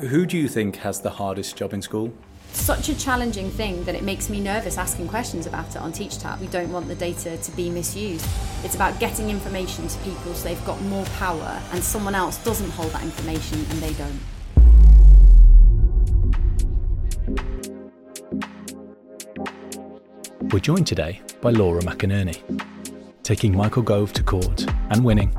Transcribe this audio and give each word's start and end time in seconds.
Who 0.00 0.26
do 0.26 0.36
you 0.36 0.46
think 0.46 0.76
has 0.76 1.00
the 1.00 1.08
hardest 1.08 1.56
job 1.56 1.72
in 1.72 1.80
school? 1.80 2.12
Such 2.52 2.90
a 2.90 2.98
challenging 2.98 3.50
thing 3.50 3.82
that 3.84 3.94
it 3.94 4.02
makes 4.02 4.28
me 4.28 4.40
nervous 4.40 4.76
asking 4.76 5.08
questions 5.08 5.46
about 5.46 5.70
it 5.70 5.78
on 5.78 5.90
TeachTap. 5.90 6.38
We 6.38 6.48
don't 6.48 6.70
want 6.70 6.86
the 6.86 6.94
data 6.94 7.38
to 7.38 7.50
be 7.52 7.70
misused. 7.70 8.28
It's 8.62 8.74
about 8.74 9.00
getting 9.00 9.30
information 9.30 9.88
to 9.88 9.98
people 10.00 10.34
so 10.34 10.48
they've 10.48 10.64
got 10.66 10.78
more 10.82 11.06
power 11.16 11.62
and 11.72 11.82
someone 11.82 12.14
else 12.14 12.36
doesn't 12.44 12.68
hold 12.72 12.92
that 12.92 13.04
information 13.04 13.58
and 13.70 13.78
they 13.78 13.94
don't. 13.94 14.20
We're 20.52 20.60
joined 20.60 20.86
today 20.86 21.22
by 21.40 21.52
Laura 21.52 21.80
McInerney, 21.80 22.42
taking 23.22 23.56
Michael 23.56 23.82
Gove 23.82 24.12
to 24.12 24.22
court 24.22 24.66
and 24.90 25.02
winning, 25.02 25.34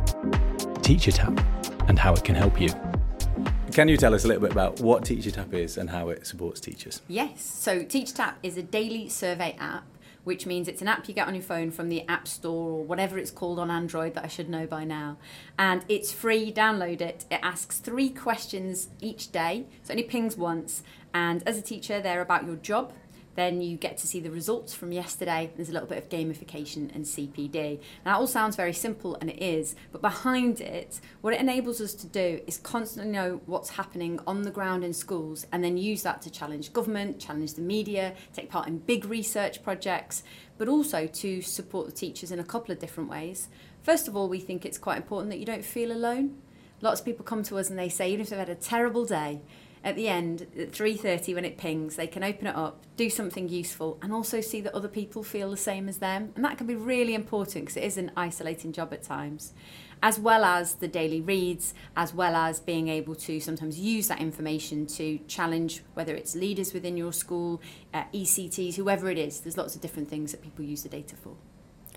Teacher 0.81 1.11
Tapp, 1.11 1.39
and 1.87 1.99
how 1.99 2.13
it 2.13 2.23
can 2.23 2.33
help 2.33 2.59
you. 2.59 2.69
Can 3.77 3.87
you 3.87 3.95
tell 3.95 4.15
us 4.15 4.25
a 4.25 4.27
little 4.27 4.41
bit 4.41 4.51
about 4.51 4.79
what 4.79 5.05
Teacher 5.05 5.29
Tapp 5.29 5.53
is 5.53 5.77
and 5.77 5.91
how 5.91 6.09
it 6.09 6.25
supports 6.25 6.59
teachers? 6.59 7.03
Yes, 7.07 7.43
so 7.43 7.83
Teacher 7.83 8.15
Tapp 8.15 8.39
is 8.41 8.57
a 8.57 8.63
daily 8.63 9.07
survey 9.07 9.55
app, 9.59 9.85
which 10.23 10.47
means 10.47 10.67
it's 10.67 10.81
an 10.81 10.87
app 10.87 11.07
you 11.07 11.13
get 11.13 11.27
on 11.27 11.35
your 11.35 11.43
phone 11.43 11.69
from 11.69 11.89
the 11.89 12.01
App 12.09 12.27
Store 12.27 12.71
or 12.71 12.83
whatever 12.83 13.19
it's 13.19 13.29
called 13.29 13.59
on 13.59 13.69
Android 13.69 14.15
that 14.15 14.23
I 14.23 14.29
should 14.29 14.49
know 14.49 14.65
by 14.65 14.83
now. 14.83 15.17
And 15.59 15.85
it's 15.87 16.11
free, 16.11 16.51
download 16.51 17.01
it. 17.01 17.25
It 17.29 17.39
asks 17.43 17.77
three 17.77 18.09
questions 18.09 18.87
each 18.99 19.31
day, 19.31 19.67
so 19.83 19.91
it 19.91 19.97
only 19.97 20.09
pings 20.09 20.35
once. 20.35 20.81
And 21.13 21.47
as 21.47 21.55
a 21.55 21.61
teacher, 21.61 22.01
they're 22.01 22.21
about 22.21 22.47
your 22.47 22.55
job, 22.55 22.93
then 23.37 23.61
you 23.61 23.77
get 23.77 23.99
to 23.99 24.07
see 24.07 24.19
the 24.19 24.31
results 24.31 24.73
from 24.73 24.91
yesterday. 24.91 25.51
There's 25.55 25.69
a 25.69 25.71
little 25.71 25.87
bit 25.87 25.99
of 25.99 26.09
gamification 26.09 26.93
and 26.95 27.05
CPD. 27.05 27.79
Now, 28.03 28.13
that 28.13 28.19
all 28.19 28.25
sounds 28.25 28.55
very 28.55 28.73
simple, 28.73 29.15
and 29.21 29.29
it 29.29 29.39
is, 29.39 29.75
but 29.91 30.01
behind 30.01 30.59
it, 30.59 30.99
what 31.21 31.35
it 31.35 31.39
enables 31.39 31.79
us 31.79 31.93
to 31.93 32.07
do 32.07 32.41
is 32.47 32.57
constantly 32.57 33.11
know 33.11 33.39
what's 33.45 33.69
happening 33.69 34.19
on 34.25 34.41
the 34.41 34.49
ground 34.49 34.83
in 34.83 34.91
schools 34.91 35.45
and 35.51 35.63
then 35.63 35.77
use 35.77 36.01
that 36.01 36.19
to 36.23 36.31
challenge 36.31 36.73
government, 36.73 37.19
challenge 37.19 37.53
the 37.53 37.61
media, 37.61 38.15
take 38.33 38.49
part 38.49 38.67
in 38.67 38.79
big 38.79 39.05
research 39.05 39.61
projects, 39.61 40.23
but 40.57 40.67
also 40.67 41.05
to 41.05 41.43
support 41.43 41.85
the 41.85 41.91
teachers 41.91 42.31
in 42.31 42.39
a 42.39 42.43
couple 42.43 42.71
of 42.71 42.79
different 42.79 43.07
ways. 43.07 43.49
First 43.83 44.07
of 44.07 44.15
all, 44.15 44.27
we 44.27 44.39
think 44.39 44.65
it's 44.65 44.79
quite 44.79 44.97
important 44.97 45.29
that 45.29 45.37
you 45.37 45.45
don't 45.45 45.63
feel 45.63 45.91
alone. 45.91 46.41
Lots 46.81 47.01
of 47.01 47.05
people 47.05 47.23
come 47.23 47.43
to 47.43 47.59
us 47.59 47.69
and 47.69 47.77
they 47.77 47.89
say, 47.89 48.09
even 48.09 48.21
if 48.21 48.29
they've 48.29 48.39
had 48.39 48.49
a 48.49 48.55
terrible 48.55 49.05
day, 49.05 49.41
at 49.87 49.95
the 49.95 50.09
end 50.09 50.41
at 50.59 50.71
3.30 50.71 51.33
when 51.33 51.45
it 51.45 51.57
pings 51.57 51.95
they 51.95 52.07
can 52.07 52.21
open 52.21 52.45
it 52.45 52.55
up 52.55 52.85
do 52.97 53.09
something 53.09 53.47
useful 53.47 53.97
and 54.01 54.11
also 54.11 54.41
see 54.41 54.59
that 54.59 54.73
other 54.73 54.87
people 54.87 55.23
feel 55.23 55.51
the 55.51 55.57
same 55.57 55.87
as 55.87 55.99
them. 55.99 56.31
And 56.35 56.43
that 56.43 56.57
can 56.57 56.67
be 56.67 56.75
really 56.75 57.13
important 57.13 57.65
because 57.65 57.77
it 57.77 57.83
is 57.83 57.97
an 57.97 58.11
isolating 58.17 58.73
job 58.73 58.91
at 58.91 59.03
times. 59.03 59.53
As 60.03 60.19
well 60.19 60.43
as 60.43 60.75
the 60.75 60.87
daily 60.87 61.21
reads 61.21 61.73
as 61.95 62.13
well 62.13 62.35
as 62.35 62.59
being 62.59 62.87
able 62.87 63.15
to 63.15 63.39
sometimes 63.39 63.79
use 63.79 64.07
that 64.09 64.19
information 64.19 64.85
to 64.87 65.19
challenge 65.27 65.83
whether 65.93 66.15
it's 66.15 66.35
leaders 66.35 66.73
within 66.73 66.97
your 66.97 67.13
school 67.13 67.61
uh, 67.93 68.03
ects 68.13 68.75
whoever 68.75 69.09
it 69.09 69.17
is. 69.17 69.39
There's 69.39 69.57
lots 69.57 69.75
of 69.75 69.81
different 69.81 70.09
things 70.09 70.31
that 70.31 70.41
people 70.41 70.65
use 70.65 70.83
the 70.83 70.89
data 70.89 71.15
for 71.15 71.35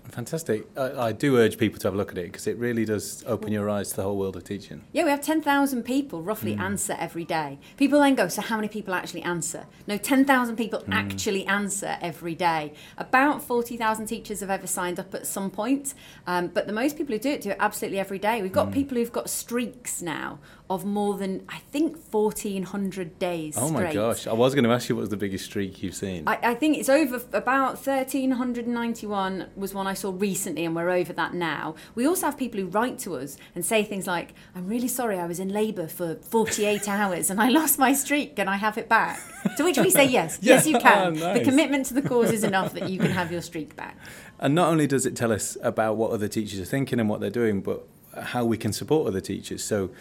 Fantastic. 0.09 0.67
I, 0.75 1.07
I, 1.07 1.11
do 1.11 1.37
urge 1.37 1.57
people 1.57 1.79
to 1.79 1.87
have 1.87 1.93
a 1.93 1.97
look 1.97 2.11
at 2.11 2.17
it 2.17 2.25
because 2.25 2.47
it 2.47 2.57
really 2.57 2.85
does 2.85 3.23
open 3.27 3.51
your 3.51 3.69
eyes 3.69 3.89
to 3.91 3.95
the 3.97 4.03
whole 4.03 4.17
world 4.17 4.35
of 4.35 4.43
teaching. 4.43 4.83
Yeah, 4.91 5.03
we 5.03 5.09
have 5.09 5.21
10,000 5.21 5.83
people 5.83 6.21
roughly 6.21 6.55
mm. 6.55 6.59
answer 6.59 6.95
every 6.99 7.23
day. 7.23 7.59
People 7.77 7.99
then 7.99 8.15
go, 8.15 8.27
so 8.27 8.41
how 8.41 8.57
many 8.57 8.67
people 8.67 8.93
actually 8.93 9.21
answer? 9.21 9.65
No, 9.87 9.97
10,000 9.97 10.55
people 10.55 10.79
mm. 10.79 10.93
actually 10.93 11.45
answer 11.45 11.97
every 12.01 12.35
day. 12.35 12.73
About 12.97 13.41
40,000 13.41 14.05
teachers 14.05 14.41
have 14.41 14.49
ever 14.49 14.67
signed 14.67 14.99
up 14.99 15.13
at 15.13 15.25
some 15.25 15.49
point, 15.49 15.93
um, 16.27 16.47
but 16.47 16.67
the 16.67 16.73
most 16.73 16.97
people 16.97 17.13
who 17.13 17.19
do 17.19 17.29
it 17.29 17.41
do 17.41 17.51
it 17.51 17.57
absolutely 17.59 17.99
every 17.99 18.19
day. 18.19 18.41
We've 18.41 18.51
got 18.51 18.69
mm. 18.69 18.73
people 18.73 18.97
who've 18.97 19.11
got 19.11 19.29
streaks 19.29 20.01
now 20.01 20.39
of 20.73 20.85
more 20.85 21.17
than 21.17 21.43
I 21.49 21.59
think 21.71 21.97
fourteen 21.97 22.63
hundred 22.63 23.19
days. 23.19 23.55
Oh 23.57 23.69
my 23.69 23.93
gosh! 23.93 24.25
I 24.25 24.33
was 24.33 24.55
going 24.55 24.63
to 24.63 24.71
ask 24.71 24.87
you 24.87 24.95
what 24.95 25.01
was 25.01 25.09
the 25.09 25.17
biggest 25.17 25.45
streak 25.45 25.83
you've 25.83 25.95
seen. 25.95 26.23
I, 26.27 26.39
I 26.41 26.55
think 26.55 26.77
it's 26.77 26.89
over 26.89 27.21
about 27.33 27.79
thirteen 27.79 28.31
hundred 28.31 28.67
ninety-one 28.67 29.47
was 29.55 29.73
one 29.73 29.87
I 29.87 29.93
saw 29.93 30.13
recently, 30.15 30.65
and 30.65 30.75
we're 30.75 30.89
over 30.89 31.13
that 31.13 31.33
now. 31.33 31.75
We 31.93 32.07
also 32.07 32.27
have 32.27 32.37
people 32.37 32.59
who 32.59 32.67
write 32.67 32.99
to 32.99 33.17
us 33.17 33.37
and 33.53 33.65
say 33.65 33.83
things 33.83 34.07
like, 34.07 34.33
"I'm 34.55 34.67
really 34.67 34.87
sorry, 34.87 35.19
I 35.19 35.27
was 35.27 35.39
in 35.39 35.49
labour 35.49 35.87
for 35.87 36.15
forty-eight 36.15 36.87
hours 36.99 37.29
and 37.29 37.41
I 37.41 37.49
lost 37.49 37.77
my 37.77 37.93
streak. 37.93 38.37
Can 38.37 38.47
I 38.47 38.55
have 38.55 38.77
it 38.77 38.87
back?" 38.87 39.19
To 39.57 39.63
which 39.63 39.77
we 39.77 39.89
say 39.89 40.05
yes, 40.19 40.39
yeah. 40.41 40.55
yes 40.55 40.67
you 40.67 40.79
can. 40.79 41.07
Oh, 41.07 41.09
nice. 41.09 41.39
The 41.39 41.43
commitment 41.43 41.87
to 41.87 41.93
the 41.93 42.01
cause 42.01 42.31
is 42.31 42.43
enough 42.43 42.73
that 42.73 42.89
you 42.89 42.97
can 42.99 43.11
have 43.11 43.31
your 43.31 43.41
streak 43.41 43.75
back. 43.75 43.97
And 44.39 44.55
not 44.55 44.69
only 44.69 44.87
does 44.87 45.05
it 45.05 45.15
tell 45.15 45.31
us 45.31 45.57
about 45.61 45.97
what 45.97 46.11
other 46.11 46.27
teachers 46.27 46.59
are 46.59 46.65
thinking 46.65 46.99
and 46.99 47.09
what 47.09 47.19
they're 47.19 47.29
doing, 47.29 47.61
but 47.61 47.85
how 48.17 48.43
we 48.45 48.57
can 48.57 48.73
support 48.73 49.07
other 49.07 49.21
teachers. 49.21 49.63
So 49.63 49.91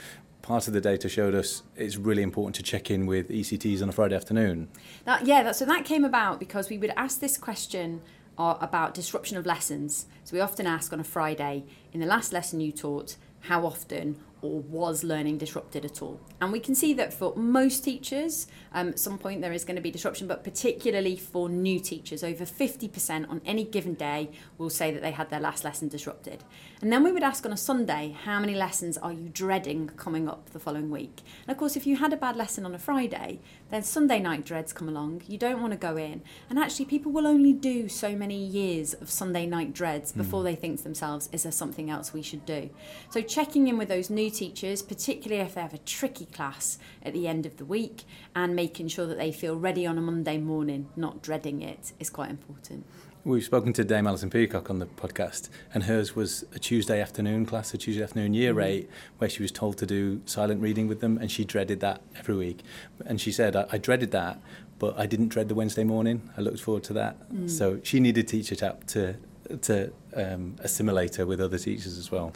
part 0.50 0.66
of 0.66 0.74
the 0.74 0.80
data 0.80 1.08
showed 1.08 1.32
us 1.32 1.62
it's 1.76 1.96
really 1.96 2.24
important 2.24 2.56
to 2.56 2.62
check 2.62 2.90
in 2.90 3.06
with 3.06 3.28
ECTs 3.28 3.80
on 3.82 3.88
a 3.88 3.92
Friday 3.92 4.16
afternoon. 4.16 4.68
That, 5.04 5.24
yeah, 5.24 5.44
that, 5.44 5.54
so 5.54 5.64
that 5.64 5.84
came 5.84 6.04
about 6.04 6.40
because 6.40 6.68
we 6.68 6.76
would 6.76 6.92
ask 6.96 7.20
this 7.20 7.38
question 7.38 8.02
uh, 8.36 8.56
about 8.60 8.92
disruption 8.92 9.36
of 9.36 9.46
lessons. 9.46 10.06
So 10.24 10.34
we 10.34 10.40
often 10.40 10.66
ask 10.66 10.92
on 10.92 10.98
a 10.98 11.04
Friday, 11.04 11.62
in 11.92 12.00
the 12.00 12.06
last 12.06 12.32
lesson 12.32 12.60
you 12.60 12.72
taught, 12.72 13.14
how 13.42 13.64
often 13.64 14.16
or 14.42 14.60
was 14.60 15.04
learning 15.04 15.38
disrupted 15.38 15.84
at 15.84 16.02
all? 16.02 16.20
And 16.40 16.52
we 16.52 16.60
can 16.60 16.74
see 16.74 16.94
that 16.94 17.12
for 17.12 17.34
most 17.36 17.84
teachers, 17.84 18.46
um, 18.72 18.90
at 18.90 18.98
some 18.98 19.18
point 19.18 19.40
there 19.40 19.52
is 19.52 19.64
going 19.64 19.76
to 19.76 19.82
be 19.82 19.90
disruption, 19.90 20.26
but 20.26 20.44
particularly 20.44 21.16
for 21.16 21.48
new 21.48 21.80
teachers, 21.80 22.24
over 22.24 22.44
50% 22.44 23.28
on 23.28 23.40
any 23.44 23.64
given 23.64 23.94
day 23.94 24.30
will 24.58 24.70
say 24.70 24.90
that 24.92 25.02
they 25.02 25.10
had 25.10 25.30
their 25.30 25.40
last 25.40 25.64
lesson 25.64 25.88
disrupted. 25.88 26.44
And 26.80 26.92
then 26.92 27.04
we 27.04 27.12
would 27.12 27.22
ask 27.22 27.44
on 27.44 27.52
a 27.52 27.56
Sunday, 27.56 28.16
how 28.24 28.40
many 28.40 28.54
lessons 28.54 28.96
are 28.98 29.12
you 29.12 29.28
dreading 29.28 29.88
coming 29.96 30.28
up 30.28 30.50
the 30.50 30.58
following 30.58 30.90
week? 30.90 31.20
And 31.46 31.52
of 31.52 31.58
course, 31.58 31.76
if 31.76 31.86
you 31.86 31.96
had 31.96 32.12
a 32.12 32.16
bad 32.16 32.36
lesson 32.36 32.64
on 32.64 32.74
a 32.74 32.78
Friday, 32.78 33.40
then 33.70 33.82
Sunday 33.82 34.20
night 34.20 34.44
dreads 34.44 34.72
come 34.72 34.88
along. 34.88 35.22
You 35.28 35.38
don't 35.38 35.60
want 35.60 35.72
to 35.72 35.78
go 35.78 35.96
in. 35.96 36.22
And 36.48 36.58
actually, 36.58 36.86
people 36.86 37.12
will 37.12 37.26
only 37.26 37.52
do 37.52 37.88
so 37.88 38.14
many 38.14 38.44
years 38.44 38.94
of 38.94 39.10
Sunday 39.10 39.46
night 39.46 39.72
dreads 39.72 40.12
before 40.12 40.42
mm. 40.42 40.44
they 40.44 40.54
think 40.54 40.78
to 40.78 40.84
themselves, 40.84 41.28
is 41.32 41.44
there 41.44 41.52
something 41.52 41.90
else 41.90 42.12
we 42.12 42.22
should 42.22 42.44
do? 42.44 42.70
So 43.10 43.20
checking 43.20 43.68
in 43.68 43.78
with 43.78 43.88
those 43.88 44.10
new 44.10 44.30
teachers, 44.30 44.82
particularly 44.82 45.42
if 45.42 45.54
they 45.54 45.60
have 45.60 45.74
a 45.74 45.78
tricky 45.78 46.26
class 46.26 46.78
at 47.02 47.12
the 47.12 47.28
end 47.28 47.46
of 47.46 47.56
the 47.56 47.64
week, 47.64 48.04
and 48.34 48.54
making 48.54 48.88
sure 48.88 49.06
that 49.06 49.18
they 49.18 49.32
feel 49.32 49.56
ready 49.56 49.86
on 49.86 49.98
a 49.98 50.00
Monday 50.00 50.38
morning, 50.38 50.88
not 50.96 51.22
dreading 51.22 51.62
it, 51.62 51.92
is 51.98 52.10
quite 52.10 52.30
important. 52.30 52.84
We've 53.22 53.44
spoken 53.44 53.74
to 53.74 53.84
Dame 53.84 54.06
Alison 54.06 54.30
Peacock 54.30 54.70
on 54.70 54.78
the 54.78 54.86
podcast, 54.86 55.50
and 55.74 55.82
hers 55.82 56.16
was 56.16 56.46
a 56.54 56.58
Tuesday 56.58 57.02
afternoon 57.02 57.44
class, 57.44 57.74
a 57.74 57.76
Tuesday 57.76 58.02
afternoon 58.02 58.32
year 58.32 58.52
mm-hmm. 58.52 58.62
eight, 58.62 58.90
where 59.18 59.28
she 59.28 59.42
was 59.42 59.52
told 59.52 59.76
to 59.76 59.86
do 59.86 60.22
silent 60.24 60.62
reading 60.62 60.88
with 60.88 61.00
them, 61.00 61.18
and 61.18 61.30
she 61.30 61.44
dreaded 61.44 61.80
that 61.80 62.00
every 62.16 62.34
week. 62.34 62.62
And 63.04 63.20
she 63.20 63.30
said, 63.30 63.56
I, 63.56 63.66
I 63.72 63.76
dreaded 63.76 64.10
that, 64.12 64.40
but 64.78 64.98
I 64.98 65.04
didn't 65.04 65.28
dread 65.28 65.50
the 65.50 65.54
Wednesday 65.54 65.84
morning. 65.84 66.30
I 66.38 66.40
looked 66.40 66.60
forward 66.60 66.82
to 66.84 66.94
that. 66.94 67.30
Mm. 67.30 67.50
So 67.50 67.80
she 67.82 68.00
needed 68.00 68.26
Teacher 68.26 68.56
Tapp 68.56 68.86
to 68.88 69.16
to 69.62 69.92
um, 70.14 70.54
assimilate 70.60 71.16
her 71.16 71.26
with 71.26 71.40
other 71.40 71.58
teachers 71.58 71.98
as 71.98 72.08
well 72.10 72.32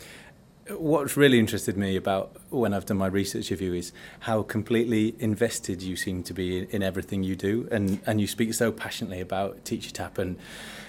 what's 0.71 1.17
really 1.17 1.39
interested 1.39 1.77
me 1.77 1.97
about 1.97 2.37
when 2.51 2.73
I've 2.73 2.87
done 2.87 2.97
my 2.97 3.07
research 3.07 3.51
of 3.51 3.61
you 3.61 3.75
is 3.75 3.93
how 4.21 4.43
completely 4.43 5.15
invested 5.19 5.83
you 5.83 5.97
seem 5.97 6.23
to 6.25 6.35
be 6.35 6.59
in, 6.59 6.65
in 6.71 6.83
everything 6.83 7.23
you 7.23 7.37
do, 7.37 7.69
and 7.71 8.01
and 8.07 8.21
you 8.21 8.27
speak 8.27 8.55
so 8.55 8.73
passionately 8.73 9.21
about 9.21 9.65
Teacher 9.65 9.91
Tapp, 9.91 10.19
and 10.19 10.37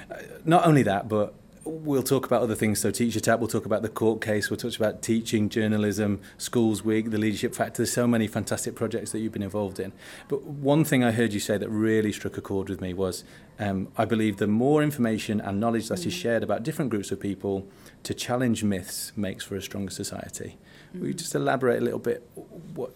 uh, 0.10 0.18
not 0.44 0.66
only 0.66 0.84
that, 0.84 1.10
but 1.10 1.34
we'll 1.66 2.04
talk 2.04 2.26
about 2.26 2.42
other 2.42 2.56
things. 2.56 2.80
So 2.80 2.92
Teacher 2.92 3.20
Tapp, 3.20 3.40
we'll 3.40 3.48
talk 3.48 3.66
about 3.66 3.82
the 3.82 3.90
court 3.90 4.22
case, 4.22 4.50
we'll 4.50 4.58
talk 4.58 4.76
about 4.76 5.02
teaching, 5.02 5.50
journalism, 5.50 6.22
Schools 6.38 6.84
Week, 6.84 7.10
the 7.10 7.18
Leadership 7.18 7.56
Factor. 7.56 7.78
There's 7.78 7.92
so 7.92 8.08
many 8.08 8.28
fantastic 8.28 8.76
projects 8.76 9.12
that 9.12 9.20
you've 9.20 9.34
been 9.34 9.44
involved 9.44 9.80
in. 9.80 9.92
But 10.28 10.44
one 10.44 10.86
thing 10.86 11.04
I 11.04 11.12
heard 11.12 11.34
you 11.34 11.40
say 11.40 11.58
that 11.58 11.70
really 11.70 12.12
struck 12.12 12.38
a 12.38 12.42
chord 12.42 12.70
with 12.70 12.82
me 12.82 12.94
was 12.94 13.24
um, 13.60 13.88
I 13.98 14.06
believe 14.06 14.38
the 14.38 14.48
more 14.48 14.84
information 14.84 15.42
and 15.42 15.60
knowledge 15.60 15.88
that 15.90 16.00
mm. 16.00 16.06
is 16.08 16.14
shared 16.14 16.44
about 16.44 16.64
different 16.64 16.92
groups 16.92 17.12
of 17.12 17.20
people 17.20 17.68
to 18.04 18.14
challenge 18.14 18.64
myths 18.64 19.12
makes 19.16 19.44
for 19.44 19.56
a 19.56 19.62
stronger 19.62 19.92
society. 19.92 20.58
Mm. 20.96 21.00
Will 21.00 21.08
you 21.08 21.14
just 21.14 21.34
elaborate 21.36 21.82
a 21.82 21.84
little 21.84 22.00
bit? 22.00 22.28
What, 22.74 22.92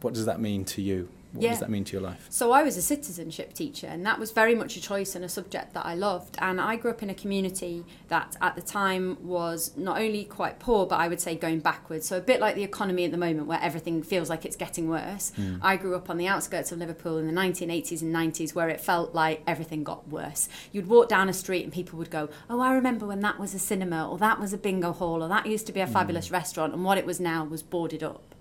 what 0.00 0.14
does 0.14 0.26
that 0.26 0.40
mean 0.40 0.64
to 0.66 0.82
you? 0.82 1.08
What 1.32 1.44
yeah. 1.44 1.50
does 1.50 1.60
that 1.60 1.70
mean 1.70 1.84
to 1.84 1.92
your 1.92 2.02
life? 2.02 2.26
So 2.28 2.52
I 2.52 2.62
was 2.62 2.76
a 2.76 2.82
citizenship 2.82 3.54
teacher, 3.54 3.86
and 3.86 4.04
that 4.04 4.18
was 4.18 4.32
very 4.32 4.54
much 4.54 4.76
a 4.76 4.82
choice 4.82 5.14
and 5.14 5.24
a 5.24 5.28
subject 5.30 5.72
that 5.72 5.86
I 5.86 5.94
loved. 5.94 6.36
And 6.40 6.60
I 6.60 6.76
grew 6.76 6.90
up 6.90 7.02
in 7.02 7.08
a 7.08 7.14
community 7.14 7.84
that, 8.08 8.36
at 8.42 8.54
the 8.54 8.60
time, 8.60 9.16
was 9.22 9.74
not 9.76 9.98
only 9.98 10.24
quite 10.24 10.58
poor, 10.58 10.86
but 10.86 10.96
I 10.96 11.08
would 11.08 11.20
say 11.20 11.34
going 11.34 11.60
backwards. 11.60 12.06
So 12.06 12.18
a 12.18 12.20
bit 12.20 12.38
like 12.38 12.54
the 12.54 12.64
economy 12.64 13.06
at 13.06 13.12
the 13.12 13.16
moment, 13.16 13.46
where 13.46 13.60
everything 13.62 14.02
feels 14.02 14.28
like 14.28 14.44
it's 14.44 14.56
getting 14.56 14.88
worse. 14.88 15.32
Mm. 15.38 15.60
I 15.62 15.76
grew 15.76 15.96
up 15.96 16.10
on 16.10 16.18
the 16.18 16.26
outskirts 16.26 16.70
of 16.70 16.78
Liverpool 16.78 17.16
in 17.16 17.26
the 17.26 17.32
1980s 17.32 18.02
and 18.02 18.14
90s, 18.14 18.54
where 18.54 18.68
it 18.68 18.80
felt 18.80 19.14
like 19.14 19.42
everything 19.46 19.84
got 19.84 20.08
worse. 20.08 20.50
You'd 20.70 20.88
walk 20.88 21.08
down 21.08 21.30
a 21.30 21.32
street, 21.32 21.64
and 21.64 21.72
people 21.72 21.98
would 21.98 22.10
go, 22.10 22.28
"Oh, 22.50 22.60
I 22.60 22.74
remember 22.74 23.06
when 23.06 23.20
that 23.20 23.40
was 23.40 23.54
a 23.54 23.58
cinema, 23.58 24.06
or 24.06 24.18
that 24.18 24.38
was 24.38 24.52
a 24.52 24.58
bingo 24.58 24.92
hall, 24.92 25.22
or 25.22 25.28
that 25.28 25.46
used 25.46 25.66
to 25.66 25.72
be 25.72 25.80
a 25.80 25.86
mm. 25.86 25.92
fabulous 25.92 26.30
restaurant, 26.30 26.74
and 26.74 26.84
what 26.84 26.98
it 26.98 27.06
was 27.06 27.18
now 27.18 27.44
was 27.44 27.62
boarded 27.62 28.02
up." 28.02 28.34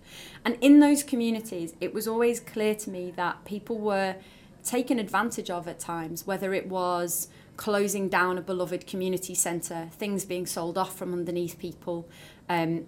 And 0.44 0.58
in 0.62 0.80
those 0.80 1.04
communities, 1.04 1.74
it 1.80 1.94
was 1.94 2.08
always 2.08 2.40
clear 2.40 2.76
to 2.76 2.90
me 2.90 3.12
that 3.16 3.46
people 3.46 3.78
were 3.78 4.16
taken 4.64 5.00
advantage 5.00 5.50
of 5.50 5.68
at 5.68 5.80
times, 5.80 6.28
whether 6.28 6.54
it 6.54 6.68
was 6.68 7.28
closing 7.58 8.10
down 8.10 8.38
a 8.38 8.42
beloved 8.42 8.88
community 8.88 9.36
centre, 9.36 9.90
things 9.94 10.26
being 10.26 10.46
sold 10.46 10.78
off 10.78 10.98
from 10.98 11.14
underneath 11.14 11.60
people. 11.60 12.08
Um, 12.50 12.88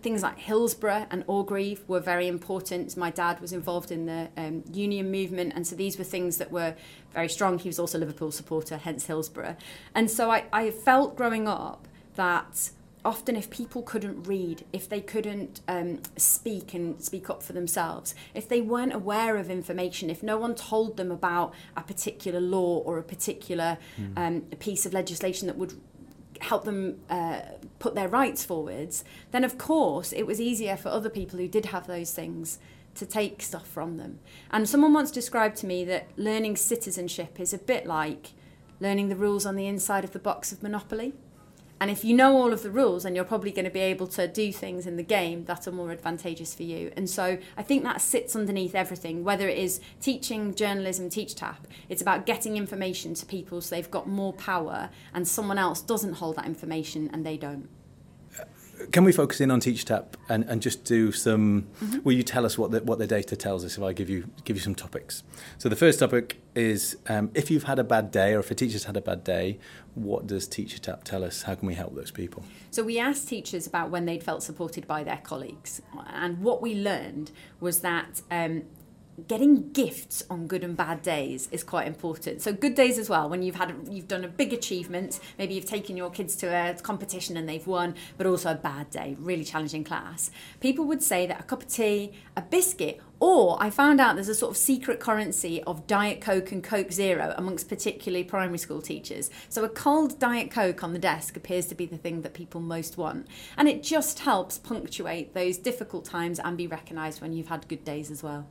things 0.00 0.22
like 0.22 0.38
Hillsborough 0.38 1.06
and 1.10 1.24
Orgreave 1.26 1.82
were 1.88 2.00
very 2.00 2.28
important. 2.28 2.96
My 2.96 3.10
dad 3.10 3.40
was 3.40 3.52
involved 3.52 3.90
in 3.90 4.06
the 4.06 4.28
um, 4.36 4.64
union 4.72 5.10
movement, 5.10 5.52
and 5.54 5.66
so 5.66 5.74
these 5.76 5.98
were 5.98 6.04
things 6.04 6.36
that 6.38 6.50
were 6.50 6.74
very 7.12 7.28
strong. 7.28 7.58
He 7.58 7.68
was 7.68 7.78
also 7.78 7.98
a 7.98 8.00
Liverpool 8.00 8.30
supporter, 8.30 8.76
hence 8.76 9.06
Hillsborough. 9.06 9.56
And 9.94 10.10
so 10.10 10.30
I, 10.30 10.44
I 10.52 10.70
felt 10.70 11.16
growing 11.16 11.48
up 11.48 11.88
that 12.14 12.70
often 13.06 13.36
if 13.36 13.48
people 13.48 13.82
couldn't 13.82 14.24
read, 14.24 14.64
if 14.72 14.88
they 14.88 15.00
couldn't 15.00 15.60
um, 15.68 16.00
speak 16.16 16.74
and 16.74 17.00
speak 17.00 17.30
up 17.30 17.42
for 17.42 17.52
themselves, 17.52 18.14
if 18.34 18.48
they 18.48 18.60
weren't 18.60 18.92
aware 18.92 19.36
of 19.36 19.48
information, 19.48 20.10
if 20.10 20.22
no 20.22 20.36
one 20.36 20.54
told 20.54 20.96
them 20.96 21.12
about 21.12 21.54
a 21.76 21.82
particular 21.82 22.40
law 22.40 22.78
or 22.78 22.98
a 22.98 23.02
particular 23.02 23.78
mm. 23.98 24.12
um, 24.18 24.40
piece 24.58 24.84
of 24.84 24.92
legislation 24.92 25.46
that 25.46 25.56
would 25.56 25.80
help 26.40 26.64
them 26.64 27.00
uh, 27.08 27.40
put 27.78 27.94
their 27.94 28.08
rights 28.08 28.44
forwards, 28.44 29.04
then 29.30 29.44
of 29.44 29.56
course 29.56 30.12
it 30.12 30.26
was 30.26 30.40
easier 30.40 30.76
for 30.76 30.88
other 30.88 31.08
people 31.08 31.38
who 31.38 31.48
did 31.48 31.66
have 31.66 31.86
those 31.86 32.12
things 32.12 32.58
to 32.96 33.06
take 33.06 33.40
stuff 33.40 33.68
from 33.68 33.98
them. 33.98 34.18
And 34.50 34.68
someone 34.68 34.92
once 34.92 35.12
described 35.12 35.56
to 35.58 35.66
me 35.66 35.84
that 35.84 36.08
learning 36.16 36.56
citizenship 36.56 37.38
is 37.38 37.54
a 37.54 37.58
bit 37.58 37.86
like 37.86 38.32
learning 38.80 39.08
the 39.08 39.16
rules 39.16 39.46
on 39.46 39.54
the 39.54 39.66
inside 39.66 40.04
of 40.04 40.12
the 40.12 40.18
box 40.18 40.50
of 40.50 40.62
Monopoly. 40.62 41.14
And 41.80 41.90
if 41.90 42.04
you 42.04 42.16
know 42.16 42.36
all 42.36 42.52
of 42.52 42.62
the 42.62 42.70
rules, 42.70 43.02
then 43.02 43.14
you're 43.14 43.24
probably 43.24 43.50
going 43.50 43.66
to 43.66 43.70
be 43.70 43.80
able 43.80 44.06
to 44.08 44.26
do 44.26 44.50
things 44.52 44.86
in 44.86 44.96
the 44.96 45.02
game 45.02 45.44
that 45.44 45.66
are 45.66 45.72
more 45.72 45.90
advantageous 45.90 46.54
for 46.54 46.62
you. 46.62 46.90
And 46.96 47.08
so 47.08 47.38
I 47.56 47.62
think 47.62 47.82
that 47.82 48.00
sits 48.00 48.34
underneath 48.34 48.74
everything, 48.74 49.24
whether 49.24 49.46
it 49.48 49.58
is 49.58 49.80
teaching 50.00 50.54
journalism, 50.54 51.10
teach 51.10 51.34
tap, 51.34 51.66
it's 51.88 52.00
about 52.00 52.24
getting 52.24 52.56
information 52.56 53.14
to 53.14 53.26
people 53.26 53.60
so 53.60 53.74
they've 53.74 53.90
got 53.90 54.08
more 54.08 54.32
power 54.32 54.88
and 55.12 55.28
someone 55.28 55.58
else 55.58 55.82
doesn't 55.82 56.14
hold 56.14 56.36
that 56.36 56.46
information 56.46 57.10
and 57.12 57.26
they 57.26 57.36
don't 57.36 57.68
can 58.92 59.04
we 59.04 59.12
focus 59.12 59.40
in 59.40 59.50
on 59.50 59.60
TeachTap 59.60 60.14
and, 60.28 60.44
and 60.44 60.60
just 60.60 60.84
do 60.84 61.12
some? 61.12 61.66
Mm-hmm. 61.82 61.98
Will 62.04 62.12
you 62.12 62.22
tell 62.22 62.44
us 62.44 62.58
what 62.58 62.70
the, 62.70 62.82
what 62.82 62.98
the 62.98 63.06
data 63.06 63.36
tells 63.36 63.64
us 63.64 63.76
if 63.76 63.82
I 63.82 63.92
give 63.92 64.10
you 64.10 64.28
give 64.44 64.56
you 64.56 64.62
some 64.62 64.74
topics? 64.74 65.22
So 65.58 65.68
the 65.68 65.76
first 65.76 65.98
topic 65.98 66.40
is 66.54 66.96
um, 67.08 67.30
if 67.34 67.50
you've 67.50 67.64
had 67.64 67.78
a 67.78 67.84
bad 67.84 68.10
day 68.10 68.34
or 68.34 68.40
if 68.40 68.50
a 68.50 68.54
teacher's 68.54 68.84
had 68.84 68.96
a 68.96 69.00
bad 69.00 69.24
day, 69.24 69.58
what 69.94 70.26
does 70.26 70.46
Teacher 70.46 70.78
Tapp 70.78 71.04
tell 71.04 71.24
us? 71.24 71.42
How 71.42 71.54
can 71.54 71.66
we 71.66 71.74
help 71.74 71.94
those 71.94 72.10
people? 72.10 72.44
So 72.70 72.82
we 72.82 72.98
asked 72.98 73.28
teachers 73.28 73.66
about 73.66 73.90
when 73.90 74.04
they'd 74.04 74.22
felt 74.22 74.42
supported 74.42 74.86
by 74.86 75.04
their 75.04 75.20
colleagues, 75.22 75.80
and 76.08 76.42
what 76.42 76.60
we 76.60 76.74
learned 76.74 77.32
was 77.60 77.80
that 77.80 78.22
um, 78.30 78.64
getting 79.28 79.72
gifts 79.72 80.22
on 80.28 80.46
good 80.46 80.62
and 80.62 80.76
bad 80.76 81.02
days 81.02 81.48
is 81.50 81.64
quite 81.64 81.86
important. 81.86 82.42
So 82.42 82.52
good 82.52 82.74
days 82.74 82.98
as 82.98 83.08
well 83.08 83.28
when 83.28 83.42
you've 83.42 83.54
had 83.54 83.74
you've 83.90 84.08
done 84.08 84.24
a 84.24 84.28
big 84.28 84.52
achievement, 84.52 85.20
maybe 85.38 85.54
you've 85.54 85.66
taken 85.66 85.96
your 85.96 86.10
kids 86.10 86.36
to 86.36 86.46
a 86.46 86.74
competition 86.74 87.36
and 87.36 87.48
they've 87.48 87.66
won, 87.66 87.94
but 88.18 88.26
also 88.26 88.52
a 88.52 88.54
bad 88.54 88.90
day, 88.90 89.16
really 89.18 89.44
challenging 89.44 89.84
class. 89.84 90.30
People 90.60 90.84
would 90.86 91.02
say 91.02 91.26
that 91.26 91.40
a 91.40 91.42
cup 91.44 91.62
of 91.62 91.68
tea, 91.68 92.12
a 92.36 92.42
biscuit, 92.42 93.00
or 93.18 93.56
I 93.62 93.70
found 93.70 94.00
out 94.00 94.14
there's 94.16 94.28
a 94.28 94.34
sort 94.34 94.50
of 94.50 94.56
secret 94.58 95.00
currency 95.00 95.62
of 95.62 95.86
Diet 95.86 96.20
Coke 96.20 96.52
and 96.52 96.62
Coke 96.62 96.92
Zero 96.92 97.32
amongst 97.38 97.68
particularly 97.68 98.24
primary 98.24 98.58
school 98.58 98.82
teachers. 98.82 99.30
So 99.48 99.64
a 99.64 99.70
cold 99.70 100.18
Diet 100.18 100.50
Coke 100.50 100.84
on 100.84 100.92
the 100.92 100.98
desk 100.98 101.36
appears 101.36 101.66
to 101.66 101.74
be 101.74 101.86
the 101.86 101.96
thing 101.96 102.20
that 102.22 102.34
people 102.34 102.60
most 102.60 102.98
want. 102.98 103.26
And 103.56 103.68
it 103.68 103.82
just 103.82 104.18
helps 104.20 104.58
punctuate 104.58 105.32
those 105.32 105.56
difficult 105.56 106.04
times 106.04 106.38
and 106.38 106.58
be 106.58 106.66
recognised 106.66 107.22
when 107.22 107.32
you've 107.32 107.48
had 107.48 107.68
good 107.68 107.84
days 107.84 108.10
as 108.10 108.22
well. 108.22 108.46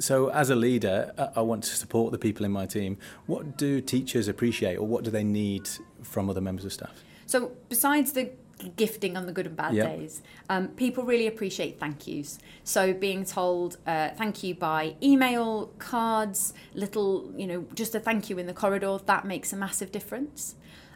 So, 0.00 0.28
as 0.30 0.48
a 0.48 0.56
leader, 0.56 1.12
I 1.36 1.42
want 1.42 1.62
to 1.64 1.76
support 1.76 2.10
the 2.10 2.18
people 2.18 2.46
in 2.46 2.52
my 2.52 2.64
team. 2.64 2.96
What 3.26 3.58
do 3.58 3.82
teachers 3.82 4.28
appreciate, 4.28 4.76
or 4.76 4.86
what 4.86 5.04
do 5.04 5.10
they 5.10 5.22
need 5.22 5.68
from 6.02 6.30
other 6.30 6.40
members 6.40 6.64
of 6.64 6.72
staff? 6.72 7.04
So, 7.26 7.52
besides 7.68 8.12
the 8.12 8.30
gifting 8.76 9.16
on 9.16 9.26
the 9.26 9.32
good 9.32 9.46
and 9.46 9.56
bad 9.56 9.74
yep. 9.74 9.88
days, 9.88 10.22
um, 10.48 10.68
people 10.68 11.04
really 11.04 11.26
appreciate 11.26 11.78
thank 11.78 12.06
yous. 12.06 12.38
So, 12.64 12.94
being 12.94 13.26
told 13.26 13.76
uh, 13.86 14.08
thank 14.16 14.42
you 14.42 14.54
by 14.54 14.96
email, 15.02 15.66
cards, 15.78 16.54
little, 16.72 17.30
you 17.36 17.46
know, 17.46 17.66
just 17.74 17.94
a 17.94 18.00
thank 18.00 18.30
you 18.30 18.38
in 18.38 18.46
the 18.46 18.54
corridor, 18.54 18.98
that 19.04 19.26
makes 19.26 19.52
a 19.52 19.56
massive 19.56 19.92
difference. 19.92 20.54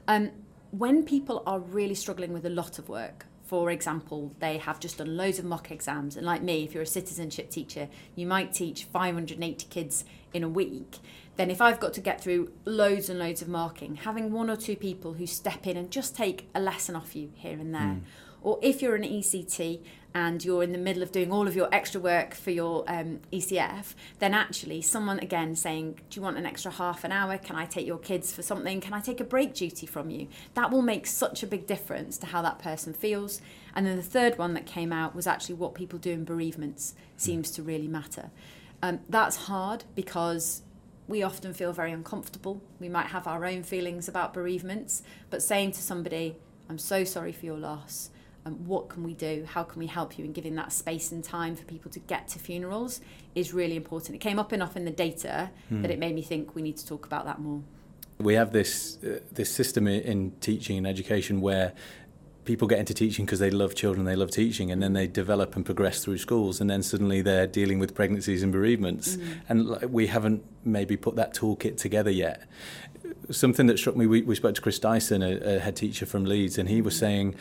Um, 0.09 0.31
when 0.71 1.05
people 1.05 1.43
are 1.47 1.61
really 1.61 1.95
struggling 1.95 2.33
with 2.33 2.47
a 2.47 2.51
lot 2.51 2.79
of 2.79 2.89
work, 2.89 3.27
for 3.55 3.71
example, 3.71 4.35
they 4.41 4.59
have 4.59 4.81
just 4.81 4.99
done 4.99 5.17
loads 5.17 5.39
of 5.39 5.45
mock 5.45 5.71
exams. 5.71 6.17
And 6.17 6.27
like 6.27 6.43
me, 6.43 6.65
if 6.65 6.75
you're 6.75 6.83
a 6.83 6.87
citizenship 6.87 7.51
teacher, 7.51 7.89
you 8.17 8.27
might 8.27 8.53
teach 8.53 8.83
580 8.83 9.67
kids 9.71 10.05
in 10.33 10.43
a 10.43 10.49
week. 10.49 10.97
Then, 11.37 11.53
if 11.53 11.61
I've 11.61 11.79
got 11.79 11.95
to 11.95 12.01
get 12.01 12.21
through 12.21 12.51
loads 12.65 13.09
and 13.09 13.17
loads 13.17 13.43
of 13.43 13.49
marking, 13.49 13.95
having 13.95 14.33
one 14.33 14.51
or 14.51 14.57
two 14.57 14.75
people 14.75 15.13
who 15.13 15.27
step 15.29 15.69
in 15.69 15.77
and 15.77 15.89
just 15.89 16.17
take 16.17 16.49
a 16.53 16.59
lesson 16.59 16.97
off 16.97 17.15
you 17.15 17.31
here 17.37 17.53
and 17.53 17.73
there. 17.73 17.81
Mm. 17.81 18.01
Or 18.43 18.59
if 18.61 18.83
you're 18.83 18.97
an 18.97 19.05
ECT 19.05 19.79
and 20.15 20.45
you're 20.45 20.63
in 20.63 20.71
the 20.71 20.79
middle 20.79 21.03
of 21.03 21.11
doing 21.11 21.33
all 21.33 21.49
of 21.49 21.57
your 21.57 21.69
extra 21.73 22.01
work 22.01 22.35
for 22.35 22.53
your 22.53 22.85
um, 22.87 23.19
ECF, 23.33 23.95
then 24.21 24.33
actually 24.33 24.81
someone 24.81 25.19
again 25.19 25.57
saying, 25.57 25.99
Do 26.09 26.21
you 26.21 26.23
want 26.23 26.39
an 26.39 26.47
extra 26.47 26.71
half 26.71 27.03
an 27.03 27.11
hour? 27.11 27.37
Can 27.37 27.57
I 27.57 27.67
take 27.67 27.85
your 27.85 27.99
kids 27.99 28.33
for 28.33 28.41
something? 28.41 28.81
Can 28.81 28.95
I 28.95 29.01
take 29.01 29.19
a 29.19 29.25
break 29.25 29.55
duty 29.55 29.87
from 29.87 30.11
you? 30.11 30.29
That 30.55 30.71
will 30.71 30.83
make 30.83 31.09
such 31.09 31.43
a 31.43 31.49
big 31.49 31.67
difference 31.67 32.17
to 32.19 32.27
how 32.27 32.43
that 32.43 32.61
person 32.61 32.95
feels. 32.95 33.41
And 33.75 33.85
then 33.85 33.97
the 33.97 34.05
third 34.05 34.39
one 34.39 34.55
that 34.55 34.67
came 34.67 34.93
out 34.93 35.17
was 35.17 35.27
actually 35.27 35.57
what 35.57 35.75
people 35.75 35.99
do 35.99 36.13
in 36.13 36.25
bereavements 36.25 36.95
seems 37.17 37.51
to 37.53 37.63
really 37.63 37.89
matter. 37.89 38.31
Um, 38.83 39.01
that's 39.09 39.37
hard 39.37 39.83
because 39.97 40.63
we 41.09 41.25
often 41.25 41.53
feel 41.53 41.73
very 41.73 41.91
uncomfortable. 41.91 42.63
We 42.79 42.89
might 42.89 43.07
have 43.07 43.27
our 43.27 43.45
own 43.45 43.65
feelings 43.65 44.07
about 44.07 44.33
bereavements, 44.33 45.03
but 45.29 45.43
saying 45.43 45.73
to 45.73 45.83
somebody, 45.83 46.37
I'm 46.69 46.79
so 46.79 47.03
sorry 47.03 47.33
for 47.33 47.47
your 47.47 47.59
loss 47.59 48.11
um, 48.47 48.55
what 48.67 48.89
can 48.89 49.03
we 49.03 49.15
do? 49.15 49.47
How 49.49 49.63
can 49.63 49.79
we 49.79 49.87
help 49.87 50.19
you 50.19 50.25
in 50.25 50.33
giving 50.33 50.55
that 50.57 50.73
space 50.73 51.13
and 51.13 51.25
time 51.25 51.57
for 51.57 51.65
people 51.65 51.91
to 51.93 51.99
get 52.01 52.29
to 52.29 52.39
funerals 52.39 53.01
is 53.35 53.55
really 53.55 53.77
important. 53.77 54.15
It 54.15 54.19
came 54.19 54.39
up 54.39 54.53
enough 54.53 54.77
in 54.77 54.85
the 54.85 54.91
data 54.91 55.51
hmm. 55.69 55.83
that 55.83 55.91
it 55.91 55.99
made 55.99 56.15
me 56.15 56.23
think 56.23 56.55
we 56.55 56.63
need 56.63 56.77
to 56.77 56.87
talk 56.87 57.07
about 57.07 57.25
that 57.25 57.41
more. 57.41 57.63
We 58.19 58.35
have 58.35 58.53
this 58.53 58.99
uh, 59.03 59.21
this 59.33 59.51
system 59.51 59.89
in 59.89 60.33
teaching 60.41 60.79
and 60.79 60.87
education 60.87 61.41
where 61.41 61.73
people 62.45 62.69
get 62.69 62.79
into 62.79 62.95
teaching 62.95 63.25
because 63.25 63.39
they 63.39 63.51
love 63.51 63.75
children, 63.75 64.05
they 64.05 64.17
love 64.17 64.31
teaching, 64.31 64.71
and 64.71 64.83
then 64.83 64.93
they 64.93 65.07
develop 65.07 65.57
and 65.57 65.65
progress 65.65 66.05
through 66.05 66.19
schools, 66.19 66.61
and 66.61 66.69
then 66.69 66.83
suddenly 66.83 67.23
they're 67.23 67.47
dealing 67.47 67.79
with 67.79 67.95
pregnancies 67.95 68.43
and 68.43 68.53
bereavements, 68.53 69.17
mm. 69.17 69.41
and 69.49 69.91
we 69.91 70.07
haven't 70.07 70.45
maybe 70.65 70.97
put 70.97 71.17
that 71.17 71.35
toolkit 71.35 71.77
together 71.77 72.11
yet. 72.11 72.43
Something 73.31 73.67
that 73.67 73.79
struck 73.79 73.97
me, 73.97 74.07
we, 74.07 74.23
we 74.23 74.35
spoke 74.35 74.55
to 74.55 74.61
Chris 74.61 74.79
Dyson, 74.79 75.23
a, 75.23 75.57
a 75.57 75.59
head 75.59 75.77
teacher 75.77 76.07
from 76.07 76.25
Leeds, 76.25 76.59
and 76.59 76.69
he 76.69 76.83
was 76.83 76.97
saying 76.97 77.35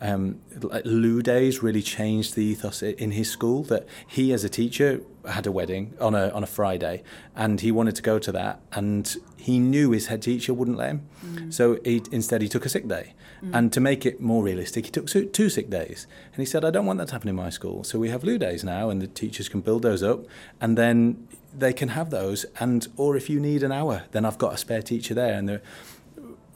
um, 0.00 0.40
Lieu 0.84 1.22
Days 1.22 1.62
really 1.62 1.82
changed 1.82 2.34
the 2.34 2.44
ethos 2.44 2.82
in 2.82 3.12
his 3.12 3.30
school. 3.30 3.62
That 3.64 3.86
he, 4.06 4.32
as 4.32 4.44
a 4.44 4.48
teacher, 4.48 5.00
had 5.28 5.46
a 5.46 5.52
wedding 5.52 5.94
on 6.00 6.14
a 6.14 6.30
on 6.30 6.42
a 6.42 6.46
Friday, 6.46 7.02
and 7.34 7.60
he 7.60 7.72
wanted 7.72 7.96
to 7.96 8.02
go 8.02 8.18
to 8.18 8.32
that, 8.32 8.60
and 8.72 9.16
he 9.36 9.58
knew 9.58 9.90
his 9.90 10.06
head 10.06 10.22
teacher 10.22 10.54
wouldn't 10.54 10.76
let 10.76 10.90
him, 10.90 11.08
mm. 11.24 11.52
so 11.52 11.78
he, 11.84 12.02
instead 12.12 12.42
he 12.42 12.48
took 12.48 12.66
a 12.66 12.68
sick 12.68 12.86
day. 12.86 13.14
Mm. 13.42 13.50
And 13.54 13.72
to 13.72 13.80
make 13.80 14.04
it 14.04 14.20
more 14.20 14.42
realistic, 14.42 14.86
he 14.86 14.90
took 14.90 15.06
two 15.06 15.48
sick 15.48 15.70
days, 15.70 16.06
and 16.32 16.36
he 16.40 16.44
said, 16.44 16.64
"I 16.64 16.70
don't 16.70 16.86
want 16.86 16.98
that 16.98 17.08
to 17.08 17.12
happen 17.14 17.28
in 17.28 17.36
my 17.36 17.50
school." 17.50 17.84
So 17.84 17.98
we 17.98 18.10
have 18.10 18.24
Lieu 18.24 18.38
Days 18.38 18.64
now, 18.64 18.90
and 18.90 19.00
the 19.00 19.06
teachers 19.06 19.48
can 19.48 19.60
build 19.60 19.82
those 19.82 20.02
up, 20.02 20.26
and 20.60 20.76
then 20.76 21.28
they 21.56 21.72
can 21.72 21.90
have 21.90 22.10
those. 22.10 22.46
And 22.60 22.86
or 22.96 23.16
if 23.16 23.30
you 23.30 23.40
need 23.40 23.62
an 23.62 23.72
hour, 23.72 24.04
then 24.12 24.24
I've 24.24 24.38
got 24.38 24.54
a 24.54 24.56
spare 24.56 24.82
teacher 24.82 25.14
there, 25.14 25.34
and 25.34 25.48
the 25.48 25.60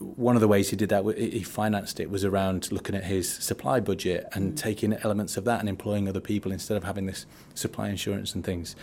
one 0.02 0.34
of 0.34 0.40
the 0.40 0.48
ways 0.48 0.70
he 0.70 0.76
did 0.76 0.88
that, 0.90 1.04
he 1.16 1.42
financed 1.42 2.00
it, 2.00 2.10
was 2.10 2.24
around 2.24 2.70
looking 2.72 2.94
at 2.94 3.04
his 3.04 3.28
supply 3.28 3.80
budget 3.80 4.26
and 4.32 4.52
mm. 4.52 4.56
taking 4.56 4.92
elements 4.92 5.36
of 5.36 5.44
that 5.44 5.60
and 5.60 5.68
employing 5.68 6.08
other 6.08 6.20
people 6.20 6.52
instead 6.52 6.76
of 6.76 6.84
having 6.84 7.06
this 7.06 7.26
supply 7.54 7.88
insurance 7.88 8.34
and 8.34 8.44
things. 8.44 8.76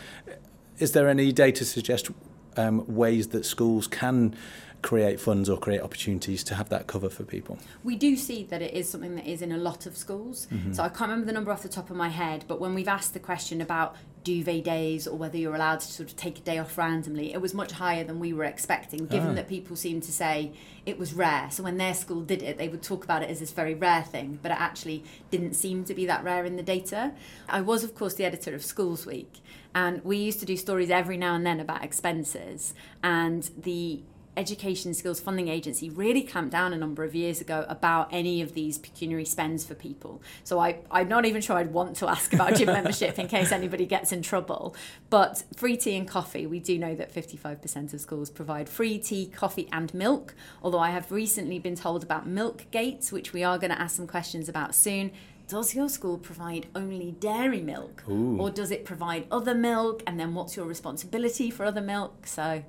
Is 0.77 0.93
there 0.93 1.09
any 1.09 1.31
data 1.31 1.59
to 1.59 1.65
suggest 1.65 2.09
um, 2.57 2.83
ways 2.87 3.29
that 3.29 3.45
schools 3.45 3.87
can 3.87 4.35
create 4.81 5.19
funds 5.19 5.49
or 5.49 5.57
create 5.57 5.81
opportunities 5.81 6.43
to 6.45 6.55
have 6.55 6.69
that 6.69 6.87
cover 6.87 7.09
for 7.09 7.23
people. 7.23 7.59
We 7.83 7.95
do 7.95 8.15
see 8.15 8.43
that 8.45 8.61
it 8.61 8.73
is 8.73 8.89
something 8.89 9.15
that 9.15 9.27
is 9.27 9.41
in 9.41 9.51
a 9.51 9.57
lot 9.57 9.85
of 9.85 9.97
schools. 9.97 10.47
Mm-hmm. 10.51 10.73
So 10.73 10.83
I 10.83 10.89
can't 10.89 11.09
remember 11.09 11.25
the 11.25 11.33
number 11.33 11.51
off 11.51 11.63
the 11.63 11.69
top 11.69 11.89
of 11.89 11.97
my 11.97 12.09
head, 12.09 12.45
but 12.47 12.61
when 12.61 12.73
we've 12.73 12.87
asked 12.87 13.13
the 13.13 13.19
question 13.19 13.61
about 13.61 13.95
duvet 14.23 14.63
days 14.63 15.07
or 15.07 15.17
whether 15.17 15.37
you're 15.37 15.55
allowed 15.55 15.79
to 15.79 15.87
sort 15.87 16.09
of 16.09 16.15
take 16.15 16.39
a 16.39 16.41
day 16.41 16.57
off 16.57 16.77
randomly, 16.77 17.33
it 17.33 17.41
was 17.41 17.53
much 17.53 17.71
higher 17.71 18.03
than 18.03 18.19
we 18.19 18.33
were 18.33 18.43
expecting, 18.43 19.05
given 19.05 19.31
ah. 19.31 19.33
that 19.33 19.47
people 19.47 19.75
seemed 19.75 20.03
to 20.03 20.11
say 20.11 20.51
it 20.85 20.97
was 20.97 21.13
rare. 21.13 21.49
So 21.51 21.63
when 21.63 21.77
their 21.77 21.93
school 21.93 22.21
did 22.21 22.41
it, 22.41 22.57
they 22.57 22.67
would 22.67 22.81
talk 22.83 23.03
about 23.03 23.23
it 23.23 23.29
as 23.29 23.39
this 23.39 23.51
very 23.51 23.73
rare 23.73 24.03
thing, 24.03 24.39
but 24.41 24.51
it 24.51 24.59
actually 24.59 25.03
didn't 25.31 25.53
seem 25.53 25.83
to 25.85 25.93
be 25.93 26.05
that 26.05 26.23
rare 26.23 26.45
in 26.45 26.55
the 26.55 26.63
data. 26.63 27.13
I 27.47 27.61
was, 27.61 27.83
of 27.83 27.95
course, 27.95 28.15
the 28.15 28.25
editor 28.25 28.53
of 28.55 28.63
Schools 28.63 29.05
Week, 29.05 29.39
and 29.73 30.03
we 30.03 30.17
used 30.17 30.39
to 30.39 30.45
do 30.45 30.57
stories 30.57 30.89
every 30.89 31.17
now 31.17 31.35
and 31.35 31.45
then 31.45 31.59
about 31.59 31.83
expenses, 31.83 32.73
and 33.03 33.49
the 33.57 34.01
Education 34.37 34.93
Skills 34.93 35.19
Funding 35.19 35.47
Agency 35.47 35.89
really 35.89 36.21
clamped 36.21 36.51
down 36.51 36.73
a 36.73 36.77
number 36.77 37.03
of 37.03 37.13
years 37.13 37.41
ago 37.41 37.65
about 37.67 38.09
any 38.11 38.41
of 38.41 38.53
these 38.53 38.77
pecuniary 38.77 39.25
spends 39.25 39.65
for 39.65 39.75
people. 39.75 40.21
So 40.43 40.59
I, 40.59 40.79
I'm 40.89 41.07
not 41.07 41.25
even 41.25 41.41
sure 41.41 41.57
I'd 41.57 41.73
want 41.73 41.97
to 41.97 42.07
ask 42.07 42.33
about 42.33 42.55
gym 42.55 42.67
membership 42.67 43.19
in 43.19 43.27
case 43.27 43.51
anybody 43.51 43.85
gets 43.85 44.11
in 44.11 44.21
trouble. 44.21 44.75
But 45.09 45.43
free 45.55 45.77
tea 45.77 45.97
and 45.97 46.07
coffee, 46.07 46.45
we 46.45 46.59
do 46.59 46.77
know 46.77 46.95
that 46.95 47.13
55% 47.13 47.93
of 47.93 48.01
schools 48.01 48.29
provide 48.29 48.69
free 48.69 48.97
tea, 48.97 49.27
coffee, 49.27 49.67
and 49.71 49.93
milk. 49.93 50.35
Although 50.63 50.79
I 50.79 50.91
have 50.91 51.11
recently 51.11 51.59
been 51.59 51.75
told 51.75 52.03
about 52.03 52.27
milk 52.27 52.65
gates, 52.71 53.11
which 53.11 53.33
we 53.33 53.43
are 53.43 53.57
going 53.57 53.71
to 53.71 53.81
ask 53.81 53.95
some 53.95 54.07
questions 54.07 54.47
about 54.47 54.73
soon 54.75 55.11
does 55.49 55.73
your 55.73 55.89
school 55.89 56.19
provide 56.19 56.67
only 56.75 57.11
dairy 57.11 57.61
milk? 57.61 58.03
Ooh. 58.07 58.37
Or 58.39 58.51
does 58.51 58.69
it 58.69 58.85
provide 58.85 59.25
other 59.31 59.55
milk? 59.55 60.03
And 60.05 60.19
then 60.19 60.35
what's 60.35 60.55
your 60.55 60.67
responsibility 60.67 61.49
for 61.49 61.65
other 61.65 61.81
milk? 61.81 62.27
So, 62.27 62.63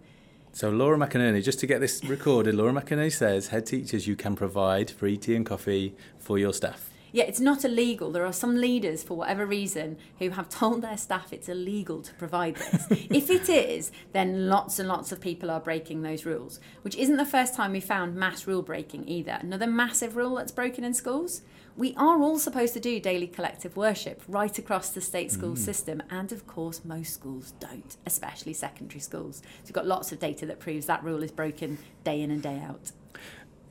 So 0.52 0.68
Laura 0.68 0.98
McInerney, 0.98 1.42
just 1.42 1.60
to 1.60 1.66
get 1.66 1.80
this 1.80 2.04
recorded, 2.04 2.54
Laura 2.54 2.72
McInerney 2.72 3.12
says, 3.12 3.48
head 3.48 3.66
teachers, 3.66 4.06
you 4.06 4.16
can 4.16 4.34
provide 4.34 4.90
free 4.90 5.16
tea 5.16 5.36
and 5.36 5.46
coffee 5.46 5.94
for 6.18 6.38
your 6.38 6.52
staff. 6.52 6.89
Yeah, 7.12 7.24
it's 7.24 7.40
not 7.40 7.64
illegal. 7.64 8.10
There 8.10 8.26
are 8.26 8.32
some 8.32 8.56
leaders, 8.56 9.02
for 9.02 9.16
whatever 9.16 9.46
reason, 9.46 9.96
who 10.18 10.30
have 10.30 10.48
told 10.48 10.82
their 10.82 10.96
staff 10.96 11.32
it's 11.32 11.48
illegal 11.48 12.02
to 12.02 12.14
provide 12.14 12.56
this. 12.56 12.86
if 12.90 13.30
it 13.30 13.48
is, 13.48 13.90
then 14.12 14.48
lots 14.48 14.78
and 14.78 14.88
lots 14.88 15.12
of 15.12 15.20
people 15.20 15.50
are 15.50 15.60
breaking 15.60 16.02
those 16.02 16.24
rules, 16.24 16.60
which 16.82 16.96
isn't 16.96 17.16
the 17.16 17.24
first 17.24 17.54
time 17.54 17.72
we 17.72 17.80
found 17.80 18.14
mass 18.14 18.46
rule 18.46 18.62
breaking 18.62 19.08
either. 19.08 19.38
Another 19.40 19.66
massive 19.66 20.16
rule 20.16 20.36
that's 20.36 20.52
broken 20.52 20.84
in 20.84 20.94
schools. 20.94 21.42
We 21.76 21.94
are 21.96 22.20
all 22.20 22.38
supposed 22.38 22.74
to 22.74 22.80
do 22.80 23.00
daily 23.00 23.26
collective 23.26 23.76
worship 23.76 24.22
right 24.28 24.56
across 24.58 24.90
the 24.90 25.00
state 25.00 25.30
school 25.30 25.54
mm. 25.54 25.58
system, 25.58 26.02
and 26.10 26.30
of 26.32 26.46
course, 26.46 26.84
most 26.84 27.14
schools 27.14 27.54
don't, 27.60 27.96
especially 28.04 28.52
secondary 28.52 29.00
schools. 29.00 29.38
So 29.38 29.66
we've 29.66 29.72
got 29.72 29.86
lots 29.86 30.12
of 30.12 30.18
data 30.18 30.46
that 30.46 30.60
proves 30.60 30.86
that 30.86 31.02
rule 31.02 31.22
is 31.22 31.30
broken 31.30 31.78
day 32.04 32.20
in 32.20 32.30
and 32.30 32.42
day 32.42 32.60
out. 32.60 32.92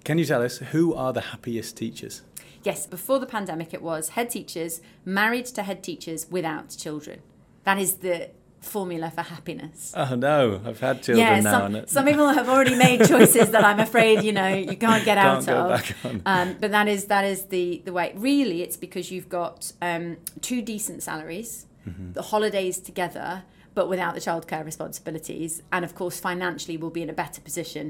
Can 0.06 0.18
you 0.18 0.26
tell 0.26 0.42
us 0.42 0.58
who 0.58 0.96
are 0.96 1.14
the 1.14 1.22
happiest 1.22 1.78
teachers? 1.78 2.24
Yes, 2.70 2.88
before 2.88 3.20
the 3.20 3.26
pandemic, 3.38 3.74
it 3.74 3.82
was 3.82 4.10
head 4.10 4.30
teachers 4.30 4.82
married 5.06 5.46
to 5.58 5.62
head 5.64 5.80
teachers 5.90 6.28
without 6.30 6.70
children. 6.84 7.18
That 7.64 7.78
is 7.86 7.92
the 8.08 8.30
formula 8.62 9.10
for 9.10 9.22
happiness. 9.22 9.94
Oh 9.96 10.16
no, 10.16 10.60
I've 10.66 10.80
had 10.88 11.02
children 11.02 11.26
yeah, 11.26 11.40
now. 11.40 11.52
some, 11.60 11.76
and- 11.76 11.90
some 11.90 12.06
people 12.06 12.28
have 12.40 12.50
already 12.50 12.76
made 12.76 13.00
choices 13.08 13.48
that 13.52 13.64
I'm 13.64 13.80
afraid 13.80 14.22
you 14.28 14.34
know 14.40 14.50
you 14.72 14.76
can't 14.88 15.06
get 15.06 15.18
out 15.26 15.46
Can't 15.46 15.46
go 15.48 15.58
of. 15.66 15.70
back 15.82 15.96
on. 16.04 16.22
Um, 16.26 16.48
but 16.62 16.72
that 16.72 16.88
is 16.96 17.06
that 17.06 17.24
is 17.34 17.46
the 17.46 17.82
the 17.86 17.94
way. 17.94 18.08
Really, 18.16 18.62
it's 18.66 18.78
because 18.78 19.12
you've 19.12 19.30
got 19.30 19.72
um, 19.82 20.18
two 20.42 20.62
decent 20.62 21.04
salaries, 21.04 21.66
Mm-hmm. 21.88 22.12
the 22.12 22.22
holidays 22.34 22.78
together, 22.80 23.44
but 23.74 23.88
without 23.88 24.14
the 24.14 24.20
childcare 24.20 24.66
responsibilities, 24.66 25.64
and 25.72 25.86
of 25.86 25.96
course 25.96 26.20
financially 26.20 26.76
we'll 26.76 26.90
be 26.92 27.02
in 27.02 27.10
a 27.10 27.14
better 27.24 27.40
position 27.42 27.86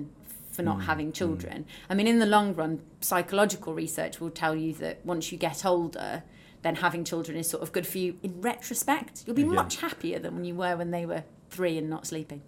for 0.60 0.64
Mm, 0.64 0.78
not 0.78 0.84
having 0.84 1.12
children. 1.12 1.66
I 1.90 1.94
mean, 1.96 2.08
in 2.08 2.20
the 2.20 2.26
long 2.26 2.54
run, 2.54 2.82
psychological 3.02 3.74
research 3.74 4.20
will 4.20 4.30
tell 4.30 4.56
you 4.56 4.74
that 4.74 5.06
once 5.06 5.32
you 5.32 5.38
get 5.38 5.66
older. 5.66 6.24
Then 6.62 6.76
having 6.76 7.06
children 7.06 7.38
is 7.38 7.50
sort 7.50 7.64
of 7.64 7.72
good 7.72 7.88
for 7.88 8.00
you 8.00 8.18
in 8.22 8.42
retrospect. 8.42 9.24
You'll 9.26 9.36
be 9.38 9.44
Yeah. 9.44 9.62
much 9.64 9.78
happier 9.78 10.20
than 10.20 10.36
when 10.36 10.44
you 10.44 10.56
were 10.56 10.76
when 10.76 10.92
they 10.92 11.06
were 11.06 11.24
three 11.50 11.78
and 11.78 11.90
not 11.90 12.06
sleeping. 12.06 12.42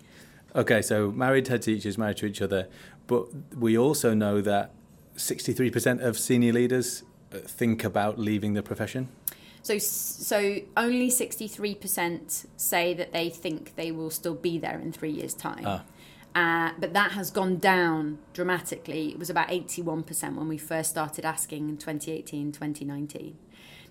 Okay, 0.54 0.82
so 0.82 1.12
married 1.12 1.48
head 1.48 1.62
teachers 1.62 1.98
married 1.98 2.18
to 2.18 2.26
each 2.26 2.42
other, 2.42 2.68
but 3.08 3.28
we 3.58 3.78
also 3.78 4.14
know 4.14 4.42
that 4.42 4.72
63% 5.16 6.02
of 6.02 6.20
senior 6.20 6.52
leaders 6.52 7.04
uh, 7.34 7.38
think 7.38 7.86
about 7.86 8.20
leaving 8.20 8.54
the 8.54 8.62
profession. 8.62 9.08
So, 9.64 9.78
so 9.78 10.58
only 10.76 11.10
63% 11.10 12.48
say 12.58 12.94
that 12.94 13.14
they 13.14 13.30
think 13.30 13.76
they 13.76 13.92
will 13.94 14.10
still 14.10 14.34
be 14.36 14.58
there 14.58 14.78
in 14.80 14.92
three 14.92 15.12
years' 15.12 15.34
time. 15.36 15.64
Ah. 15.66 15.84
Uh, 16.34 16.72
but 16.80 16.94
that 16.94 17.12
has 17.12 17.30
gone 17.30 17.58
down 17.58 18.20
dramatically. 18.34 19.10
It 19.10 19.20
was 19.20 19.30
about 19.30 19.50
81% 19.50 20.36
when 20.36 20.48
we 20.48 20.58
first 20.58 20.90
started 20.90 21.26
asking 21.26 21.70
in 21.70 21.78
2018, 21.78 22.52
2019. 22.52 23.38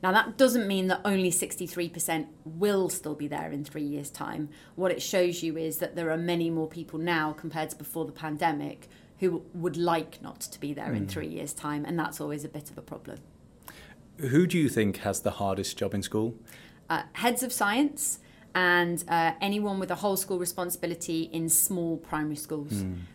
Now, 0.03 0.13
that 0.13 0.39
doesn't 0.39 0.67
mean 0.67 0.87
that 0.87 1.03
only 1.05 1.31
63% 1.31 2.27
will 2.47 2.89
still 2.89 3.15
be 3.15 3.29
there 3.29 3.51
in 3.51 3.65
three 3.65 3.83
years' 3.83 4.11
time. 4.11 4.49
What 4.75 4.91
it 4.91 5.03
shows 5.03 5.43
you 5.43 5.59
is 5.59 5.77
that 5.79 5.95
there 5.95 6.11
are 6.11 6.17
many 6.17 6.49
more 6.49 6.67
people 6.67 6.99
now 6.99 7.35
compared 7.35 7.69
to 7.71 7.77
before 7.77 8.07
the 8.07 8.13
pandemic 8.13 8.89
who 9.19 9.43
would 9.53 9.77
like 9.77 10.23
not 10.23 10.41
to 10.41 10.59
be 10.59 10.73
there 10.73 10.95
in 10.95 11.07
three 11.07 11.29
years' 11.29 11.53
time, 11.53 11.85
and 11.85 11.99
that's 11.99 12.23
always 12.23 12.43
a 12.43 12.49
bit 12.49 12.71
of 12.71 12.79
a 12.79 12.83
problem. 12.83 13.19
Who 14.17 14.47
do 14.47 14.57
you 14.59 14.71
think 14.71 14.99
has 14.99 15.21
the 15.21 15.33
hardest 15.33 15.77
job 15.77 15.93
in 15.93 16.03
school? 16.03 16.35
uh, 16.91 17.05
heads 17.13 17.43
of 17.43 17.53
science 17.53 18.19
and 18.55 19.05
uh, 19.09 19.33
anyone 19.41 19.79
with 19.79 19.91
a 19.91 19.95
whole 19.97 20.17
school 20.17 20.39
responsibility 20.39 21.29
in 21.33 21.49
small 21.49 21.97
primary 21.97 22.37
schools. 22.37 22.73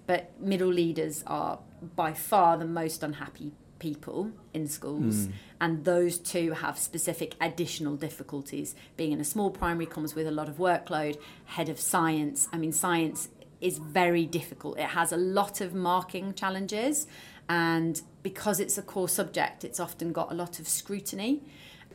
But 0.07 0.39
middle 0.39 0.69
leaders 0.69 1.23
are 1.27 1.59
by 1.95 2.13
far 2.13 2.57
the 2.57 2.65
most 2.65 3.03
unhappy 3.03 3.51
people 3.79 4.31
in 4.53 4.67
schools, 4.67 5.27
and 5.59 5.83
those 5.83 6.17
two 6.17 6.51
have 6.53 6.77
specific 6.79 7.35
additional 7.41 7.95
difficulties. 7.95 8.73
Being 8.97 9.11
in 9.11 9.19
a 9.19 9.25
small 9.25 9.51
primary 9.51 9.85
comes 9.85 10.15
with 10.15 10.27
a 10.27 10.31
lot 10.31 10.47
of 10.47 10.57
workload. 10.57 11.17
Head 11.45 11.69
of 11.69 11.79
science, 11.79 12.47
I 12.53 12.57
mean, 12.57 12.71
science 12.71 13.29
is 13.61 13.77
very 13.77 14.25
difficult. 14.25 14.77
It 14.77 14.89
has 14.89 15.11
a 15.11 15.17
lot 15.17 15.59
of 15.61 15.73
marking 15.73 16.33
challenges, 16.33 17.07
and 17.49 18.01
because 18.23 18.59
it's 18.59 18.77
a 18.77 18.81
core 18.81 19.09
subject, 19.09 19.63
it's 19.63 19.79
often 19.79 20.11
got 20.13 20.31
a 20.31 20.35
lot 20.35 20.59
of 20.59 20.67
scrutiny 20.67 21.43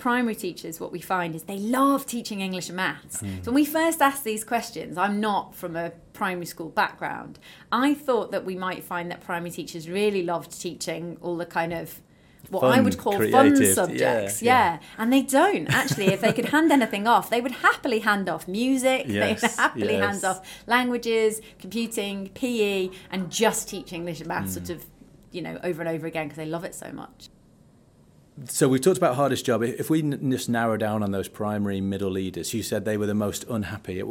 primary 0.00 0.35
teachers, 0.35 0.80
what 0.80 0.90
we 0.90 1.00
find 1.00 1.35
is 1.37 1.45
they 1.45 1.59
love 1.59 2.04
teaching 2.07 2.40
English 2.40 2.69
and 2.69 2.76
maths. 2.76 3.21
So 3.21 3.26
when 3.47 3.54
we 3.54 3.64
first 3.64 4.02
asked 4.02 4.25
these 4.25 4.42
questions, 4.42 4.99
I'm 4.99 5.21
not 5.21 5.54
from 5.54 5.76
a 5.76 5.90
primary 6.12 6.47
school 6.47 6.71
background. 6.71 7.38
I 7.71 7.95
thought 7.95 8.33
that 8.33 8.45
we 8.45 8.57
might 8.57 8.83
find 8.83 9.11
that 9.11 9.21
primary 9.21 9.50
teachers 9.52 9.88
really 9.88 10.23
loved 10.25 10.61
teaching 10.61 11.16
all 11.21 11.37
the 11.37 11.47
kind 11.47 11.73
of 11.73 12.00
what 12.49 12.64
I 12.64 12.80
would 12.80 12.97
call 12.99 13.12
fun 13.30 13.54
subjects. 13.75 14.42
yeah, 14.42 14.73
Yeah, 14.75 14.78
and 14.99 15.12
they 15.12 15.23
don't 15.23 15.69
actually. 15.73 16.07
if 16.07 16.21
they 16.23 16.33
could 16.33 16.47
hand 16.47 16.73
anything 16.73 17.07
off, 17.07 17.28
they 17.30 17.40
would 17.40 17.52
happily 17.52 18.00
hand 18.00 18.28
off 18.28 18.49
music. 18.49 19.07
they 19.07 19.12
Yes, 19.12 19.42
would 19.42 19.50
happily 19.52 19.92
yes. 19.92 20.04
hand 20.11 20.25
off 20.25 20.64
languages, 20.66 21.40
computing, 21.59 22.28
PE, 22.30 22.90
and 23.12 23.30
just 23.30 23.69
teach 23.69 23.92
English 23.92 24.19
and 24.21 24.28
maths, 24.28 24.52
Mm. 24.52 24.66
sort 24.66 24.71
of, 24.71 24.87
you 25.30 25.42
know, 25.42 25.59
over 25.62 25.83
and 25.83 25.88
over 25.88 26.07
again 26.07 26.26
because 26.26 26.38
they 26.38 26.47
love 26.47 26.64
it 26.64 26.75
so 26.75 26.90
much. 26.92 27.28
So 28.47 28.68
we've 28.68 28.80
talked 28.80 28.97
about 28.97 29.16
hardest 29.16 29.44
job. 29.44 29.62
If 29.62 29.90
we 29.90 30.00
n- 30.00 30.30
just 30.30 30.49
narrow 30.49 30.76
down 30.76 31.02
on 31.02 31.11
those 31.11 31.28
primary 31.28 31.80
middle 31.80 32.11
leaders, 32.11 32.54
you 32.54 32.62
said 32.62 32.85
they 32.85 32.97
were 32.97 33.06
the 33.06 33.14
most 33.14 33.44
unhappy. 33.50 34.02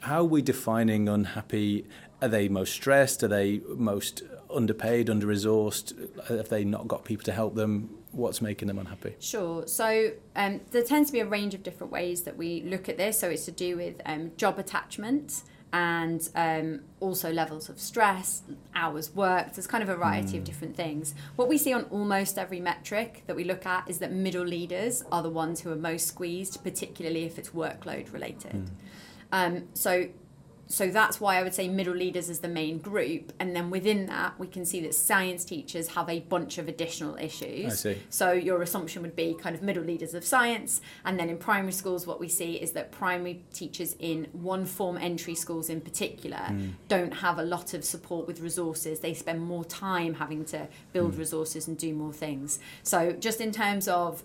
How 0.00 0.20
are 0.20 0.24
we 0.24 0.42
defining 0.42 1.08
unhappy? 1.08 1.86
Are 2.20 2.28
they 2.28 2.48
most 2.48 2.72
stressed? 2.72 3.22
Are 3.22 3.28
they 3.28 3.60
most 3.68 4.22
underpaid, 4.52 5.08
under 5.08 5.26
resourced? 5.26 5.94
Have 6.28 6.48
they 6.48 6.64
not 6.64 6.88
got 6.88 7.04
people 7.04 7.24
to 7.24 7.32
help 7.32 7.54
them? 7.54 7.96
What's 8.12 8.42
making 8.42 8.68
them 8.68 8.78
unhappy? 8.78 9.14
Sure. 9.20 9.66
So 9.66 10.10
um, 10.36 10.60
there 10.72 10.82
tends 10.82 11.08
to 11.10 11.12
be 11.12 11.20
a 11.20 11.26
range 11.26 11.54
of 11.54 11.62
different 11.62 11.92
ways 11.92 12.22
that 12.22 12.36
we 12.36 12.62
look 12.62 12.88
at 12.88 12.98
this. 12.98 13.18
So 13.20 13.30
it's 13.30 13.44
to 13.46 13.52
do 13.52 13.76
with 13.76 14.00
um, 14.04 14.32
job 14.36 14.58
attachment 14.58 15.42
and 15.72 16.28
um, 16.34 16.80
also 16.98 17.32
levels 17.32 17.68
of 17.68 17.78
stress, 17.78 18.42
hours 18.74 19.14
worked. 19.14 19.54
There's 19.54 19.66
kind 19.66 19.82
of 19.82 19.88
a 19.88 19.94
variety 19.94 20.36
of 20.36 20.44
different 20.44 20.76
things. 20.76 21.14
What 21.36 21.48
we 21.48 21.58
see 21.58 21.72
on 21.72 21.84
almost 21.84 22.38
every 22.38 22.60
metric 22.60 23.22
that 23.26 23.36
we 23.36 23.44
look 23.44 23.66
at 23.66 23.88
is 23.88 23.98
that 23.98 24.12
middle 24.12 24.44
leaders 24.44 25.04
are 25.12 25.22
the 25.22 25.30
ones 25.30 25.60
who 25.60 25.70
are 25.70 25.76
most 25.76 26.06
squeezed, 26.08 26.62
particularly 26.64 27.24
if 27.24 27.38
it's 27.38 27.50
workload 27.50 28.12
related. 28.12 28.70
Um, 29.32 29.68
so 29.74 30.08
so 30.70 30.88
that's 30.88 31.20
why 31.20 31.36
I 31.36 31.42
would 31.42 31.52
say 31.52 31.68
middle 31.68 31.94
leaders 31.94 32.30
is 32.30 32.38
the 32.38 32.48
main 32.48 32.78
group, 32.78 33.32
and 33.40 33.56
then 33.56 33.70
within 33.70 34.06
that 34.06 34.38
we 34.38 34.46
can 34.46 34.64
see 34.64 34.80
that 34.82 34.94
science 34.94 35.44
teachers 35.44 35.88
have 35.88 36.08
a 36.08 36.20
bunch 36.20 36.58
of 36.58 36.68
additional 36.68 37.16
issues. 37.16 37.72
I 37.72 37.74
see. 37.74 37.98
So 38.08 38.30
your 38.30 38.62
assumption 38.62 39.02
would 39.02 39.16
be 39.16 39.34
kind 39.34 39.56
of 39.56 39.62
middle 39.62 39.82
leaders 39.82 40.14
of 40.14 40.24
science, 40.24 40.80
and 41.04 41.18
then 41.18 41.28
in 41.28 41.38
primary 41.38 41.72
schools, 41.72 42.06
what 42.06 42.20
we 42.20 42.28
see 42.28 42.54
is 42.54 42.70
that 42.72 42.92
primary 42.92 43.42
teachers 43.52 43.96
in 43.98 44.28
one 44.32 44.64
form 44.64 44.96
entry 44.96 45.34
schools 45.34 45.68
in 45.68 45.80
particular 45.80 46.36
hmm. 46.36 46.68
don't 46.86 47.14
have 47.14 47.40
a 47.40 47.42
lot 47.42 47.74
of 47.74 47.84
support 47.84 48.28
with 48.28 48.40
resources. 48.40 49.00
They 49.00 49.14
spend 49.14 49.40
more 49.40 49.64
time 49.64 50.14
having 50.14 50.44
to 50.46 50.68
build 50.92 51.14
hmm. 51.14 51.18
resources 51.18 51.66
and 51.66 51.76
do 51.76 51.92
more 51.94 52.12
things. 52.12 52.60
So 52.84 53.10
just 53.12 53.40
in 53.40 53.50
terms 53.50 53.88
of 53.88 54.22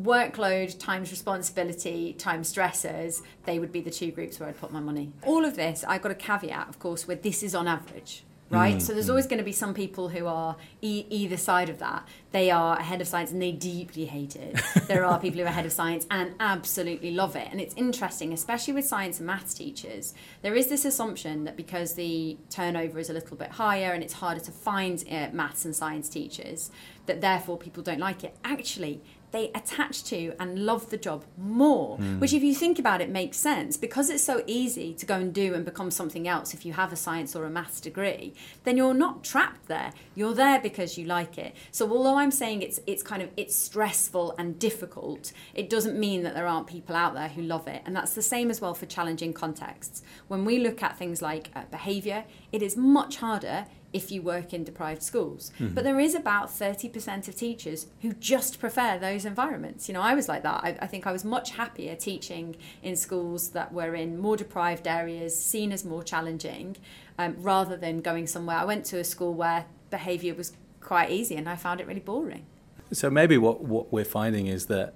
workload 0.00 0.78
times 0.78 1.10
responsibility 1.10 2.12
times 2.14 2.52
stressors, 2.52 3.22
they 3.44 3.58
would 3.58 3.72
be 3.72 3.80
the 3.80 3.90
two 3.90 4.10
groups 4.10 4.38
where 4.38 4.48
I'd 4.48 4.58
put 4.58 4.72
my 4.72 4.80
money. 4.80 5.12
All 5.24 5.44
of 5.44 5.56
this, 5.56 5.84
I've 5.86 6.02
got 6.02 6.12
a 6.12 6.16
caveat, 6.16 6.68
of 6.68 6.78
course, 6.78 7.06
where 7.06 7.16
this 7.16 7.42
is 7.42 7.54
on 7.54 7.66
average. 7.66 8.24
Right, 8.50 8.82
so 8.82 8.92
there's 8.92 9.08
always 9.08 9.28
going 9.28 9.38
to 9.38 9.44
be 9.44 9.52
some 9.52 9.74
people 9.74 10.08
who 10.08 10.26
are 10.26 10.56
e- 10.82 11.06
either 11.08 11.36
side 11.36 11.68
of 11.68 11.78
that. 11.78 12.06
They 12.32 12.50
are 12.50 12.76
ahead 12.76 13.00
of 13.00 13.06
science 13.06 13.30
and 13.30 13.40
they 13.40 13.52
deeply 13.52 14.06
hate 14.06 14.34
it. 14.34 14.60
there 14.88 15.04
are 15.04 15.20
people 15.20 15.38
who 15.38 15.44
are 15.44 15.48
ahead 15.48 15.66
of 15.66 15.72
science 15.72 16.04
and 16.10 16.34
absolutely 16.40 17.12
love 17.12 17.36
it. 17.36 17.46
And 17.52 17.60
it's 17.60 17.74
interesting, 17.76 18.32
especially 18.32 18.74
with 18.74 18.84
science 18.84 19.18
and 19.18 19.28
maths 19.28 19.54
teachers, 19.54 20.14
there 20.42 20.56
is 20.56 20.66
this 20.66 20.84
assumption 20.84 21.44
that 21.44 21.56
because 21.56 21.94
the 21.94 22.38
turnover 22.50 22.98
is 22.98 23.08
a 23.08 23.12
little 23.12 23.36
bit 23.36 23.52
higher 23.52 23.92
and 23.92 24.02
it's 24.02 24.14
harder 24.14 24.40
to 24.40 24.50
find 24.50 25.04
uh, 25.08 25.28
maths 25.32 25.64
and 25.64 25.74
science 25.76 26.08
teachers, 26.08 26.72
that 27.06 27.20
therefore 27.20 27.56
people 27.56 27.84
don't 27.84 28.00
like 28.00 28.24
it. 28.24 28.36
Actually, 28.42 29.00
they 29.32 29.50
attach 29.54 30.04
to 30.04 30.34
and 30.38 30.66
love 30.66 30.90
the 30.90 30.96
job 30.96 31.24
more. 31.36 31.96
Which, 32.18 32.32
if 32.32 32.42
you 32.42 32.54
think 32.54 32.78
about 32.78 33.00
it, 33.00 33.08
makes 33.10 33.36
sense 33.36 33.76
because 33.76 34.10
it's 34.10 34.22
so 34.22 34.42
easy 34.46 34.94
to 34.94 35.06
go 35.06 35.16
and 35.16 35.32
do 35.32 35.54
and 35.54 35.64
become 35.64 35.90
something 35.90 36.26
else 36.26 36.54
if 36.54 36.64
you 36.64 36.72
have 36.74 36.92
a 36.92 36.96
science 36.96 37.36
or 37.36 37.44
a 37.44 37.50
maths 37.50 37.80
degree. 37.80 38.34
Then 38.64 38.76
you're 38.76 38.94
not 38.94 39.24
trapped 39.24 39.68
there. 39.68 39.92
You're 40.14 40.34
there 40.34 40.60
because 40.60 40.98
you 40.98 41.06
like 41.06 41.38
it. 41.38 41.54
So, 41.70 41.90
although 41.90 42.16
I'm 42.16 42.30
saying 42.30 42.62
it's 42.62 42.80
it's 42.86 43.02
kind 43.02 43.22
of 43.22 43.30
it's 43.36 43.54
stressful 43.54 44.34
and 44.38 44.58
difficult, 44.58 45.32
it 45.54 45.70
doesn't 45.70 45.98
mean 45.98 46.22
that 46.22 46.34
there 46.34 46.46
aren't 46.46 46.66
people 46.66 46.96
out 46.96 47.14
there 47.14 47.28
who 47.28 47.42
love 47.42 47.68
it. 47.68 47.82
And 47.86 47.94
that's 47.94 48.14
the 48.14 48.22
same 48.22 48.50
as 48.50 48.60
well 48.60 48.74
for 48.74 48.86
challenging 48.86 49.32
contexts. 49.32 50.02
When 50.28 50.44
we 50.44 50.58
look 50.58 50.82
at 50.82 50.98
things 50.98 51.22
like 51.22 51.50
uh, 51.54 51.62
behaviour, 51.70 52.24
it 52.52 52.62
is 52.62 52.76
much 52.76 53.16
harder 53.16 53.66
if 53.92 54.12
you 54.12 54.22
work 54.22 54.52
in 54.52 54.64
deprived 54.64 55.02
schools. 55.02 55.50
Mm-hmm. 55.58 55.74
But 55.74 55.84
there 55.84 55.98
is 55.98 56.14
about 56.14 56.48
30% 56.48 57.28
of 57.28 57.34
teachers 57.34 57.86
who 58.02 58.12
just 58.12 58.60
prefer 58.60 58.98
those 58.98 59.24
environments. 59.24 59.88
You 59.88 59.94
know, 59.94 60.00
I 60.00 60.14
was 60.14 60.28
like 60.28 60.42
that. 60.42 60.62
I, 60.62 60.76
I, 60.80 60.86
think 60.86 61.06
I 61.06 61.12
was 61.12 61.24
much 61.24 61.52
happier 61.52 61.96
teaching 61.96 62.56
in 62.82 62.96
schools 62.96 63.50
that 63.50 63.72
were 63.72 63.94
in 63.94 64.18
more 64.18 64.36
deprived 64.36 64.86
areas, 64.86 65.38
seen 65.38 65.72
as 65.72 65.84
more 65.84 66.02
challenging, 66.02 66.76
um, 67.18 67.36
rather 67.38 67.76
than 67.76 68.00
going 68.00 68.26
somewhere. 68.26 68.56
I 68.56 68.64
went 68.64 68.84
to 68.86 68.98
a 68.98 69.04
school 69.04 69.34
where 69.34 69.66
behaviour 69.90 70.34
was 70.34 70.52
quite 70.80 71.10
easy 71.10 71.36
and 71.36 71.48
I 71.48 71.56
found 71.56 71.80
it 71.80 71.86
really 71.86 72.00
boring. 72.00 72.46
So 72.92 73.10
maybe 73.10 73.38
what, 73.38 73.62
what 73.62 73.92
we're 73.92 74.04
finding 74.04 74.46
is 74.46 74.66
that 74.66 74.94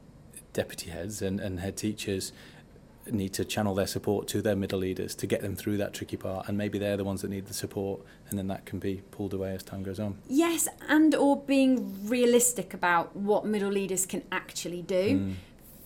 deputy 0.52 0.90
heads 0.90 1.20
and, 1.20 1.40
and 1.40 1.60
head 1.60 1.76
teachers 1.76 2.32
need 3.10 3.32
to 3.34 3.44
channel 3.44 3.74
their 3.74 3.86
support 3.86 4.26
to 4.28 4.40
their 4.40 4.56
middle 4.56 4.78
leaders 4.78 5.14
to 5.14 5.26
get 5.26 5.42
them 5.42 5.54
through 5.54 5.76
that 5.76 5.92
tricky 5.92 6.16
part 6.16 6.48
and 6.48 6.56
maybe 6.56 6.78
they're 6.78 6.96
the 6.96 7.04
ones 7.04 7.22
that 7.22 7.30
need 7.30 7.46
the 7.46 7.54
support 7.54 8.00
and 8.28 8.38
then 8.38 8.46
that 8.48 8.64
can 8.64 8.78
be 8.78 9.02
pulled 9.10 9.34
away 9.34 9.54
as 9.54 9.62
time 9.62 9.82
goes 9.82 10.00
on 10.00 10.16
yes 10.28 10.68
and 10.88 11.14
or 11.14 11.36
being 11.36 12.08
realistic 12.08 12.72
about 12.72 13.14
what 13.14 13.44
middle 13.44 13.70
leaders 13.70 14.06
can 14.06 14.22
actually 14.32 14.82
do 14.82 15.18
mm. 15.18 15.34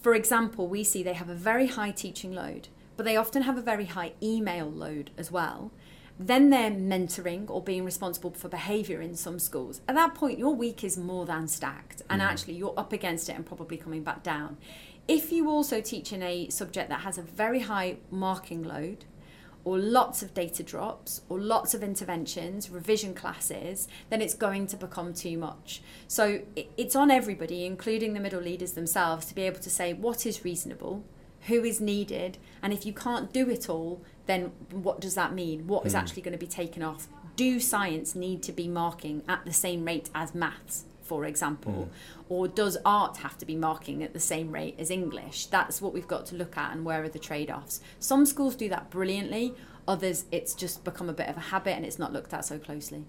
for 0.01 0.15
example 0.15 0.69
we 0.69 0.85
see 0.85 1.03
they 1.03 1.15
have 1.15 1.29
a 1.29 1.35
very 1.35 1.67
high 1.67 1.91
teaching 1.91 2.33
load 2.33 2.69
but 2.97 3.05
they 3.05 3.17
often 3.17 3.43
have 3.43 3.57
a 3.57 3.63
very 3.63 3.87
high 3.87 4.13
email 4.23 4.71
load 4.71 5.11
as 5.17 5.31
well 5.31 5.71
then 6.19 6.51
they're 6.51 6.71
mentoring 6.71 7.49
or 7.49 7.63
being 7.63 7.85
responsible 7.85 8.33
for 8.33 8.49
behaviour 8.49 9.01
in 9.01 9.15
some 9.15 9.39
schools. 9.39 9.81
At 9.87 9.95
that 9.95 10.15
point, 10.17 10.39
your 10.39 10.53
week 10.53 10.83
is 10.83 10.99
more 10.99 11.25
than 11.25 11.47
stacked, 11.47 12.03
and 12.11 12.21
mm. 12.21 12.25
actually, 12.25 12.55
you're 12.55 12.75
up 12.77 12.93
against 12.93 13.29
it 13.29 13.37
and 13.37 13.47
probably 13.47 13.77
coming 13.77 14.03
back 14.03 14.25
down. 14.25 14.57
If 15.09 15.33
you 15.33 15.49
also 15.49 15.81
teach 15.81 16.13
in 16.13 16.23
a 16.23 16.51
subject 16.51 16.91
that 16.91 17.01
has 17.01 17.17
a 17.17 17.23
very 17.23 17.61
high 17.61 17.97
marking 18.11 18.63
load, 18.63 19.07
or 19.65 19.79
lots 19.79 20.23
of 20.23 20.35
data 20.35 20.63
drops, 20.63 21.23
or 21.31 21.41
lots 21.41 21.73
of 21.75 21.83
interventions, 21.83 22.71
revision 22.71 23.15
classes, 23.15 23.89
then 24.11 24.21
it's 24.21 24.35
going 24.35 24.67
to 24.67 24.77
become 24.77 25.15
too 25.15 25.39
much. 25.39 25.83
So 26.07 26.43
it's 26.77 26.95
on 26.95 27.11
everybody, 27.11 27.65
including 27.65 28.13
the 28.13 28.21
middle 28.21 28.41
leaders 28.41 28.73
themselves, 28.73 29.27
to 29.27 29.35
be 29.35 29.43
able 29.43 29.61
to 29.61 29.71
say 29.71 29.95
what 29.95 30.27
is 30.27 30.45
reasonable, 30.45 31.05
who 31.43 31.65
is 31.65 31.81
needed, 31.81 32.37
and 32.63 32.73
if 32.73 32.85
you 32.85 32.93
can't 32.93 33.33
do 33.33 33.49
it 33.49 33.69
all, 33.69 34.03
then 34.27 34.53
what 34.71 35.01
does 35.01 35.15
that 35.15 35.33
mean? 35.33 35.67
What 35.67 35.87
is 35.87 35.95
mm. 35.95 35.99
actually 35.99 36.23
going 36.23 36.33
to 36.33 36.39
be 36.39 36.47
taken 36.47 36.83
off? 36.83 37.09
Do 37.35 37.61
science 37.61 38.15
need 38.15 38.43
to 38.43 38.53
be 38.53 38.69
marking 38.69 39.23
at 39.27 39.45
the 39.47 39.53
same 39.53 39.85
rate 39.85 40.11
as 40.15 40.35
maths? 40.35 40.85
For 41.09 41.25
example? 41.25 41.89
Mm. 41.91 42.25
Or 42.29 42.47
does 42.47 42.77
art 42.85 43.17
have 43.19 43.39
to 43.39 43.47
be 43.47 43.57
marking 43.57 44.03
at 44.03 44.13
the 44.13 44.21
same 44.21 44.53
rate 44.53 44.77
as 44.79 44.91
English? 44.91 45.47
That's 45.47 45.81
what 45.83 45.93
we've 45.95 46.07
got 46.07 46.27
to 46.27 46.37
look 46.37 46.57
at 46.57 46.73
and 46.73 46.85
where 46.85 47.03
are 47.03 47.09
the 47.09 47.19
trade 47.19 47.51
offs. 47.51 47.81
Some 47.99 48.27
schools 48.27 48.55
do 48.55 48.69
that 48.69 48.91
brilliantly, 48.91 49.55
others, 49.89 50.27
it's 50.31 50.55
just 50.55 50.85
become 50.85 51.09
a 51.09 51.15
bit 51.15 51.29
of 51.29 51.37
a 51.37 51.41
habit 51.41 51.75
and 51.75 51.85
it's 51.85 51.99
not 51.99 52.13
looked 52.13 52.35
at 52.35 52.45
so 52.45 52.59
closely. 52.59 53.05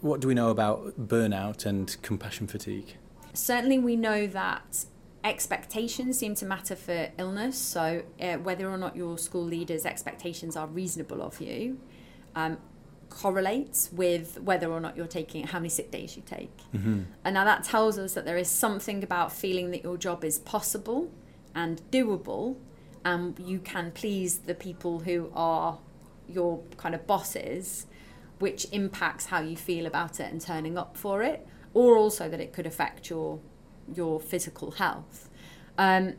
What 0.00 0.20
do 0.20 0.28
we 0.28 0.34
know 0.34 0.48
about 0.48 1.08
burnout 1.08 1.66
and 1.66 1.96
compassion 2.02 2.46
fatigue? 2.46 2.96
Certainly, 3.34 3.80
we 3.80 3.94
know 3.94 4.26
that 4.28 4.86
expectations 5.24 6.18
seem 6.18 6.34
to 6.36 6.46
matter 6.46 6.76
for 6.76 7.10
illness. 7.18 7.58
So, 7.58 8.02
uh, 8.20 8.36
whether 8.36 8.70
or 8.70 8.78
not 8.78 8.96
your 8.96 9.18
school 9.18 9.44
leader's 9.44 9.84
expectations 9.84 10.56
are 10.56 10.66
reasonable 10.66 11.20
of 11.20 11.40
you, 11.40 11.80
um, 12.34 12.58
correlates 13.10 13.90
with 13.92 14.40
whether 14.40 14.70
or 14.70 14.80
not 14.80 14.96
you're 14.96 15.06
taking 15.06 15.46
how 15.46 15.58
many 15.58 15.68
sick 15.68 15.90
days 15.90 16.16
you 16.16 16.22
take. 16.24 16.56
Mm-hmm. 16.74 17.02
And 17.24 17.34
now 17.34 17.44
that 17.44 17.64
tells 17.64 17.98
us 17.98 18.14
that 18.14 18.24
there 18.24 18.36
is 18.36 18.48
something 18.48 19.02
about 19.02 19.32
feeling 19.32 19.70
that 19.70 19.82
your 19.82 19.96
job 19.96 20.24
is 20.24 20.38
possible 20.38 21.10
and 21.54 21.82
doable 21.90 22.56
and 23.04 23.38
you 23.38 23.58
can 23.58 23.90
please 23.92 24.40
the 24.40 24.54
people 24.54 25.00
who 25.00 25.30
are 25.34 25.78
your 26.28 26.62
kind 26.76 26.94
of 26.94 27.06
bosses 27.06 27.86
which 28.38 28.66
impacts 28.70 29.26
how 29.26 29.40
you 29.40 29.56
feel 29.56 29.86
about 29.86 30.20
it 30.20 30.30
and 30.30 30.40
turning 30.40 30.76
up 30.78 30.96
for 30.96 31.22
it 31.22 31.46
or 31.74 31.96
also 31.96 32.28
that 32.28 32.40
it 32.40 32.52
could 32.52 32.66
affect 32.66 33.10
your 33.10 33.40
your 33.94 34.20
physical 34.20 34.72
health. 34.72 35.30
Um, 35.78 36.14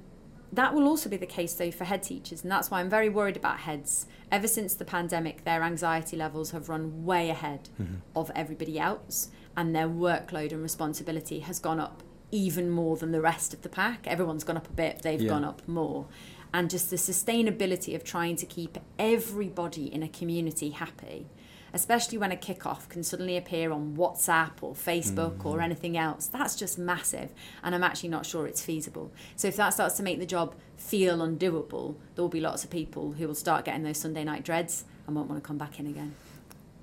that 0.51 0.73
will 0.73 0.87
also 0.87 1.09
be 1.09 1.17
the 1.17 1.25
case 1.25 1.53
though 1.53 1.71
for 1.71 1.83
head 1.83 2.03
teachers 2.03 2.43
and 2.43 2.51
that's 2.51 2.71
why 2.71 2.79
i'm 2.79 2.89
very 2.89 3.09
worried 3.09 3.37
about 3.37 3.59
heads 3.59 4.07
ever 4.31 4.47
since 4.47 4.73
the 4.73 4.85
pandemic 4.85 5.43
their 5.43 5.63
anxiety 5.63 6.17
levels 6.17 6.51
have 6.51 6.69
run 6.69 7.05
way 7.05 7.29
ahead 7.29 7.69
mm-hmm. 7.81 7.95
of 8.15 8.31
everybody 8.35 8.79
else 8.79 9.29
and 9.55 9.75
their 9.75 9.87
workload 9.87 10.51
and 10.51 10.61
responsibility 10.61 11.39
has 11.39 11.59
gone 11.59 11.79
up 11.79 12.03
even 12.31 12.69
more 12.69 12.95
than 12.97 13.11
the 13.11 13.21
rest 13.21 13.53
of 13.53 13.61
the 13.61 13.69
pack 13.69 14.05
everyone's 14.07 14.43
gone 14.43 14.57
up 14.57 14.67
a 14.67 14.73
bit 14.73 15.01
they've 15.01 15.21
yeah. 15.21 15.29
gone 15.29 15.43
up 15.43 15.67
more 15.67 16.05
and 16.53 16.69
just 16.69 16.89
the 16.89 16.95
sustainability 16.95 17.95
of 17.95 18.03
trying 18.03 18.35
to 18.35 18.45
keep 18.45 18.77
everybody 18.97 19.93
in 19.93 20.01
a 20.01 20.07
community 20.07 20.71
happy 20.71 21.27
especially 21.73 22.17
when 22.17 22.31
a 22.31 22.35
kickoff 22.35 22.87
can 22.89 23.03
suddenly 23.03 23.37
appear 23.37 23.71
on 23.71 23.95
WhatsApp 23.95 24.51
or 24.61 24.73
Facebook 24.73 25.37
mm. 25.37 25.45
or 25.45 25.61
anything 25.61 25.97
else. 25.97 26.27
That's 26.27 26.55
just 26.55 26.77
massive, 26.77 27.31
and 27.63 27.75
I'm 27.75 27.83
actually 27.83 28.09
not 28.09 28.25
sure 28.25 28.47
it's 28.47 28.63
feasible. 28.63 29.11
So 29.35 29.47
if 29.47 29.55
that 29.57 29.73
starts 29.73 29.97
to 29.97 30.03
make 30.03 30.19
the 30.19 30.25
job 30.25 30.55
feel 30.77 31.19
undoable, 31.19 31.95
there 32.15 32.23
will 32.23 32.29
be 32.29 32.41
lots 32.41 32.63
of 32.63 32.69
people 32.69 33.13
who 33.13 33.27
will 33.27 33.35
start 33.35 33.65
getting 33.65 33.83
those 33.83 33.97
Sunday 33.97 34.23
night 34.23 34.43
dreads 34.43 34.85
and 35.07 35.15
won't 35.15 35.29
want 35.29 35.41
to 35.43 35.47
come 35.47 35.57
back 35.57 35.79
in 35.79 35.87
again. 35.87 36.15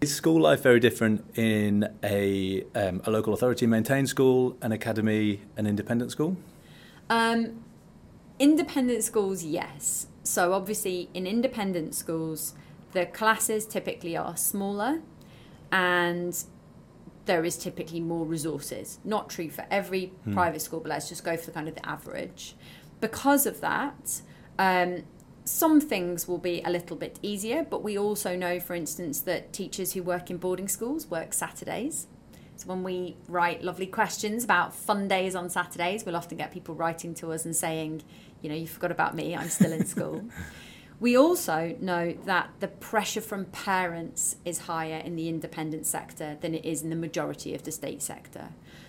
Is 0.00 0.14
school 0.14 0.42
life 0.42 0.62
very 0.62 0.78
different 0.78 1.24
in 1.38 1.88
a, 2.04 2.64
um, 2.74 3.00
a 3.04 3.10
local 3.10 3.32
authority 3.32 3.66
maintained 3.66 4.10
school, 4.10 4.56
an 4.60 4.70
academy, 4.70 5.40
an 5.56 5.66
independent 5.66 6.10
school? 6.10 6.36
Um, 7.08 7.64
independent 8.38 9.04
schools, 9.04 9.42
yes. 9.42 10.08
So 10.22 10.52
obviously, 10.52 11.08
in 11.14 11.26
independent 11.26 11.94
schools, 11.94 12.54
the 12.96 13.04
classes 13.04 13.66
typically 13.66 14.16
are 14.16 14.38
smaller 14.38 15.02
and 15.70 16.44
there 17.26 17.44
is 17.44 17.58
typically 17.58 18.00
more 18.00 18.24
resources. 18.24 19.00
Not 19.04 19.28
true 19.28 19.50
for 19.50 19.66
every 19.70 20.06
hmm. 20.24 20.32
private 20.32 20.62
school, 20.62 20.80
but 20.80 20.88
let's 20.88 21.06
just 21.06 21.22
go 21.22 21.36
for 21.36 21.44
the 21.44 21.52
kind 21.52 21.68
of 21.68 21.74
the 21.74 21.86
average. 21.86 22.56
Because 23.02 23.44
of 23.44 23.60
that, 23.60 24.22
um, 24.58 25.02
some 25.44 25.78
things 25.78 26.26
will 26.26 26.38
be 26.38 26.62
a 26.64 26.70
little 26.70 26.96
bit 26.96 27.18
easier, 27.20 27.66
but 27.68 27.82
we 27.82 27.98
also 27.98 28.34
know, 28.34 28.58
for 28.58 28.74
instance, 28.74 29.20
that 29.20 29.52
teachers 29.52 29.92
who 29.92 30.02
work 30.02 30.30
in 30.30 30.38
boarding 30.38 30.66
schools 30.66 31.06
work 31.06 31.34
Saturdays. 31.34 32.06
So 32.56 32.66
when 32.66 32.82
we 32.82 33.18
write 33.28 33.62
lovely 33.62 33.88
questions 33.88 34.42
about 34.42 34.74
fun 34.74 35.06
days 35.06 35.34
on 35.34 35.50
Saturdays, 35.50 36.06
we'll 36.06 36.16
often 36.16 36.38
get 36.38 36.50
people 36.50 36.74
writing 36.74 37.12
to 37.16 37.32
us 37.32 37.44
and 37.44 37.54
saying, 37.54 38.04
you 38.40 38.48
know, 38.48 38.56
you 38.56 38.66
forgot 38.66 38.90
about 38.90 39.14
me, 39.14 39.36
I'm 39.36 39.50
still 39.50 39.72
in 39.72 39.84
school. 39.84 40.24
We 40.98 41.16
also 41.16 41.76
know 41.80 42.14
that 42.24 42.50
the 42.60 42.68
pressure 42.68 43.20
from 43.20 43.46
parents 43.46 44.36
is 44.44 44.60
higher 44.60 44.96
in 44.98 45.14
the 45.16 45.28
independent 45.28 45.86
sector 45.86 46.38
than 46.40 46.54
it 46.54 46.64
is 46.64 46.82
in 46.82 46.90
the 46.90 46.96
majority 46.96 47.54
of 47.54 47.64
the 47.64 47.72
state 47.72 48.00
sector. 48.00 48.48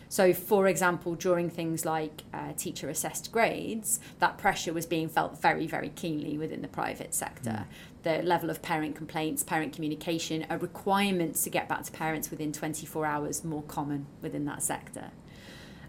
So, 0.09 0.33
for 0.33 0.67
example, 0.67 1.15
during 1.15 1.49
things 1.49 1.83
like 1.83 2.23
uh, 2.33 2.53
teacher 2.53 2.87
assessed 2.89 3.31
grades, 3.31 3.99
that 4.19 4.37
pressure 4.37 4.71
was 4.71 4.85
being 4.85 5.09
felt 5.09 5.41
very, 5.41 5.67
very 5.67 5.89
keenly 5.89 6.37
within 6.37 6.61
the 6.61 6.69
private 6.69 7.13
sector. 7.13 7.49
Mm. 7.49 7.65
The 8.03 8.21
level 8.23 8.49
of 8.49 8.61
parent 8.61 8.95
complaints, 8.95 9.43
parent 9.43 9.73
communication, 9.73 10.45
a 10.49 10.57
requirement 10.57 11.35
to 11.35 11.49
get 11.49 11.67
back 11.67 11.83
to 11.83 11.91
parents 11.91 12.31
within 12.31 12.53
24 12.53 13.05
hours 13.05 13.43
more 13.43 13.63
common 13.63 14.05
within 14.21 14.45
that 14.45 14.63
sector. 14.63 15.11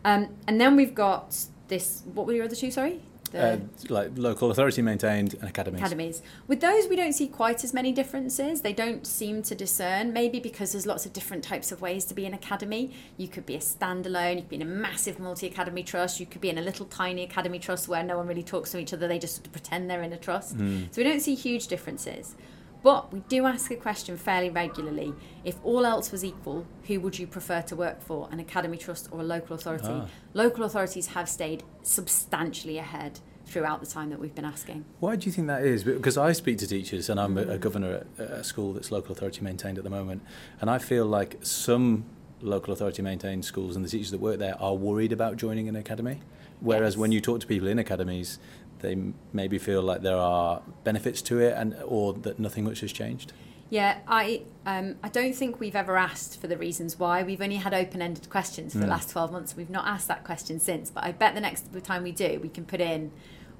Um, 0.04 0.34
and 0.48 0.60
then 0.60 0.74
we've 0.74 0.96
got 0.96 1.46
this, 1.68 2.02
what 2.12 2.26
were 2.26 2.32
your 2.32 2.46
other 2.46 2.56
two, 2.56 2.72
sorry? 2.72 3.00
Uh, 3.34 3.58
like 3.88 4.10
local 4.16 4.50
authority 4.50 4.82
maintained 4.82 5.34
and 5.34 5.48
academies. 5.48 5.80
Academies. 5.80 6.22
With 6.46 6.60
those, 6.60 6.88
we 6.88 6.96
don't 6.96 7.12
see 7.12 7.28
quite 7.28 7.64
as 7.64 7.74
many 7.74 7.92
differences. 7.92 8.62
They 8.62 8.72
don't 8.72 9.06
seem 9.06 9.42
to 9.44 9.54
discern, 9.54 10.12
maybe 10.12 10.40
because 10.40 10.72
there's 10.72 10.86
lots 10.86 11.06
of 11.06 11.12
different 11.12 11.44
types 11.44 11.72
of 11.72 11.80
ways 11.80 12.04
to 12.06 12.14
be 12.14 12.26
an 12.26 12.34
academy. 12.34 12.92
You 13.16 13.28
could 13.28 13.46
be 13.46 13.54
a 13.54 13.60
standalone, 13.60 14.36
you 14.36 14.40
could 14.42 14.48
be 14.48 14.56
in 14.56 14.62
a 14.62 14.66
massive 14.66 15.18
multi 15.18 15.46
academy 15.46 15.82
trust, 15.82 16.20
you 16.20 16.26
could 16.26 16.40
be 16.40 16.50
in 16.50 16.58
a 16.58 16.62
little 16.62 16.86
tiny 16.86 17.24
academy 17.24 17.58
trust 17.58 17.88
where 17.88 18.02
no 18.02 18.16
one 18.16 18.26
really 18.26 18.42
talks 18.42 18.72
to 18.72 18.78
each 18.78 18.92
other, 18.92 19.08
they 19.08 19.18
just 19.18 19.50
pretend 19.52 19.90
they're 19.90 20.02
in 20.02 20.12
a 20.12 20.18
trust. 20.18 20.56
Mm. 20.56 20.92
So 20.92 21.02
we 21.02 21.04
don't 21.04 21.20
see 21.20 21.34
huge 21.34 21.66
differences. 21.66 22.34
But 22.82 23.12
we 23.12 23.20
do 23.20 23.46
ask 23.46 23.70
a 23.70 23.76
question 23.76 24.16
fairly 24.16 24.50
regularly. 24.50 25.14
If 25.44 25.56
all 25.64 25.84
else 25.84 26.12
was 26.12 26.24
equal, 26.24 26.66
who 26.86 27.00
would 27.00 27.18
you 27.18 27.26
prefer 27.26 27.62
to 27.62 27.76
work 27.76 28.00
for, 28.00 28.28
an 28.30 28.38
academy 28.40 28.78
trust 28.78 29.08
or 29.10 29.20
a 29.20 29.24
local 29.24 29.56
authority? 29.56 29.88
Ah. 29.88 30.06
Local 30.34 30.64
authorities 30.64 31.08
have 31.08 31.28
stayed 31.28 31.64
substantially 31.82 32.78
ahead 32.78 33.20
throughout 33.48 33.80
the 33.80 33.86
time 33.86 34.10
that 34.10 34.20
we've 34.20 34.34
been 34.34 34.44
asking. 34.44 34.84
Why 35.00 35.16
do 35.16 35.26
you 35.26 35.32
think 35.32 35.46
that 35.48 35.64
is? 35.64 35.82
Because 35.82 36.18
I 36.18 36.32
speak 36.32 36.58
to 36.58 36.66
teachers 36.66 37.08
and 37.08 37.18
I'm 37.18 37.34
mm. 37.34 37.48
a, 37.48 37.52
a, 37.52 37.58
governor 37.58 38.04
at 38.18 38.30
a 38.30 38.44
school 38.44 38.74
that's 38.74 38.92
local 38.92 39.12
authority 39.12 39.40
maintained 39.40 39.78
at 39.78 39.84
the 39.84 39.90
moment, 39.90 40.22
and 40.60 40.70
I 40.70 40.78
feel 40.78 41.06
like 41.06 41.38
some 41.40 42.04
local 42.40 42.72
authority 42.72 43.02
maintained 43.02 43.44
schools 43.44 43.74
and 43.74 43.84
the 43.84 43.88
teachers 43.88 44.10
that 44.12 44.20
work 44.20 44.38
there 44.38 44.60
are 44.60 44.74
worried 44.74 45.12
about 45.12 45.36
joining 45.36 45.68
an 45.68 45.76
academy. 45.76 46.20
Whereas 46.60 46.94
yes. 46.94 46.98
when 46.98 47.12
you 47.12 47.20
talk 47.20 47.40
to 47.40 47.46
people 47.46 47.68
in 47.68 47.78
academies, 47.78 48.38
they 48.80 48.96
maybe 49.32 49.58
feel 49.58 49.82
like 49.82 50.02
there 50.02 50.16
are 50.16 50.62
benefits 50.84 51.22
to 51.22 51.40
it 51.40 51.54
and 51.56 51.76
or 51.84 52.12
that 52.12 52.38
nothing 52.38 52.64
much 52.64 52.80
has 52.80 52.92
changed? 52.92 53.32
Yeah, 53.70 53.98
I 54.08 54.42
um, 54.64 54.96
I 55.02 55.08
don't 55.10 55.34
think 55.34 55.60
we've 55.60 55.76
ever 55.76 55.96
asked 55.98 56.40
for 56.40 56.46
the 56.46 56.56
reasons 56.56 56.98
why. 56.98 57.22
We've 57.22 57.42
only 57.42 57.56
had 57.56 57.74
open-ended 57.74 58.30
questions 58.30 58.72
for 58.72 58.78
mm. 58.78 58.82
the 58.82 58.88
last 58.88 59.10
12 59.10 59.30
months. 59.30 59.56
We've 59.56 59.68
not 59.68 59.86
asked 59.86 60.08
that 60.08 60.24
question 60.24 60.58
since, 60.58 60.90
but 60.90 61.04
I 61.04 61.12
bet 61.12 61.34
the 61.34 61.40
next 61.40 61.66
time 61.84 62.02
we 62.02 62.12
do, 62.12 62.40
we 62.42 62.48
can 62.48 62.64
put 62.64 62.80
in 62.80 63.12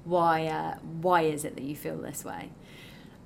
why 0.05 0.47
uh, 0.47 0.77
why 0.79 1.21
is 1.23 1.45
it 1.45 1.55
that 1.55 1.63
you 1.63 1.75
feel 1.75 1.97
this 1.97 2.25
way? 2.25 2.49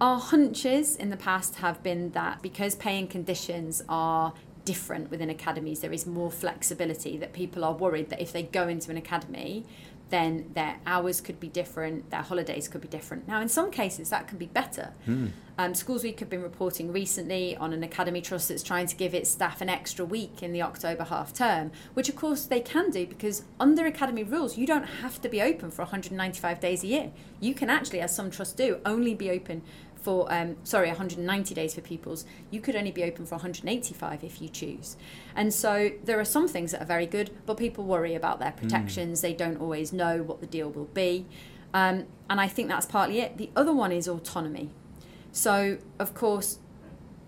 Our 0.01 0.19
hunches 0.19 0.97
in 0.97 1.09
the 1.09 1.17
past 1.17 1.55
have 1.55 1.81
been 1.83 2.11
that 2.11 2.41
because 2.41 2.75
paying 2.75 3.07
conditions 3.07 3.81
are 3.87 4.33
different 4.65 5.11
within 5.11 5.29
academies. 5.29 5.79
There 5.79 5.93
is 5.93 6.05
more 6.05 6.31
flexibility 6.31 7.17
that 7.17 7.33
people 7.33 7.63
are 7.63 7.73
worried 7.73 8.09
that 8.09 8.21
if 8.21 8.31
they 8.31 8.43
go 8.43 8.67
into 8.67 8.91
an 8.91 8.97
academy, 8.97 9.65
then 10.09 10.51
their 10.53 10.77
hours 10.85 11.21
could 11.21 11.39
be 11.39 11.47
different, 11.47 12.11
their 12.11 12.21
holidays 12.21 12.67
could 12.67 12.81
be 12.81 12.87
different. 12.87 13.27
Now, 13.27 13.41
in 13.41 13.49
some 13.49 13.71
cases, 13.71 14.11
that 14.11 14.27
can 14.27 14.37
be 14.37 14.45
better. 14.45 14.93
Hmm. 15.05 15.27
Um, 15.57 15.73
Schools 15.73 16.03
Week 16.03 16.19
have 16.19 16.29
been 16.29 16.41
reporting 16.41 16.91
recently 16.91 17.55
on 17.57 17.73
an 17.73 17.83
academy 17.83 18.21
trust 18.21 18.49
that's 18.49 18.61
trying 18.63 18.87
to 18.87 18.95
give 18.95 19.13
its 19.13 19.29
staff 19.29 19.61
an 19.61 19.69
extra 19.69 20.03
week 20.03 20.41
in 20.41 20.51
the 20.51 20.61
October 20.61 21.03
half 21.03 21.33
term, 21.33 21.71
which 21.93 22.09
of 22.09 22.15
course 22.15 22.45
they 22.45 22.59
can 22.59 22.89
do 22.89 23.05
because 23.05 23.43
under 23.59 23.85
academy 23.85 24.23
rules, 24.23 24.57
you 24.57 24.67
don't 24.67 24.83
have 24.83 25.21
to 25.21 25.29
be 25.29 25.41
open 25.41 25.71
for 25.71 25.83
195 25.83 26.59
days 26.59 26.83
a 26.83 26.87
year. 26.87 27.11
You 27.39 27.53
can 27.53 27.69
actually, 27.69 27.99
as 27.99 28.15
some 28.15 28.31
trusts 28.31 28.55
do, 28.55 28.79
only 28.85 29.13
be 29.13 29.29
open 29.29 29.61
for 30.03 30.31
um, 30.31 30.57
sorry 30.63 30.87
190 30.87 31.55
days 31.55 31.73
for 31.73 31.81
pupils 31.81 32.25
you 32.51 32.59
could 32.59 32.75
only 32.75 32.91
be 32.91 33.03
open 33.03 33.25
for 33.25 33.35
185 33.35 34.23
if 34.23 34.41
you 34.41 34.49
choose. 34.49 34.97
And 35.35 35.53
so 35.53 35.91
there 36.03 36.19
are 36.19 36.25
some 36.25 36.47
things 36.47 36.71
that 36.71 36.81
are 36.81 36.85
very 36.85 37.05
good 37.05 37.31
but 37.45 37.57
people 37.57 37.85
worry 37.85 38.13
about 38.13 38.39
their 38.39 38.51
protections. 38.51 39.21
They 39.21 39.33
don't 39.33 39.59
always 39.59 39.93
know 39.93 40.21
what 40.21 40.41
the 40.41 40.47
deal 40.47 40.69
will 40.69 40.85
be. 40.85 41.25
Um, 41.73 42.05
and 42.29 42.39
i 42.39 42.47
think 42.47 42.69
that's 42.69 42.85
partly 42.85 43.19
it. 43.19 43.37
The 43.37 43.49
other 43.55 43.73
one 43.73 43.91
is 43.91 44.07
autonomy. 44.07 44.69
So 45.31 45.77
of 45.99 46.13
course 46.13 46.59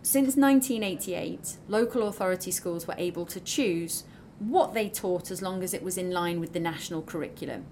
since 0.01 0.35
1988 0.35 1.57
local 1.67 2.07
authority 2.07 2.51
schools 2.51 2.85
were 2.85 2.93
able 2.97 3.25
to 3.25 3.39
choose 3.39 4.03
what 4.37 4.73
they 4.73 4.89
taught 4.89 5.31
as 5.31 5.41
long 5.41 5.63
as 5.63 5.73
it 5.73 5.81
was 5.81 5.97
in 5.97 6.11
line 6.11 6.39
with 6.39 6.53
the 6.53 6.59
national 6.59 7.01
curriculum 7.01 7.65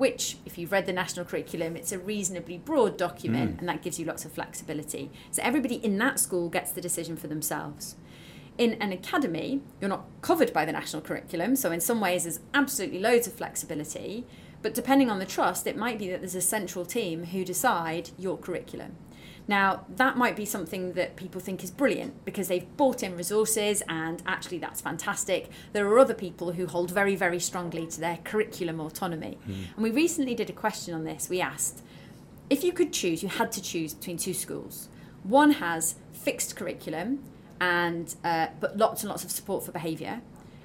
which, 0.00 0.38
if 0.44 0.58
you've 0.58 0.72
read 0.72 0.86
the 0.86 0.92
national 0.92 1.26
curriculum, 1.26 1.76
it's 1.76 1.92
a 1.92 1.98
reasonably 1.98 2.58
broad 2.58 2.96
document 2.96 3.56
Mm. 3.56 3.58
and 3.60 3.68
that 3.68 3.82
gives 3.82 4.00
you 4.00 4.06
lots 4.06 4.24
of 4.24 4.32
flexibility. 4.32 5.10
So 5.30 5.42
everybody 5.44 5.76
in 5.76 5.98
that 5.98 6.18
school 6.18 6.48
gets 6.48 6.72
the 6.72 6.80
decision 6.80 7.16
for 7.16 7.28
themselves. 7.28 7.96
In 8.58 8.74
an 8.74 8.92
academy, 8.92 9.60
you're 9.80 9.88
not 9.90 10.06
covered 10.22 10.52
by 10.52 10.64
the 10.64 10.72
national 10.72 11.02
curriculum, 11.02 11.54
so 11.54 11.70
in 11.70 11.80
some 11.80 12.00
ways 12.00 12.24
there's 12.24 12.40
absolutely 12.52 12.98
loads 12.98 13.26
of 13.26 13.34
flexibility. 13.34 14.26
But 14.62 14.74
depending 14.74 15.10
on 15.10 15.18
the 15.18 15.26
trust, 15.26 15.66
it 15.66 15.76
might 15.76 15.98
be 15.98 16.08
that 16.10 16.20
there's 16.20 16.34
a 16.34 16.40
central 16.42 16.84
team 16.84 17.24
who 17.26 17.44
decide 17.44 18.10
your 18.18 18.36
curriculum. 18.36 18.96
Now, 19.50 19.84
that 19.96 20.16
might 20.16 20.36
be 20.36 20.44
something 20.44 20.92
that 20.92 21.16
people 21.16 21.40
think 21.40 21.64
is 21.64 21.72
brilliant 21.72 22.24
because 22.24 22.46
they've 22.46 22.76
bought 22.76 23.02
in 23.02 23.16
resources 23.16 23.82
and 23.88 24.22
actually 24.24 24.58
that's 24.58 24.80
fantastic. 24.80 25.50
There 25.72 25.88
are 25.88 25.98
other 25.98 26.14
people 26.14 26.52
who 26.52 26.68
hold 26.68 26.92
very, 26.92 27.16
very 27.16 27.40
strongly 27.40 27.88
to 27.88 27.98
their 27.98 28.18
curriculum 28.18 28.78
autonomy. 28.78 29.38
And 29.74 29.82
we 29.82 29.90
recently 29.90 30.36
did 30.36 30.50
a 30.50 30.52
question 30.52 30.94
on 30.94 31.02
this. 31.02 31.28
We 31.28 31.40
asked 31.40 31.82
if 32.48 32.62
you 32.62 32.72
could 32.72 32.92
choose, 32.92 33.24
you 33.24 33.28
had 33.28 33.50
to 33.50 33.60
choose 33.60 33.92
between 33.92 34.18
two 34.18 34.34
schools. 34.34 34.88
One 35.24 35.50
has 35.54 35.96
fixed 36.12 36.54
curriculum 36.54 37.18
and 37.60 38.14
uh, 38.22 38.46
but 38.60 38.76
lots 38.76 39.02
and 39.02 39.10
lots 39.10 39.24
of 39.24 39.32
support 39.32 39.64
for 39.64 39.72
behaviour, 39.72 40.22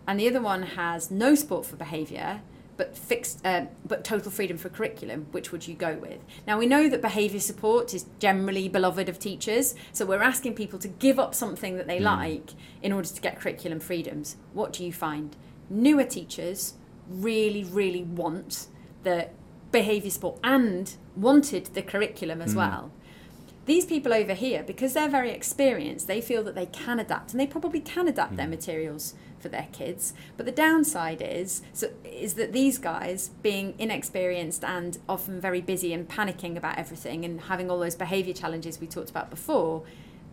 and 0.08 0.20
the 0.20 0.30
other 0.30 0.42
one 0.42 0.62
has 0.62 1.10
no 1.10 1.34
support 1.34 1.66
for 1.66 1.76
behaviour 1.76 2.42
but 2.78 2.98
fixed 2.98 3.46
uh, 3.46 3.66
but 3.86 4.04
total 4.04 4.32
freedom 4.32 4.58
for 4.58 4.70
curriculum. 4.70 5.28
Which 5.32 5.52
would 5.52 5.68
you 5.68 5.76
go 5.76 5.96
with? 5.96 6.20
Now 6.46 6.58
we 6.58 6.66
know 6.66 6.90
that 6.90 7.02
behaviour 7.02 7.40
support 7.40 7.94
is 7.94 8.06
generally 8.20 8.68
beloved 8.68 9.10
of 9.10 9.20
teachers, 9.20 9.76
so 9.92 10.06
we're 10.06 10.22
asking 10.22 10.56
people 10.56 10.80
to 10.80 10.88
give 10.88 11.20
up 11.20 11.34
something 11.36 11.78
that 11.78 11.88
they 11.88 12.00
hmm. 12.00 12.06
like 12.06 12.52
in 12.82 12.92
order 12.92 13.08
to 13.08 13.22
get 13.22 13.40
curriculum 13.40 13.80
freedoms. 13.80 14.38
What 14.54 14.74
do 14.74 14.84
you 14.84 14.94
find? 14.94 15.36
Newer 15.70 16.04
teachers 16.04 16.74
really, 17.08 17.64
really 17.64 18.04
want 18.04 18.68
the 19.04 19.30
behaviour 19.72 20.10
support 20.10 20.40
and 20.44 20.96
wanted 21.16 21.66
the 21.74 21.82
curriculum 21.82 22.42
as 22.42 22.52
hmm. 22.52 22.60
well. 22.60 22.92
These 23.66 23.86
people 23.86 24.14
over 24.14 24.36
here, 24.36 24.62
because 24.62 24.94
they're 24.94 25.10
very 25.10 25.32
experienced, 25.32 26.06
they 26.06 26.22
feel 26.22 26.44
that 26.44 26.54
they 26.54 26.68
can 26.68 27.00
adapt, 27.00 27.32
and 27.32 27.40
they 27.40 27.48
probably 27.48 27.80
can 27.80 28.08
adapt 28.08 28.36
their 28.36 28.46
hmm. 28.46 28.52
materials 28.52 29.16
for 29.46 29.50
their 29.50 29.68
kids. 29.72 30.14
But 30.38 30.48
the 30.48 30.52
downside 30.52 31.22
is, 31.22 31.62
so, 31.72 31.92
is 32.04 32.34
that 32.34 32.52
these 32.52 32.80
guys, 32.80 33.30
being 33.44 33.76
inexperienced 33.78 34.64
and 34.64 34.98
often 35.08 35.40
very 35.40 35.62
busy 35.62 35.94
and 35.94 36.10
panicking 36.10 36.58
about 36.58 36.80
everything, 36.80 37.24
and 37.24 37.42
having 37.42 37.70
all 37.70 37.80
those 37.80 37.96
behaviour 37.96 38.34
challenges 38.34 38.82
we 38.82 38.88
talked 38.88 39.12
about 39.12 39.30
before, 39.30 39.84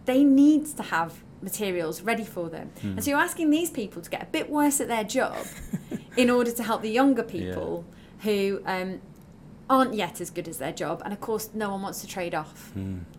they 0.07 0.25
need 0.25 0.65
to 0.79 0.83
have 0.85 1.23
materials 1.43 2.01
ready 2.01 2.25
for 2.25 2.49
them. 2.49 2.71
And 2.83 3.05
so 3.05 3.11
you're 3.11 3.21
asking 3.21 3.51
these 3.51 3.71
people 3.71 4.01
to 4.01 4.09
get 4.09 4.23
a 4.23 4.27
bit 4.27 4.49
worse 4.49 4.81
at 4.81 4.89
their 4.89 5.05
job 5.05 5.47
in 6.17 6.31
order 6.31 6.51
to 6.51 6.63
help 6.63 6.81
the 6.81 6.91
younger 6.91 7.23
people 7.23 7.85
who 8.21 8.63
um, 8.65 9.01
aren't 9.73 9.95
yet 9.95 10.21
as 10.21 10.29
good 10.29 10.49
as 10.49 10.59
their 10.59 10.71
job. 10.71 11.01
And 11.03 11.15
of 11.15 11.21
course, 11.23 11.49
no 11.55 11.71
one 11.71 11.81
wants 11.81 12.03
to 12.03 12.07
trade 12.07 12.35
off. 12.35 12.71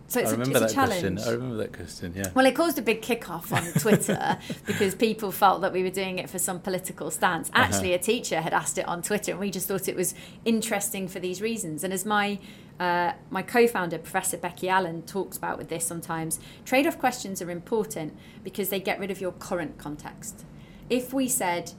So 0.06 0.20
it's, 0.20 0.30
I 0.30 0.34
a, 0.34 0.38
remember 0.38 0.62
it's 0.62 0.72
a 0.72 0.74
challenge. 0.74 1.14
question. 1.14 1.18
I 1.18 1.30
remember 1.32 1.56
that 1.56 1.72
question. 1.72 2.12
Yeah. 2.14 2.30
Well, 2.32 2.46
it 2.46 2.54
caused 2.54 2.78
a 2.78 2.82
big 2.82 3.02
kick-off 3.02 3.52
on 3.52 3.64
Twitter 3.80 4.38
because 4.64 4.94
people 4.94 5.32
felt 5.32 5.62
that 5.62 5.72
we 5.72 5.82
were 5.82 5.90
doing 5.90 6.20
it 6.20 6.30
for 6.30 6.38
some 6.38 6.60
political 6.60 7.10
stance. 7.10 7.50
Actually, 7.54 7.92
a 7.92 7.98
teacher 7.98 8.40
had 8.40 8.54
asked 8.54 8.78
it 8.78 8.86
on 8.86 9.02
Twitter, 9.02 9.32
and 9.32 9.40
we 9.40 9.50
just 9.50 9.66
thought 9.66 9.88
it 9.88 9.96
was 9.96 10.14
interesting 10.44 11.08
for 11.08 11.18
these 11.18 11.42
reasons. 11.42 11.82
And 11.82 11.92
as 11.92 12.06
my 12.06 12.38
uh, 12.78 13.12
my 13.30 13.42
co-founder, 13.42 13.98
Professor 13.98 14.36
Becky 14.36 14.68
Allen, 14.68 15.02
talks 15.02 15.36
about 15.36 15.58
with 15.58 15.68
this 15.68 15.84
sometimes, 15.84 16.38
trade-off 16.64 16.98
questions 16.98 17.42
are 17.42 17.50
important 17.50 18.16
because 18.44 18.68
they 18.68 18.80
get 18.80 19.00
rid 19.00 19.10
of 19.10 19.20
your 19.20 19.32
current 19.32 19.76
context. 19.78 20.44
If 20.88 21.12
we 21.12 21.28
said 21.28 21.72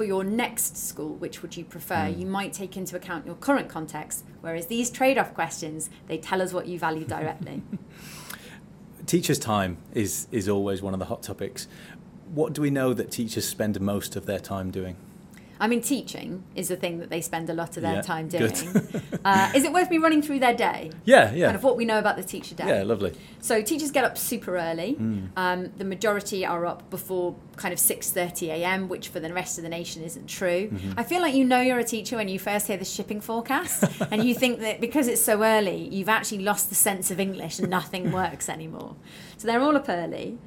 for 0.00 0.06
your 0.06 0.24
next 0.24 0.78
school, 0.78 1.16
which 1.16 1.42
would 1.42 1.58
you 1.58 1.62
prefer? 1.62 2.06
Hmm. 2.06 2.18
You 2.18 2.26
might 2.26 2.54
take 2.54 2.74
into 2.74 2.96
account 2.96 3.26
your 3.26 3.34
current 3.34 3.68
context, 3.68 4.24
whereas 4.40 4.68
these 4.68 4.88
trade 4.90 5.18
off 5.18 5.34
questions, 5.34 5.90
they 6.06 6.16
tell 6.16 6.40
us 6.40 6.54
what 6.54 6.66
you 6.66 6.78
value 6.78 7.04
directly. 7.04 7.60
Teachers' 9.06 9.38
time 9.38 9.76
is 9.92 10.26
is 10.32 10.48
always 10.48 10.80
one 10.80 10.94
of 10.94 11.00
the 11.00 11.04
hot 11.04 11.22
topics. 11.22 11.68
What 12.32 12.54
do 12.54 12.62
we 12.62 12.70
know 12.70 12.94
that 12.94 13.10
teachers 13.10 13.46
spend 13.46 13.78
most 13.78 14.16
of 14.16 14.24
their 14.24 14.38
time 14.38 14.70
doing? 14.70 14.96
I 15.60 15.68
mean, 15.68 15.82
teaching 15.82 16.42
is 16.54 16.68
the 16.68 16.76
thing 16.76 16.98
that 17.00 17.10
they 17.10 17.20
spend 17.20 17.50
a 17.50 17.54
lot 17.54 17.76
of 17.76 17.82
their 17.82 17.96
Yeah, 17.96 18.00
time 18.02 18.28
doing. 18.28 18.52
uh, 19.24 19.52
is 19.54 19.64
it 19.64 19.72
worth 19.72 19.90
me 19.90 19.98
running 19.98 20.22
through 20.22 20.38
their 20.40 20.54
day? 20.54 20.90
Yeah, 21.04 21.32
yeah, 21.32 21.46
Kind 21.46 21.56
of 21.56 21.62
what 21.62 21.76
we 21.76 21.84
know 21.84 21.98
about 21.98 22.16
the 22.16 22.22
teacher 22.24 22.54
day. 22.54 22.66
yeah. 22.66 22.82
Lovely. 22.82 23.12
So 23.40 23.60
teachers 23.62 23.90
get 23.90 24.04
up 24.04 24.16
super 24.16 24.56
early. 24.56 24.94
Hmm. 24.94 25.26
Um, 25.36 25.70
the 25.76 25.84
majority 25.84 26.44
are 26.46 26.64
up 26.66 26.88
before 26.90 27.36
kind 27.56 27.72
of 27.74 27.78
6:30 27.78 28.48
a.m., 28.48 28.88
which 28.88 29.08
for 29.08 29.20
the 29.20 29.32
rest 29.32 29.58
of 29.58 29.62
the 29.64 29.68
nation 29.70 30.02
isn't 30.02 30.26
true. 30.26 30.68
Mm-hmm. 30.70 30.92
I 30.98 31.02
feel 31.04 31.20
like 31.20 31.34
you 31.34 31.44
know 31.44 31.60
you're 31.60 31.78
a 31.78 31.84
teacher 31.84 32.16
when 32.16 32.28
you 32.28 32.38
first 32.38 32.66
hear 32.66 32.78
the 32.78 32.84
shipping 32.84 33.20
forecast, 33.20 33.84
and 34.10 34.24
you 34.24 34.34
think 34.34 34.60
that 34.60 34.80
because 34.80 35.08
it's 35.08 35.20
so 35.22 35.42
early, 35.42 35.88
you've 35.88 36.08
actually 36.08 36.42
lost 36.42 36.70
the 36.70 36.74
sense 36.74 37.10
of 37.10 37.20
English 37.20 37.58
and 37.58 37.68
nothing 37.68 38.12
works 38.12 38.48
anymore. 38.48 38.96
So 39.36 39.46
they're 39.46 39.60
all 39.60 39.76
up 39.76 39.88
early. 39.88 40.38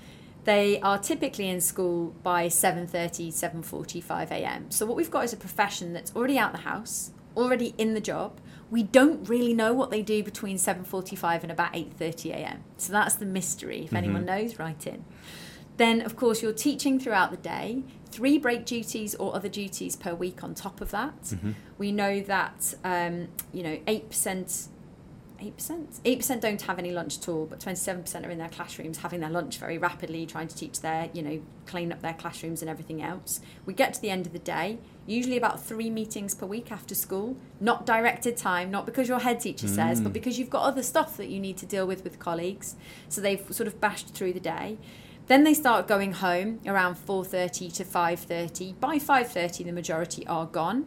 They 0.43 0.79
are 0.81 0.97
typically 0.97 1.49
in 1.49 1.61
school 1.61 2.15
by 2.21 2.47
7:30, 2.47 3.29
7:45 3.31 4.31
a.m. 4.31 4.71
So 4.71 4.85
what 4.85 4.97
we've 4.97 5.11
got 5.11 5.23
is 5.23 5.33
a 5.33 5.37
profession 5.37 5.93
that's 5.93 6.13
already 6.15 6.37
out 6.37 6.51
the 6.51 6.59
house, 6.59 7.11
already 7.37 7.73
in 7.77 7.93
the 7.93 8.01
job. 8.01 8.39
We 8.69 8.83
don't 8.83 9.27
really 9.29 9.53
know 9.53 9.73
what 9.73 9.89
they 9.91 10.01
do 10.01 10.23
between 10.23 10.57
7:45 10.57 11.43
and 11.43 11.51
about 11.51 11.73
8:30 11.73 12.31
a.m. 12.31 12.63
So 12.77 12.91
that's 12.91 13.15
the 13.15 13.25
mystery. 13.25 13.85
If 13.85 13.93
anyone 13.93 14.25
knows, 14.25 14.59
write 14.59 14.85
in. 14.87 15.05
Then, 15.77 16.01
of 16.01 16.15
course, 16.15 16.43
you're 16.43 16.53
teaching 16.53 16.99
throughout 16.99 17.31
the 17.31 17.37
day. 17.37 17.83
Three 18.11 18.37
break 18.37 18.65
duties 18.65 19.15
or 19.15 19.33
other 19.35 19.49
duties 19.49 19.95
per 19.95 20.13
week 20.13 20.43
on 20.43 20.53
top 20.53 20.81
of 20.81 20.91
that. 20.91 21.33
We 21.79 21.91
know 21.91 22.21
that 22.21 22.75
um, 22.83 23.29
you 23.51 23.63
know 23.63 23.79
eight 23.87 24.09
percent. 25.51 25.79
Eight 25.81 25.87
percent. 25.87 26.01
Eight 26.05 26.17
percent 26.19 26.41
don't 26.41 26.61
have 26.61 26.79
any 26.79 26.91
lunch 26.91 27.17
at 27.17 27.29
all, 27.29 27.45
but 27.45 27.59
twenty-seven 27.59 28.03
percent 28.03 28.25
are 28.25 28.29
in 28.29 28.37
their 28.37 28.49
classrooms 28.49 28.99
having 28.99 29.19
their 29.19 29.29
lunch 29.29 29.57
very 29.57 29.77
rapidly, 29.77 30.25
trying 30.25 30.47
to 30.47 30.55
teach 30.55 30.81
their, 30.81 31.09
you 31.13 31.21
know, 31.21 31.41
clean 31.65 31.91
up 31.91 32.01
their 32.01 32.13
classrooms 32.13 32.61
and 32.61 32.69
everything 32.69 33.01
else. 33.01 33.41
We 33.65 33.73
get 33.73 33.93
to 33.95 34.01
the 34.01 34.09
end 34.09 34.25
of 34.25 34.33
the 34.33 34.39
day, 34.39 34.77
usually 35.05 35.37
about 35.37 35.63
three 35.63 35.89
meetings 35.89 36.33
per 36.33 36.45
week 36.45 36.71
after 36.71 36.95
school. 36.95 37.35
Not 37.59 37.85
directed 37.85 38.37
time, 38.37 38.71
not 38.71 38.85
because 38.85 39.07
your 39.07 39.19
head 39.19 39.39
teacher 39.39 39.67
says, 39.67 40.01
but 40.01 40.13
because 40.13 40.39
you've 40.39 40.49
got 40.49 40.63
other 40.63 40.83
stuff 40.83 41.17
that 41.17 41.29
you 41.29 41.39
need 41.39 41.57
to 41.57 41.65
deal 41.65 41.85
with 41.85 42.03
with 42.03 42.19
colleagues. 42.19 42.75
So 43.09 43.21
they've 43.21 43.45
sort 43.51 43.67
of 43.67 43.81
bashed 43.81 44.13
through 44.13 44.33
the 44.33 44.39
day. 44.39 44.77
Then 45.27 45.43
they 45.43 45.53
start 45.53 45.87
going 45.87 46.13
home 46.13 46.59
around 46.65 46.95
4:30 46.95 47.73
to 47.75 47.83
5:30. 47.85 48.73
By 48.79 48.99
5:30, 48.99 49.63
the 49.63 49.71
majority 49.71 50.27
are 50.27 50.45
gone, 50.45 50.85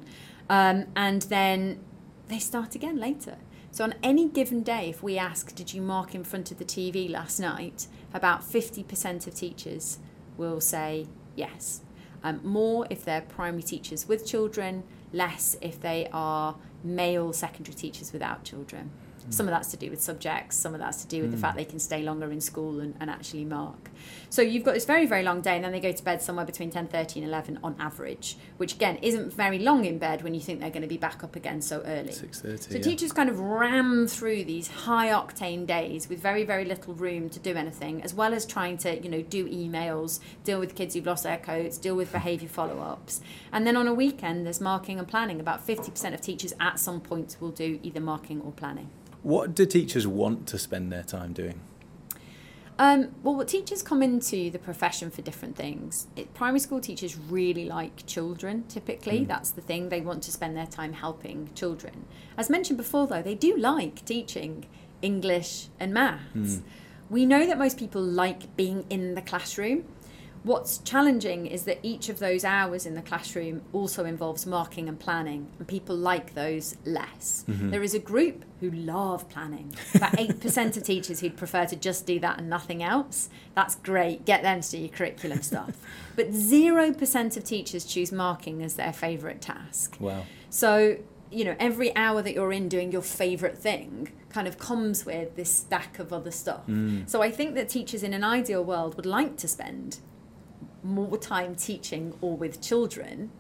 um, 0.51 0.87
and 0.95 1.23
then 1.23 1.81
they 2.29 2.38
start 2.38 2.75
again 2.75 2.99
later. 2.99 3.37
So 3.77 3.85
on 3.85 3.93
any 4.03 4.27
given 4.27 4.62
day, 4.62 4.89
if 4.89 5.03
we 5.03 5.19
ask, 5.19 5.55
"Did 5.55 5.75
you 5.75 5.83
mark 5.83 6.15
in 6.15 6.25
front 6.25 6.51
of 6.51 6.57
the 6.57 6.65
TV 6.65 7.11
last 7.11 7.39
night?" 7.39 7.89
about 8.15 8.43
50% 8.43 9.27
of 9.27 9.35
teachers 9.35 9.99
will 10.39 10.62
say 10.62 11.09
yes. 11.35 11.83
Um, 12.25 12.41
more 12.43 12.87
if 12.89 13.05
they're 13.05 13.21
primary 13.21 13.62
teachers 13.62 14.09
with 14.09 14.25
children, 14.25 14.83
less 15.12 15.59
if 15.61 15.79
they 15.79 16.09
are 16.11 16.57
male 16.83 17.35
secondary 17.35 17.75
teachers 17.75 18.15
without 18.15 18.45
children. 18.45 18.93
Some 19.31 19.47
of 19.47 19.53
that's 19.53 19.71
to 19.73 19.77
do 19.77 19.91
with 19.91 20.01
subjects, 20.01 20.57
some 20.57 20.75
of 20.75 20.81
that's 20.81 21.03
to 21.03 21.09
do 21.09 21.23
with 21.23 21.31
the 21.33 21.37
Mm. 21.37 21.41
fact 21.41 21.57
they 21.57 21.65
can 21.65 21.79
stay 21.79 22.03
longer 22.03 22.31
in 22.31 22.41
school 22.41 22.81
and, 22.81 22.95
and 23.01 23.11
actually 23.11 23.45
mark. 23.45 23.91
So 24.31 24.43
you've 24.43 24.65
got 24.65 24.75
this 24.75 24.85
very, 24.85 25.07
very 25.07 25.23
long 25.23 25.41
day, 25.41 25.57
and 25.57 25.65
then 25.65 25.73
they 25.73 25.81
go 25.81 25.93
to 25.93 26.05
bed 26.05 26.23
somewhere 26.23 26.45
between 26.45 26.71
10.30 26.71 27.17
and 27.17 27.25
11 27.25 27.59
on 27.62 27.75
average, 27.79 28.37
which 28.57 28.75
again 28.75 28.97
isn't 29.03 29.33
very 29.33 29.59
long 29.59 29.85
in 29.85 29.99
bed 29.99 30.23
when 30.23 30.35
you 30.35 30.41
think 30.41 30.61
they're 30.61 30.71
going 30.71 30.83
to 30.83 30.89
be 30.89 30.97
back 30.97 31.25
up 31.25 31.35
again 31.37 31.61
so 31.62 31.83
early. 31.87 32.12
Six 32.12 32.41
thirty. 32.41 32.73
So 32.73 32.79
teachers 32.79 33.12
kind 33.12 33.29
of 33.29 33.39
ram 33.41 34.07
through 34.07 34.45
these 34.45 34.69
high 34.69 35.09
octane 35.09 35.67
days 35.67 36.09
with 36.09 36.21
very 36.21 36.45
very 36.45 36.65
little 36.65 36.95
room 36.95 37.29
to 37.31 37.39
do 37.39 37.55
anything, 37.55 38.03
as 38.03 38.15
well 38.15 38.33
as 38.35 38.45
trying 38.47 38.79
to 38.79 39.01
you 39.03 39.09
know 39.09 39.23
do 39.23 39.49
emails, 39.49 40.21
deal 40.45 40.61
with 40.61 40.75
kids 40.75 40.95
who've 40.95 41.07
lost 41.07 41.23
their 41.25 41.39
coats, 41.39 41.79
deal 41.79 41.95
with 41.97 42.12
behaviour 42.12 42.49
follow 42.49 42.81
ups, 42.81 43.21
and 43.53 43.67
then 43.67 43.77
on 43.77 43.87
a 43.89 43.95
weekend 43.95 44.45
there's 44.47 44.61
marking 44.61 44.99
and 44.99 45.09
planning. 45.09 45.41
About 45.41 45.61
fifty 45.65 45.91
percent 45.91 46.15
of 46.15 46.21
teachers 46.21 46.53
at 46.61 46.79
some 46.79 47.01
point 47.01 47.37
will 47.41 47.51
do 47.51 47.79
either 47.83 48.01
marking 48.01 48.41
or 48.43 48.53
planning. 48.53 48.91
What 49.27 49.57
do 49.57 49.67
teachers 49.67 50.07
want 50.07 50.47
to 50.47 50.57
spend 50.57 50.93
their 50.93 51.03
time 51.03 51.33
doing? 51.33 51.59
Um, 52.79 53.09
well, 53.25 53.35
what 53.35 53.49
teachers 53.49 53.83
come 53.83 54.01
into 54.01 54.51
the 54.51 54.59
profession 54.61 55.11
for 55.11 55.21
different 55.21 55.57
things. 55.57 56.07
It, 56.15 56.33
primary 56.33 56.61
school 56.61 56.81
teachers 56.81 57.19
really 57.19 57.65
like 57.65 58.07
children, 58.07 58.62
typically. 58.69 59.23
Mm. 59.23 59.27
That's 59.27 59.51
the 59.51 59.62
thing. 59.62 59.89
They 59.89 60.01
want 60.01 60.23
to 60.23 60.31
spend 60.31 60.57
their 60.57 60.67
time 60.67 60.93
helping 60.93 61.51
children. 61.57 62.05
As 62.39 62.49
mentioned 62.49 62.77
before, 62.77 63.09
though, 63.09 63.21
they 63.21 63.35
do 63.35 63.57
like 63.57 64.05
teaching 64.05 64.67
English 65.03 65.71
and 65.81 65.93
maths. 65.93 66.23
Mm. 66.37 66.62
We 67.11 67.27
know 67.27 67.49
that 67.49 67.59
most 67.59 67.79
people 67.81 68.03
like 68.03 68.55
being 68.55 68.87
in 68.91 69.17
the 69.17 69.23
classroom. 69.23 69.87
What's 70.47 70.79
challenging 70.79 71.47
is 71.47 71.65
that 71.65 71.81
each 71.83 72.09
of 72.09 72.21
those 72.21 72.45
hours 72.45 72.87
in 72.87 72.95
the 72.95 73.03
classroom 73.03 73.63
also 73.73 74.05
involves 74.05 74.47
marking 74.47 74.89
and 74.89 74.97
planning, 74.97 75.49
and 75.59 75.67
people 75.67 75.97
like 75.97 76.35
those 76.35 76.77
less. 76.85 77.45
Mhm. 77.49 77.73
There 77.73 77.83
is 77.83 77.95
a 77.95 77.99
group 77.99 78.45
who 78.61 78.71
love 78.71 79.29
planning. 79.29 79.75
About 79.93 80.13
8% 80.21 80.77
of 80.77 80.85
teachers 80.85 81.19
who'd 81.19 81.37
prefer 81.37 81.67
to 81.67 81.75
just 81.75 82.07
do 82.07 82.21
that 82.21 82.39
and 82.39 82.49
nothing 82.49 82.81
else. 82.81 83.29
That's 83.57 83.75
great. 83.75 84.25
Get 84.25 84.45
them 84.45 84.61
to 84.61 84.71
do 84.71 84.79
your 84.79 84.89
curriculum 84.89 85.43
stuff. 85.43 85.75
But 86.15 86.31
0% 86.31 87.37
of 87.37 87.43
teachers 87.43 87.85
choose 87.85 88.13
marking 88.13 88.63
as 88.63 88.77
their 88.77 88.93
favourite 88.93 89.41
task. 89.43 89.97
Wow. 89.99 90.27
So, 90.49 90.99
you 91.33 91.45
know, 91.45 91.57
every 91.59 91.95
hour 91.97 92.23
that 92.23 92.35
you're 92.35 92.53
in 92.53 92.69
doing 92.69 92.93
your 92.93 93.03
favourite 93.03 93.59
thing 93.59 94.13
kind 94.31 94.47
of 94.47 94.59
comes 94.59 95.05
with 95.05 95.35
this 95.35 95.51
stack 95.53 95.99
of 95.99 96.13
other 96.13 96.31
stuff. 96.31 96.69
Mm. 96.69 97.09
So 97.11 97.21
I 97.21 97.33
think 97.33 97.57
that 97.57 97.69
teachers 97.69 98.05
in 98.05 98.15
an 98.15 98.23
ideal 98.23 98.63
world 98.63 98.95
would 98.97 99.07
like 99.07 99.37
to 99.39 99.49
spend 99.49 99.99
more 100.87 101.18
time 101.18 101.55
teaching 101.55 102.14
or 102.20 102.37
with 102.37 102.61
children, 102.62 103.31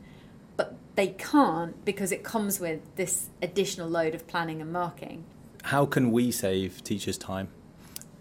but 0.56 0.74
they 0.94 1.08
can't 1.08 1.84
because 1.84 2.12
it 2.12 2.22
comes 2.24 2.60
with 2.60 2.80
this 2.96 3.28
additional 3.42 3.88
load 3.88 4.14
of 4.14 4.26
planning 4.26 4.60
and 4.60 4.72
marking. 4.72 5.24
How 5.64 5.84
can 5.86 6.10
we 6.12 6.30
save 6.30 6.82
teachers 6.84 7.18
time? 7.18 7.48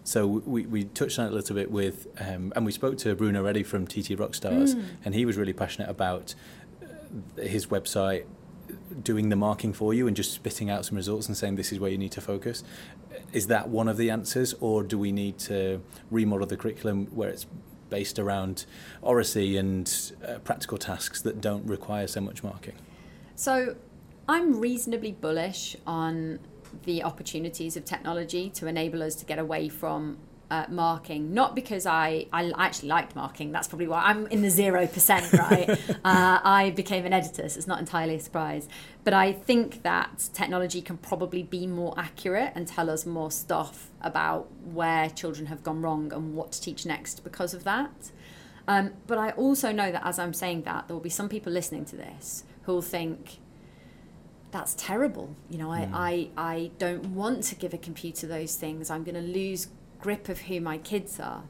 So 0.03 0.27
we, 0.27 0.65
we 0.67 0.83
touched 0.83 1.17
on 1.17 1.25
it 1.27 1.31
a 1.31 1.35
little 1.35 1.55
bit 1.55 1.71
with, 1.71 2.07
um, 2.19 2.53
and 2.55 2.65
we 2.65 2.71
spoke 2.71 2.97
to 2.99 3.15
Bruno 3.15 3.41
Reddy 3.43 3.63
from 3.63 3.88
TT 3.88 4.09
Rockstars, 4.17 4.75
Mm. 4.75 4.83
and 5.03 5.15
he 5.15 5.25
was 5.25 5.35
really 5.35 5.53
passionate 5.53 5.89
about 5.89 6.35
uh, 6.83 7.41
his 7.41 7.67
website 7.67 8.25
doing 9.01 9.29
the 9.29 9.35
marking 9.35 9.73
for 9.73 9.93
you 9.95 10.05
and 10.07 10.15
just 10.15 10.31
spitting 10.31 10.69
out 10.69 10.85
some 10.85 10.95
results 10.95 11.27
and 11.27 11.35
saying 11.35 11.55
this 11.55 11.71
is 11.71 11.79
where 11.79 11.89
you 11.89 11.97
need 11.97 12.11
to 12.11 12.21
focus. 12.21 12.63
Is 13.33 13.47
that 13.47 13.69
one 13.69 13.88
of 13.88 13.97
the 13.97 14.11
answers, 14.11 14.53
or 14.59 14.83
do 14.83 14.97
we 14.99 15.11
need 15.11 15.39
to 15.39 15.81
remodel 16.11 16.45
the 16.47 16.57
curriculum 16.57 17.07
where 17.07 17.29
it's 17.29 17.45
based 17.89 18.19
around 18.19 18.65
oracy 19.02 19.58
and 19.58 20.13
uh, 20.28 20.39
practical 20.39 20.78
tasks 20.78 21.21
that 21.21 21.41
don't 21.41 21.65
require 21.65 22.08
so 22.08 22.21
much 22.21 22.43
marking? 22.43 22.74
So 23.36 23.76
I'm 24.28 24.60
reasonably 24.60 25.12
bullish 25.12 25.76
on 25.86 26.39
the 26.84 27.04
opportunities 27.04 27.78
of 27.78 27.86
technology 27.86 28.50
to 28.52 28.67
enable 28.67 29.04
us 29.04 29.15
to 29.15 29.26
get 29.26 29.39
away 29.39 29.69
from 29.69 30.17
uh, 30.51 30.65
marking. 30.69 31.34
Not 31.34 31.55
because 31.55 31.86
I, 31.86 32.27
I 32.31 32.51
actually 32.58 32.89
liked 32.89 33.15
marking, 33.15 33.51
that's 33.51 33.67
probably 33.67 33.88
why 33.88 34.03
I'm 34.03 34.27
in 34.27 34.41
the 34.41 34.49
0%, 34.49 35.39
right? 35.39 35.69
uh, 36.05 36.39
I 36.43 36.71
became 36.75 37.05
an 37.05 37.13
editor, 37.13 37.47
so 37.49 37.58
it's 37.58 37.67
not 37.67 37.79
entirely 37.79 38.15
a 38.15 38.19
surprise. 38.19 38.67
But 39.03 39.13
I 39.13 39.31
think 39.34 39.84
that 39.84 40.29
technology 40.34 40.81
can 40.81 40.97
probably 40.97 41.43
be 41.43 41.67
more 41.67 41.93
accurate 41.97 42.53
and 42.55 42.67
tell 42.67 42.89
us 42.89 43.05
more 43.05 43.31
stuff 43.31 43.89
about 44.01 44.51
where 44.63 45.10
children 45.10 45.47
have 45.47 45.63
gone 45.63 45.81
wrong 45.81 46.12
and 46.13 46.36
what 46.36 46.51
to 46.53 46.62
teach 46.62 46.86
next 46.86 47.23
because 47.23 47.53
of 47.53 47.63
that. 47.63 48.12
Um, 48.67 48.93
but 49.05 49.17
I 49.17 49.31
also 49.31 49.71
know 49.71 49.91
that 49.91 50.05
as 50.05 50.17
I'm 50.17 50.34
saying 50.34 50.63
that, 50.63 50.88
there 50.88 50.95
will 50.95 51.03
be 51.03 51.10
some 51.10 51.29
people 51.29 51.51
listening 51.51 51.86
to 51.86 51.95
this 51.95 52.43
who 52.63 52.73
will 52.73 52.81
think, 52.81 53.38
that's 54.51 54.73
terrible. 54.75 55.36
You 55.49 55.58
know, 55.58 55.71
I, 55.71 55.81
Mm. 55.81 55.89
I, 55.93 56.29
I 56.38 56.71
don't 56.77 57.08
want 57.08 57.43
to 57.45 57.55
give 57.55 57.73
a 57.73 57.77
computer 57.77 58.25
those 58.25 58.55
things. 58.55 58.89
I'm 58.89 59.03
going 59.03 59.15
to 59.15 59.21
lose 59.21 59.67
grip 60.06 60.30
of 60.30 60.41
who 60.41 60.62
my 60.62 60.78
kids 60.78 61.20
are. 61.20 61.41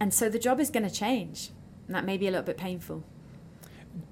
And 0.00 0.14
so 0.14 0.30
the 0.30 0.38
job 0.38 0.58
is 0.58 0.70
going 0.70 0.88
to 0.88 0.94
change. 1.04 1.50
And 1.86 1.94
that 1.94 2.06
may 2.06 2.16
be 2.16 2.26
a 2.26 2.30
little 2.30 2.46
bit 2.46 2.56
painful. 2.56 3.04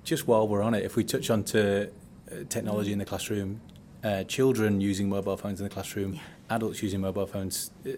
Just 0.04 0.28
while 0.28 0.46
we're 0.46 0.60
on 0.60 0.74
it, 0.74 0.84
if 0.84 0.94
we 0.94 1.02
touch 1.04 1.30
on 1.30 1.42
to 1.44 1.86
uh, 1.86 2.34
technology 2.50 2.92
in 2.92 2.98
the 2.98 3.06
classroom, 3.06 3.62
uh, 4.04 4.24
children 4.24 4.82
using 4.82 5.08
mobile 5.08 5.38
phones 5.38 5.58
in 5.58 5.64
the 5.64 5.70
classroom, 5.70 6.12
Yeah. 6.12 6.20
adults 6.50 6.82
using 6.82 7.00
mobile 7.00 7.26
phones, 7.26 7.70
uh, 7.86 7.92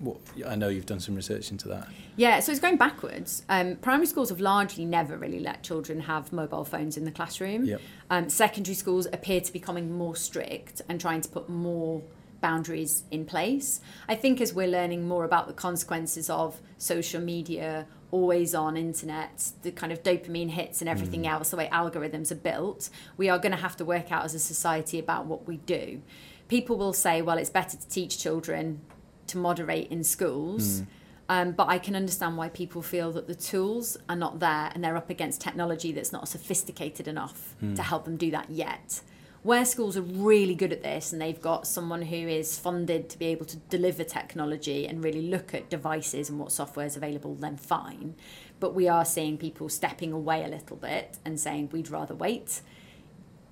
what, 0.00 0.16
I 0.44 0.56
know 0.56 0.68
you've 0.68 0.86
done 0.86 0.98
some 0.98 1.14
research 1.14 1.52
into 1.52 1.68
that. 1.68 1.86
Yeah, 2.16 2.40
so 2.40 2.50
it's 2.50 2.60
going 2.60 2.76
backwards. 2.76 3.44
Um, 3.48 3.76
primary 3.76 4.06
schools 4.06 4.28
have 4.30 4.40
largely 4.40 4.84
never 4.84 5.16
really 5.16 5.38
let 5.38 5.62
children 5.62 6.00
have 6.00 6.32
mobile 6.32 6.64
phones 6.64 6.96
in 6.96 7.04
the 7.04 7.12
classroom. 7.12 7.64
Yep. 7.66 7.80
Um, 8.10 8.28
secondary 8.28 8.74
schools 8.74 9.06
appear 9.12 9.40
to 9.40 9.52
be 9.52 9.60
becoming 9.60 9.92
more 9.96 10.16
strict 10.16 10.82
and 10.88 11.00
trying 11.00 11.20
to 11.20 11.28
put 11.28 11.48
more 11.48 12.02
boundaries 12.42 13.04
in 13.10 13.24
place. 13.24 13.80
I 14.06 14.14
think 14.14 14.42
as 14.42 14.52
we're 14.52 14.68
learning 14.68 15.08
more 15.08 15.24
about 15.24 15.46
the 15.46 15.54
consequences 15.54 16.28
of 16.28 16.60
social 16.76 17.22
media, 17.22 17.86
always 18.10 18.54
on 18.54 18.76
internet, 18.76 19.52
the 19.62 19.72
kind 19.72 19.90
of 19.90 20.02
dopamine 20.02 20.50
hits 20.50 20.82
and 20.82 20.90
everything 20.90 21.22
mm. 21.22 21.30
else, 21.30 21.48
the 21.48 21.56
way 21.56 21.70
algorithms 21.72 22.30
are 22.30 22.36
built, 22.36 22.90
we 23.16 23.30
are 23.30 23.38
going 23.38 23.52
to 23.52 23.58
have 23.58 23.76
to 23.76 23.84
work 23.86 24.12
out 24.12 24.24
as 24.24 24.34
a 24.34 24.38
society 24.38 24.98
about 24.98 25.24
what 25.24 25.48
we 25.48 25.56
do. 25.56 26.02
People 26.48 26.76
will 26.76 26.92
say, 26.92 27.22
well, 27.22 27.38
it's 27.38 27.48
better 27.48 27.78
to 27.78 27.88
teach 27.88 28.18
children 28.18 28.82
to 29.28 29.38
moderate 29.38 29.90
in 29.90 30.04
schools. 30.04 30.82
Mm. 30.82 30.86
Um, 31.28 31.52
but 31.52 31.68
I 31.68 31.78
can 31.78 31.96
understand 31.96 32.36
why 32.36 32.50
people 32.50 32.82
feel 32.82 33.10
that 33.12 33.26
the 33.26 33.34
tools 33.34 33.96
are 34.06 34.16
not 34.16 34.40
there 34.40 34.70
and 34.74 34.84
they're 34.84 34.98
up 34.98 35.08
against 35.08 35.40
technology 35.40 35.90
that's 35.90 36.12
not 36.12 36.28
sophisticated 36.28 37.08
enough 37.08 37.54
mm. 37.62 37.74
to 37.74 37.82
help 37.82 38.04
them 38.04 38.18
do 38.18 38.30
that 38.32 38.50
yet. 38.50 39.00
Where 39.42 39.64
schools 39.64 39.96
are 39.96 40.02
really 40.02 40.54
good 40.54 40.72
at 40.72 40.84
this 40.84 41.12
and 41.12 41.20
they've 41.20 41.40
got 41.40 41.66
someone 41.66 42.02
who 42.02 42.16
is 42.16 42.56
funded 42.58 43.08
to 43.10 43.18
be 43.18 43.26
able 43.26 43.44
to 43.46 43.56
deliver 43.56 44.04
technology 44.04 44.86
and 44.86 45.02
really 45.02 45.22
look 45.22 45.52
at 45.52 45.68
devices 45.68 46.30
and 46.30 46.38
what 46.38 46.52
software 46.52 46.86
is 46.86 46.96
available, 46.96 47.34
then 47.34 47.56
fine. 47.56 48.14
But 48.60 48.72
we 48.72 48.88
are 48.88 49.04
seeing 49.04 49.38
people 49.38 49.68
stepping 49.68 50.12
away 50.12 50.44
a 50.44 50.48
little 50.48 50.76
bit 50.76 51.18
and 51.24 51.40
saying 51.40 51.70
we'd 51.72 51.90
rather 51.90 52.14
wait, 52.14 52.60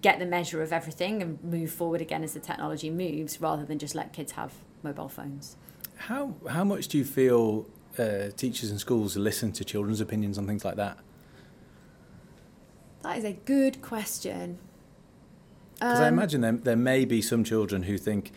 get 0.00 0.20
the 0.20 0.26
measure 0.26 0.62
of 0.62 0.72
everything 0.72 1.22
and 1.22 1.42
move 1.42 1.72
forward 1.72 2.00
again 2.00 2.22
as 2.22 2.34
the 2.34 2.40
technology 2.40 2.88
moves 2.88 3.40
rather 3.40 3.64
than 3.64 3.80
just 3.80 3.96
let 3.96 4.12
kids 4.12 4.32
have 4.32 4.52
mobile 4.84 5.08
phones. 5.08 5.56
How, 5.96 6.36
how 6.48 6.62
much 6.62 6.86
do 6.86 6.98
you 6.98 7.04
feel 7.04 7.66
uh, 7.98 8.28
teachers 8.36 8.70
in 8.70 8.78
schools 8.78 9.16
listen 9.16 9.50
to 9.52 9.64
children's 9.64 10.00
opinions 10.00 10.38
on 10.38 10.46
things 10.46 10.64
like 10.64 10.76
that? 10.76 10.98
That 13.02 13.18
is 13.18 13.24
a 13.24 13.32
good 13.32 13.82
question. 13.82 14.58
Because 15.80 16.00
I 16.00 16.08
Um, 16.08 16.14
imagine 16.14 16.40
there, 16.42 16.52
there 16.52 16.76
may 16.76 17.04
be 17.04 17.20
some 17.22 17.42
children 17.42 17.84
who 17.84 17.98
think, 17.98 18.32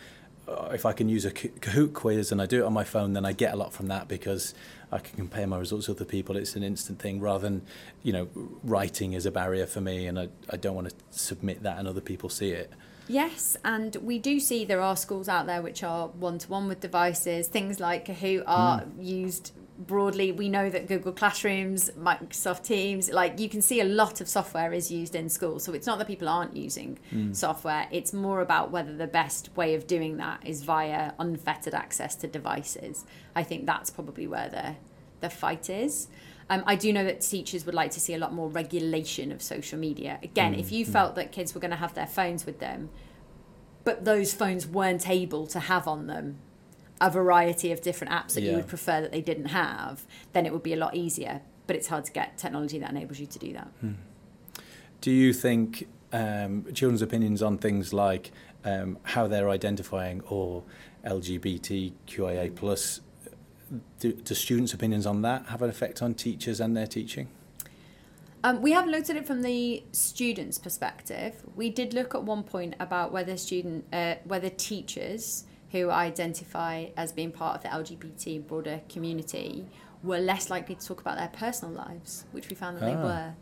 oh, 0.48 0.70
if 0.72 0.84
I 0.86 0.92
can 0.92 1.08
use 1.08 1.24
a 1.24 1.30
Kahoot 1.30 1.92
quiz 1.92 2.32
and 2.32 2.40
I 2.42 2.46
do 2.46 2.62
it 2.62 2.66
on 2.66 2.72
my 2.72 2.84
phone, 2.84 3.12
then 3.12 3.24
I 3.24 3.32
get 3.32 3.52
a 3.52 3.56
lot 3.56 3.72
from 3.72 3.86
that 3.88 4.08
because 4.08 4.54
I 4.90 4.98
can 4.98 5.16
compare 5.16 5.46
my 5.46 5.58
results 5.58 5.88
with 5.88 5.98
other 5.98 6.04
people. 6.06 6.36
It's 6.36 6.56
an 6.56 6.62
instant 6.62 6.98
thing 6.98 7.20
rather 7.20 7.42
than, 7.42 7.62
you 8.02 8.12
know, 8.12 8.28
writing 8.62 9.12
is 9.12 9.26
a 9.26 9.30
barrier 9.30 9.66
for 9.66 9.80
me 9.82 10.06
and 10.06 10.18
I, 10.18 10.28
I 10.48 10.56
don't 10.56 10.74
want 10.74 10.88
to 10.88 10.94
submit 11.10 11.62
that 11.62 11.78
and 11.78 11.86
other 11.86 12.00
people 12.00 12.28
see 12.28 12.50
it. 12.50 12.72
Yes, 13.06 13.58
and 13.62 13.96
we 13.96 14.18
do 14.18 14.40
see 14.40 14.64
there 14.64 14.80
are 14.80 14.96
schools 14.96 15.28
out 15.28 15.44
there 15.46 15.60
which 15.60 15.82
are 15.82 16.08
one 16.08 16.38
to 16.38 16.48
one 16.48 16.68
with 16.68 16.80
devices. 16.80 17.48
Things 17.48 17.78
like 17.78 18.06
Kahoot 18.06 18.44
are 18.46 18.84
used 18.98 19.52
broadly. 19.78 20.32
We 20.32 20.48
know 20.48 20.70
that 20.70 20.86
Google 20.86 21.12
Classrooms, 21.12 21.90
Microsoft 21.98 22.64
Teams, 22.64 23.10
like 23.10 23.38
you 23.38 23.48
can 23.48 23.60
see 23.60 23.80
a 23.80 23.84
lot 23.84 24.20
of 24.20 24.28
software 24.28 24.72
is 24.72 24.90
used 24.90 25.14
in 25.14 25.28
schools. 25.28 25.64
So 25.64 25.72
it's 25.72 25.86
not 25.86 25.98
that 25.98 26.06
people 26.06 26.28
aren't 26.28 26.56
using 26.56 26.98
hmm. 27.10 27.32
software, 27.32 27.88
it's 27.90 28.12
more 28.12 28.40
about 28.40 28.70
whether 28.70 28.94
the 28.94 29.06
best 29.06 29.56
way 29.56 29.74
of 29.74 29.86
doing 29.86 30.16
that 30.18 30.46
is 30.46 30.62
via 30.62 31.12
unfettered 31.18 31.74
access 31.74 32.14
to 32.16 32.28
devices. 32.28 33.04
I 33.34 33.42
think 33.42 33.66
that's 33.66 33.90
probably 33.90 34.26
where 34.26 34.48
the, 34.48 34.76
the 35.20 35.30
fight 35.30 35.68
is. 35.68 36.08
Um, 36.50 36.62
I 36.66 36.76
do 36.76 36.92
know 36.92 37.04
that 37.04 37.22
teachers 37.22 37.64
would 37.64 37.74
like 37.74 37.90
to 37.92 38.00
see 38.00 38.12
a 38.14 38.18
lot 38.18 38.34
more 38.34 38.50
regulation 38.50 39.32
of 39.32 39.42
social 39.42 39.78
media. 39.78 40.18
Again, 40.22 40.54
if 40.54 40.68
hmm. 40.68 40.74
you 40.76 40.84
hmm. 40.84 40.92
felt 40.92 41.14
that 41.16 41.32
kids 41.32 41.54
were 41.54 41.60
going 41.60 41.70
to 41.72 41.76
have 41.76 41.94
their 41.94 42.06
phones 42.06 42.46
with 42.46 42.60
them, 42.60 42.90
but 43.82 44.04
those 44.04 44.32
phones 44.32 44.66
weren't 44.66 45.08
able 45.08 45.46
to 45.48 45.60
have 45.60 45.86
on 45.86 46.06
them 46.06 46.38
a 47.04 47.10
variety 47.10 47.70
of 47.70 47.80
different 47.80 48.12
apps 48.12 48.34
that 48.34 48.42
you 48.42 48.54
would 48.56 48.66
prefer 48.66 49.00
that 49.00 49.12
they 49.12 49.20
didn't 49.20 49.46
have, 49.46 50.04
then 50.32 50.46
it 50.46 50.52
would 50.52 50.62
be 50.62 50.72
a 50.72 50.76
lot 50.76 50.94
easier. 50.94 51.42
But 51.66 51.76
it's 51.76 51.88
hard 51.88 52.04
to 52.06 52.12
get 52.12 52.38
technology 52.38 52.78
that 52.78 52.90
enables 52.90 53.18
you 53.18 53.26
to 53.26 53.38
do 53.38 53.52
that. 53.52 53.68
Do 55.00 55.10
you 55.10 55.32
think 55.32 55.86
um, 56.12 56.64
children's 56.72 57.02
opinions 57.02 57.42
on 57.42 57.58
things 57.58 57.92
like 57.92 58.30
um, 58.64 58.98
how 59.02 59.26
they're 59.26 59.50
identifying 59.50 60.22
or 60.28 60.62
LGBTQIA 61.04 62.54
plus. 62.54 63.00
Do, 63.98 64.12
do 64.12 64.34
students' 64.34 64.72
opinions 64.72 65.06
on 65.06 65.22
that 65.22 65.46
have 65.46 65.62
an 65.62 65.70
effect 65.70 66.02
on 66.02 66.14
teachers 66.14 66.60
and 66.60 66.76
their 66.76 66.86
teaching? 66.86 67.28
Um, 68.44 68.60
we 68.60 68.72
have 68.72 68.86
looked 68.86 69.08
at 69.08 69.16
it 69.16 69.26
from 69.26 69.42
the 69.42 69.82
students' 69.92 70.58
perspective. 70.58 71.42
We 71.56 71.70
did 71.70 71.94
look 71.94 72.14
at 72.14 72.22
one 72.22 72.42
point 72.42 72.76
about 72.78 73.10
whether 73.10 73.36
student, 73.36 73.86
uh, 73.92 74.16
whether 74.24 74.50
teachers 74.50 75.44
who 75.74 75.90
identify 75.90 76.86
as 76.96 77.10
being 77.10 77.32
part 77.32 77.56
of 77.56 77.62
the 77.64 77.68
LGBT 77.68 78.46
broader 78.46 78.80
community 78.88 79.66
were 80.04 80.18
less 80.20 80.48
likely 80.48 80.76
to 80.76 80.86
talk 80.86 81.00
about 81.00 81.16
their 81.18 81.28
personal 81.28 81.74
lives, 81.74 82.24
which 82.30 82.48
we 82.48 82.54
found 82.54 82.76
that 82.76 82.84
they 82.84 82.94
Ah. 82.94 83.02
were. 83.02 83.34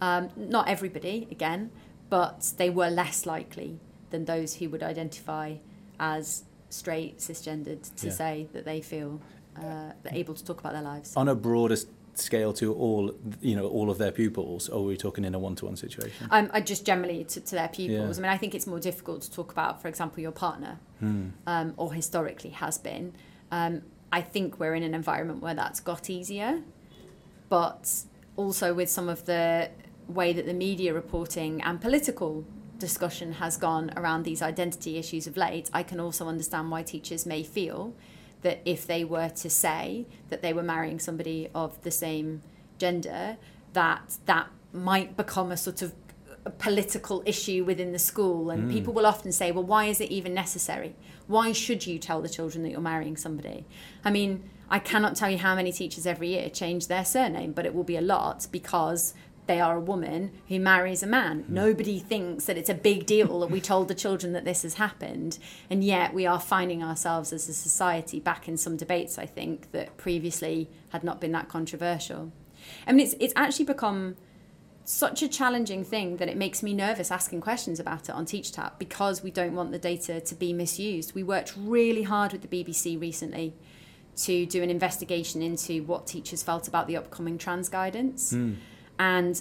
Um, 0.00 0.28
not 0.36 0.68
everybody, 0.68 1.26
again, 1.28 1.72
but 2.08 2.52
they 2.56 2.70
were 2.70 2.88
less 2.88 3.26
likely 3.26 3.80
than 4.10 4.26
those 4.26 4.54
who 4.56 4.68
would 4.70 4.82
identify 4.84 5.56
as 5.98 6.44
straight, 6.70 7.18
cisgendered, 7.18 7.82
to 7.96 8.06
Yeah. 8.06 8.12
say 8.12 8.48
that 8.52 8.64
they 8.64 8.80
feel 8.80 9.20
uh, 9.56 9.92
they're 10.02 10.14
able 10.14 10.34
to 10.34 10.44
talk 10.44 10.60
about 10.60 10.74
their 10.74 10.82
lives. 10.82 11.16
On 11.16 11.28
a 11.28 11.34
broader 11.34 11.76
scale 12.18 12.52
to 12.54 12.74
all, 12.74 13.14
you 13.40 13.54
know, 13.56 13.66
all 13.66 13.90
of 13.90 13.98
their 13.98 14.12
pupils, 14.12 14.68
or 14.68 14.80
are 14.80 14.86
we 14.86 14.96
talking 14.96 15.24
in 15.24 15.34
a 15.34 15.38
one-to-one 15.38 15.76
situation? 15.76 16.28
Um, 16.30 16.50
I 16.52 16.60
just 16.60 16.84
generally 16.86 17.24
to, 17.24 17.40
to 17.40 17.54
their 17.54 17.68
pupils. 17.68 18.18
Yeah. 18.18 18.22
I 18.22 18.28
mean, 18.28 18.32
I 18.34 18.38
think 18.38 18.54
it's 18.54 18.66
more 18.66 18.80
difficult 18.80 19.22
to 19.22 19.30
talk 19.30 19.52
about, 19.52 19.80
for 19.82 19.88
example, 19.88 20.20
your 20.20 20.32
partner, 20.32 20.78
Hmm. 21.00 21.28
um, 21.46 21.74
or 21.76 21.92
historically 21.92 22.50
has 22.50 22.78
been. 22.78 23.12
Um, 23.50 23.82
I 24.12 24.22
think 24.22 24.58
we're 24.58 24.74
in 24.74 24.82
an 24.82 24.94
environment 24.94 25.40
where 25.42 25.54
that's 25.54 25.80
got 25.80 26.08
easier, 26.08 26.62
but 27.48 28.02
also 28.36 28.72
with 28.74 28.90
some 28.90 29.08
of 29.08 29.24
the 29.26 29.70
way 30.08 30.32
that 30.32 30.46
the 30.46 30.54
media 30.54 30.94
reporting 30.94 31.60
and 31.62 31.80
political 31.80 32.44
discussion 32.78 33.32
has 33.32 33.56
gone 33.56 33.90
around 33.96 34.24
these 34.24 34.42
identity 34.42 34.96
issues 34.98 35.26
of 35.26 35.36
late, 35.36 35.70
I 35.72 35.82
can 35.82 35.98
also 35.98 36.28
understand 36.28 36.70
why 36.70 36.82
teachers 36.82 37.26
may 37.26 37.42
feel 37.42 37.94
that 38.42 38.60
if 38.64 38.86
they 38.86 39.04
were 39.04 39.28
to 39.30 39.50
say 39.50 40.06
that 40.30 40.42
they 40.42 40.52
were 40.52 40.62
marrying 40.62 40.98
somebody 40.98 41.48
of 41.54 41.80
the 41.82 41.90
same 41.90 42.42
gender, 42.78 43.36
that 43.72 44.16
that 44.26 44.48
might 44.72 45.16
become 45.16 45.50
a 45.50 45.56
sort 45.56 45.82
of 45.82 45.92
a 46.44 46.50
political 46.50 47.22
issue 47.26 47.64
within 47.64 47.92
the 47.92 47.98
school. 47.98 48.50
And 48.50 48.68
Mm. 48.68 48.72
people 48.72 48.92
will 48.94 49.06
often 49.06 49.32
say 49.32 49.50
well 49.50 49.64
why 49.64 49.86
is 49.86 50.00
it 50.00 50.10
even 50.12 50.32
necessary? 50.34 50.94
Why 51.26 51.50
should 51.52 51.86
you 51.88 51.98
tell 51.98 52.22
the 52.22 52.28
children 52.28 52.62
that 52.62 52.70
you're 52.70 52.80
marrying 52.80 53.16
somebody? 53.16 53.64
I 54.04 54.10
mean 54.10 54.50
i 54.68 54.80
cannot 54.80 55.14
tell 55.14 55.30
you 55.30 55.38
how 55.38 55.54
many 55.54 55.70
teachers 55.70 56.06
every 56.08 56.30
year 56.30 56.50
change 56.50 56.88
their 56.88 57.04
surname 57.04 57.52
but 57.52 57.64
it 57.64 57.72
will 57.72 57.84
be 57.84 57.96
a 57.96 58.00
lot 58.00 58.48
because 58.50 59.14
they 59.46 59.60
are 59.60 59.76
a 59.76 59.80
woman 59.80 60.32
who 60.48 60.58
marries 60.58 61.02
a 61.02 61.06
man. 61.06 61.40
Hmm. 61.40 61.54
Nobody 61.54 61.98
thinks 61.98 62.46
that 62.46 62.56
it's 62.56 62.68
a 62.68 62.74
big 62.74 63.06
deal 63.06 63.40
that 63.40 63.50
we 63.50 63.60
told 63.60 63.88
the 63.88 63.94
children 63.94 64.32
that 64.32 64.44
this 64.44 64.62
has 64.62 64.74
happened. 64.74 65.38
And 65.70 65.82
yet 65.84 66.12
we 66.12 66.26
are 66.26 66.40
finding 66.40 66.82
ourselves 66.82 67.32
as 67.32 67.48
a 67.48 67.54
society 67.54 68.20
back 68.20 68.48
in 68.48 68.56
some 68.56 68.76
debates, 68.76 69.18
I 69.18 69.26
think, 69.26 69.70
that 69.72 69.96
previously 69.96 70.68
had 70.90 71.04
not 71.04 71.20
been 71.20 71.32
that 71.32 71.48
controversial. 71.48 72.32
I 72.86 72.92
mean, 72.92 73.06
it's, 73.06 73.14
it's 73.20 73.34
actually 73.36 73.66
become 73.66 74.16
such 74.84 75.20
a 75.20 75.28
challenging 75.28 75.84
thing 75.84 76.16
that 76.18 76.28
it 76.28 76.36
makes 76.36 76.62
me 76.62 76.72
nervous 76.72 77.10
asking 77.10 77.40
questions 77.40 77.80
about 77.80 78.08
it 78.08 78.12
on 78.12 78.24
Teacher 78.24 78.52
Tapp 78.52 78.78
because 78.78 79.22
we 79.22 79.32
don't 79.32 79.54
want 79.54 79.72
the 79.72 79.78
data 79.78 80.20
to 80.20 80.34
be 80.34 80.52
misused. 80.52 81.14
We 81.14 81.24
worked 81.24 81.54
really 81.56 82.04
hard 82.04 82.32
with 82.32 82.48
the 82.48 82.48
BBC 82.48 83.00
recently 83.00 83.54
to 84.16 84.46
do 84.46 84.62
an 84.62 84.70
investigation 84.70 85.42
into 85.42 85.82
what 85.82 86.06
teachers 86.06 86.42
felt 86.42 86.68
about 86.68 86.86
the 86.86 86.96
upcoming 86.96 87.36
trans 87.36 87.68
guidance. 87.68 88.30
Hmm. 88.30 88.54
And 88.98 89.40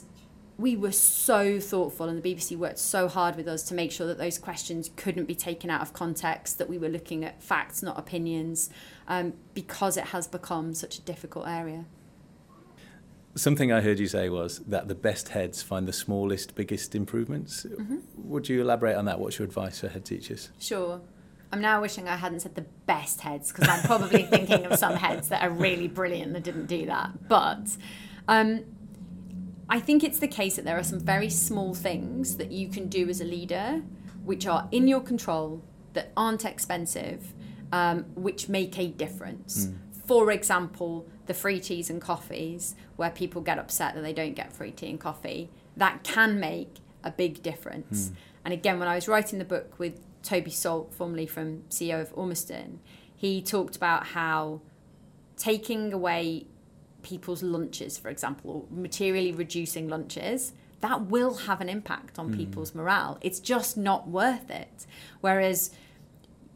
we 0.58 0.78
were 0.78 0.92
so 0.92 1.60
thoughtful, 1.60 2.08
and 2.08 2.22
the 2.22 2.36
BBC 2.36 2.58
worked 2.58 2.80
so 2.80 3.08
hard 3.08 3.36
with 3.36 3.48
us 3.48 3.64
to 3.64 3.74
make 3.74 3.92
sure 3.92 4.08
that 4.08 4.18
those 4.18 4.40
questions 4.40 4.90
couldn't 4.96 5.26
be 5.26 5.36
taken 5.36 5.70
out 5.70 5.82
of 5.82 5.92
context, 5.92 6.58
that 6.60 6.70
we 6.70 6.78
were 6.78 6.88
looking 6.88 7.26
at 7.26 7.44
facts, 7.44 7.84
not 7.84 8.00
opinions, 8.00 8.70
um, 9.08 9.34
because 9.54 9.98
it 9.98 10.06
has 10.06 10.28
become 10.28 10.74
such 10.74 10.98
a 10.98 11.02
difficult 11.02 11.48
area. 11.48 11.86
Something 13.36 13.74
I 13.74 13.82
heard 13.82 14.00
you 14.00 14.08
say 14.08 14.30
was 14.30 14.60
that 14.60 14.88
the 14.88 14.96
best 14.96 15.30
heads 15.30 15.62
find 15.62 15.86
the 15.86 15.94
smallest, 15.94 16.56
biggest 16.56 16.96
improvements. 16.96 17.66
Would 18.16 18.48
you 18.48 18.62
elaborate 18.62 18.96
on 18.96 19.04
that? 19.06 19.20
What's 19.20 19.40
your 19.40 19.46
advice 19.46 19.82
for 19.82 19.90
head 19.90 20.06
teachers? 20.06 20.52
Sure. 20.58 21.02
I'm 21.52 21.60
now 21.60 21.82
wishing 21.82 22.08
I 22.08 22.16
hadn't 22.16 22.40
said 22.40 22.56
the 22.56 22.66
best 22.86 23.20
heads 23.20 23.52
because 23.52 23.68
I'm 23.68 23.84
probably 23.86 24.24
thinking 24.24 24.66
of 24.66 24.80
some 24.80 24.96
heads 24.96 25.28
that 25.30 25.44
are 25.44 25.50
really 25.50 25.90
brilliant 25.90 26.32
that 26.32 26.44
didn't 26.44 26.68
do 26.68 26.86
that. 26.86 27.28
But 27.28 27.76
um, 28.30 28.64
I 29.70 29.80
think 29.80 30.04
it's 30.04 30.20
the 30.20 30.28
case 30.28 30.56
that 30.58 30.66
there 30.66 30.78
are 30.78 30.84
some 30.84 31.00
very 31.00 31.30
small 31.30 31.74
things 31.74 32.38
that 32.38 32.52
you 32.52 32.68
can 32.70 32.88
do 32.88 33.10
as 33.10 33.22
a 33.22 33.26
leader, 33.26 33.82
which 34.24 34.46
are 34.46 34.68
in 34.72 34.88
your 34.88 35.02
control, 35.02 35.64
that 35.94 36.12
aren't 36.16 36.46
expensive, 36.46 37.34
um, 37.72 38.06
which 38.16 38.48
make 38.50 38.78
a 38.78 38.88
difference. 38.88 39.70
For 40.06 40.32
example, 40.32 41.08
the 41.26 41.34
free 41.34 41.60
teas 41.60 41.90
and 41.90 42.00
coffees, 42.00 42.76
where 42.96 43.10
people 43.10 43.42
get 43.42 43.58
upset 43.58 43.96
that 43.96 44.02
they 44.02 44.14
don't 44.14 44.36
get 44.36 44.54
free 44.54 44.72
tea 44.72 44.90
and 44.90 45.00
coffee, 45.00 45.50
that 45.78 46.04
can 46.04 46.40
make 46.40 46.76
a 47.04 47.12
big 47.12 47.42
difference. 47.42 48.12
And 48.44 48.54
again, 48.54 48.78
when 48.78 48.88
I 48.88 48.96
was 48.96 49.08
writing 49.08 49.40
the 49.40 49.46
book 49.46 49.80
with 49.80 50.00
Toby 50.22 50.52
Salt, 50.52 50.94
formerly 50.94 51.26
from 51.26 51.64
CEO 51.70 52.02
of 52.02 52.12
Ormiston, 52.16 52.80
he 53.16 53.42
talked 53.42 53.76
about 53.76 54.08
how 54.08 54.62
taking 55.38 55.92
away 55.94 56.46
people's 57.06 57.44
lunches, 57.44 57.98
for 57.98 58.10
example, 58.10 58.52
or 58.52 58.76
materially 58.76 59.32
reducing 59.32 59.88
lunches, 59.88 60.54
that 60.82 61.06
will 61.06 61.36
have 61.36 61.62
an 61.62 61.70
impact 61.70 62.18
on 62.18 62.30
hmm. 62.30 62.38
people's 62.38 62.74
morale. 62.74 63.18
It's 63.22 63.40
just 63.40 63.78
not 63.78 64.08
worth 64.10 64.50
it. 64.50 64.88
Whereas 65.22 65.72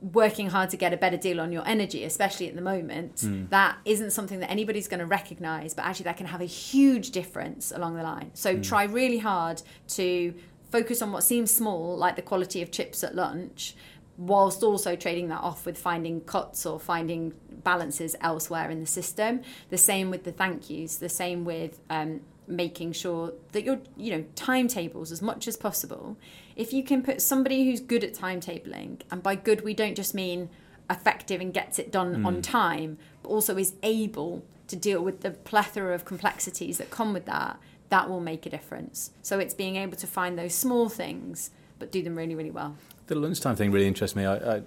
working 0.02 0.50
hard 0.50 0.70
to 0.70 0.78
get 0.78 0.94
a 0.94 0.98
better 0.98 1.18
deal 1.18 1.40
on 1.40 1.52
your 1.52 1.68
energy, 1.68 2.04
especially 2.04 2.48
at 2.48 2.56
the 2.56 2.62
moment, 2.62 3.22
hmm. 3.22 3.46
that 3.50 3.78
isn't 3.86 4.12
something 4.12 4.40
that 4.40 4.50
anybody's 4.50 4.88
going 4.88 5.00
to 5.00 5.06
recognize, 5.06 5.74
but 5.76 5.86
actually 5.86 6.06
that 6.06 6.18
can 6.18 6.26
have 6.26 6.42
a 6.42 6.46
huge 6.46 7.12
difference 7.12 7.72
along 7.72 7.96
the 7.96 8.04
line. 8.04 8.32
So 8.34 8.56
hmm. 8.56 8.62
try 8.62 8.84
really 8.86 9.20
hard 9.20 9.62
to 9.90 10.34
focus 10.72 11.02
on 11.02 11.12
what 11.12 11.24
seems 11.24 11.52
small, 11.52 11.96
like 11.96 12.16
the 12.16 12.22
quality 12.24 12.62
of 12.64 12.72
chips 12.72 13.04
at 13.04 13.16
lunch, 13.16 13.76
whilst 14.20 14.64
also 14.64 14.98
trading 14.98 15.30
that 15.30 15.42
off 15.42 15.66
with 15.66 15.78
finding 15.78 16.20
cuts 16.22 16.66
or 16.66 16.78
finding 16.78 17.34
balances 17.64 18.16
elsewhere 18.20 18.70
in 18.70 18.82
the 18.82 18.86
system. 18.86 19.42
The 19.70 19.78
same 19.78 20.12
with 20.12 20.26
the 20.26 20.34
thank 20.34 20.70
yous, 20.70 20.98
the 20.98 21.10
same 21.10 21.46
with 21.46 21.80
um, 21.90 22.20
making 22.46 22.92
sure 22.92 23.34
that 23.54 23.64
your 23.64 23.80
you 23.96 24.12
know 24.12 24.26
timetables 24.36 25.12
as 25.12 25.22
much 25.22 25.48
as 25.48 25.56
possible. 25.56 26.18
If 26.58 26.74
you 26.74 26.84
can 26.84 27.02
put 27.02 27.22
somebody 27.22 27.66
who's 27.66 27.80
good 27.80 28.04
at 28.04 28.14
timetabling, 28.14 29.02
and 29.10 29.24
by 29.24 29.36
good 29.36 29.64
we 29.64 29.74
don't 29.74 29.96
just 29.96 30.14
mean 30.14 30.50
effective 30.90 31.40
and 31.40 31.54
gets 31.54 31.80
it 31.80 31.92
done 31.92 32.26
on 32.26 32.42
time, 32.42 32.98
but 33.24 33.30
also 33.30 33.58
is 33.58 33.76
able 33.84 34.44
to 34.68 34.76
deal 34.76 35.02
with 35.02 35.22
the 35.22 35.32
plethora 35.32 35.96
of 35.96 36.04
complexities 36.04 36.78
that 36.78 36.90
come 36.90 37.14
with 37.14 37.26
that, 37.26 37.60
that 37.90 38.10
will 38.10 38.20
make 38.20 38.46
a 38.46 38.50
difference. 38.50 39.12
So 39.22 39.40
it's 39.40 39.54
being 39.54 39.78
able 39.78 39.98
to 39.98 40.08
find 40.08 40.38
those 40.38 40.54
small 40.54 40.90
things, 40.90 41.52
but 41.78 41.92
do 41.92 42.02
them 42.02 42.16
really, 42.16 42.36
really 42.36 42.52
well. 42.52 42.76
The 43.10 43.16
lunchtime 43.16 43.56
thing 43.56 43.72
really 43.72 43.88
interests 43.88 44.16
me. 44.16 44.26
I, 44.26 44.58
I 44.58 44.62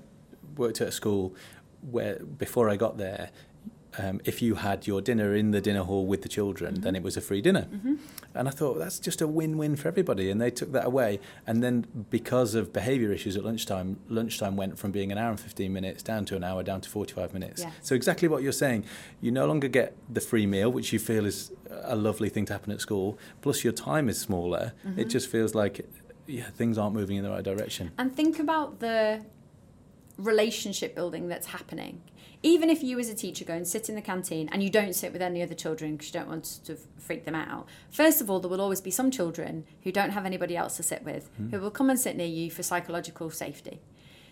worked 0.57 0.81
at 0.81 0.88
a 0.88 0.92
school 0.92 1.35
where 1.90 2.16
before 2.18 2.68
I 2.68 2.74
got 2.76 2.98
there, 2.98 3.31
um, 3.98 4.20
if 4.24 4.40
you 4.40 4.55
had 4.57 4.87
your 4.87 5.00
dinner 5.00 5.35
in 5.35 5.50
the 5.50 5.61
dinner 5.61 5.83
hall 5.83 6.07
with 6.07 6.22
the 6.22 6.28
children, 6.28 6.81
then 6.81 6.96
it 6.96 7.02
was 7.02 7.16
a 7.16 7.20
free 7.20 7.40
dinner. 7.42 7.68
And 8.35 8.48
I 8.48 8.50
thought 8.50 8.78
that's 8.78 8.98
just 8.98 9.20
a 9.20 9.28
win-win 9.28 9.76
for 9.76 9.88
everybody. 9.88 10.31
And 10.31 10.40
they 10.40 10.50
took 10.50 10.72
that 10.72 10.87
away. 10.87 11.20
And 11.46 11.62
then 11.62 11.87
because 12.09 12.55
of 12.55 12.72
behaviour 12.72 13.12
issues 13.12 13.37
at 13.37 13.44
lunchtime, 13.44 13.98
lunchtime 14.09 14.57
went 14.57 14.78
from 14.78 14.90
being 14.90 15.12
an 15.12 15.18
hour 15.18 15.31
and 15.31 15.38
15 15.38 15.70
minutes 15.72 16.02
down 16.02 16.24
to 16.26 16.37
an 16.37 16.42
hour, 16.42 16.62
down 16.62 16.81
to 16.81 16.88
45 16.88 17.35
minutes. 17.35 17.62
Yeah. 17.62 17.70
So 17.83 17.94
exactly 17.94 18.28
what 18.28 18.42
you're 18.42 18.52
saying. 18.52 18.85
You 19.20 19.31
no 19.31 19.46
longer 19.46 19.68
get 19.68 19.94
the 20.12 20.20
free 20.20 20.46
meal, 20.46 20.72
which 20.72 20.92
you 20.92 20.98
feel 20.98 21.26
is 21.26 21.52
a 21.70 21.94
lovely 21.94 22.31
thing 22.31 22.46
to 22.46 22.55
happen 22.55 22.72
at 22.72 22.81
school. 22.81 23.18
Plus 23.42 23.62
your 23.62 23.74
time 23.74 24.09
is 24.09 24.18
smaller. 24.18 24.72
It 24.96 25.11
just 25.11 25.28
feels 25.28 25.55
like 25.55 25.87
yeah, 26.32 26.48
things 26.48 26.78
aren't 26.78 26.94
moving 26.94 27.16
in 27.16 27.24
the 27.24 27.30
right 27.30 27.44
direction. 27.44 27.92
And 27.98 28.16
think 28.16 28.38
about 28.38 28.80
the 28.80 29.24
relationship 30.16 30.94
building 30.94 31.28
that's 31.28 31.48
happening. 31.48 32.00
Even 32.42 32.70
if 32.70 32.82
you 32.82 32.98
as 32.98 33.08
a 33.08 33.14
teacher 33.14 33.44
go 33.44 33.54
and 33.54 33.68
sit 33.68 33.88
in 33.88 33.94
the 33.94 34.02
canteen 34.02 34.48
and 34.50 34.62
you 34.62 34.70
don't 34.70 34.94
sit 34.94 35.12
with 35.12 35.22
any 35.22 35.42
other 35.42 35.54
children 35.54 35.92
because 35.92 36.08
you 36.08 36.18
don't 36.18 36.28
want 36.28 36.44
to 36.64 36.76
freak 36.98 37.24
them 37.24 37.34
out, 37.34 37.68
first 37.90 38.20
of 38.20 38.30
all, 38.30 38.40
there 38.40 38.50
will 38.50 38.62
always 38.62 38.80
be 38.80 38.90
some 38.90 39.10
children 39.10 39.64
who 39.82 39.92
don't 39.92 40.10
have 40.10 40.24
anybody 40.24 40.56
else 40.56 40.76
to 40.76 40.82
sit 40.82 41.04
with 41.04 41.28
hmm. 41.36 41.50
who 41.50 41.60
will 41.60 41.70
come 41.70 41.90
and 41.90 42.00
sit 42.00 42.16
near 42.16 42.26
you 42.26 42.50
for 42.50 42.62
psychological 42.62 43.30
safety. 43.30 43.80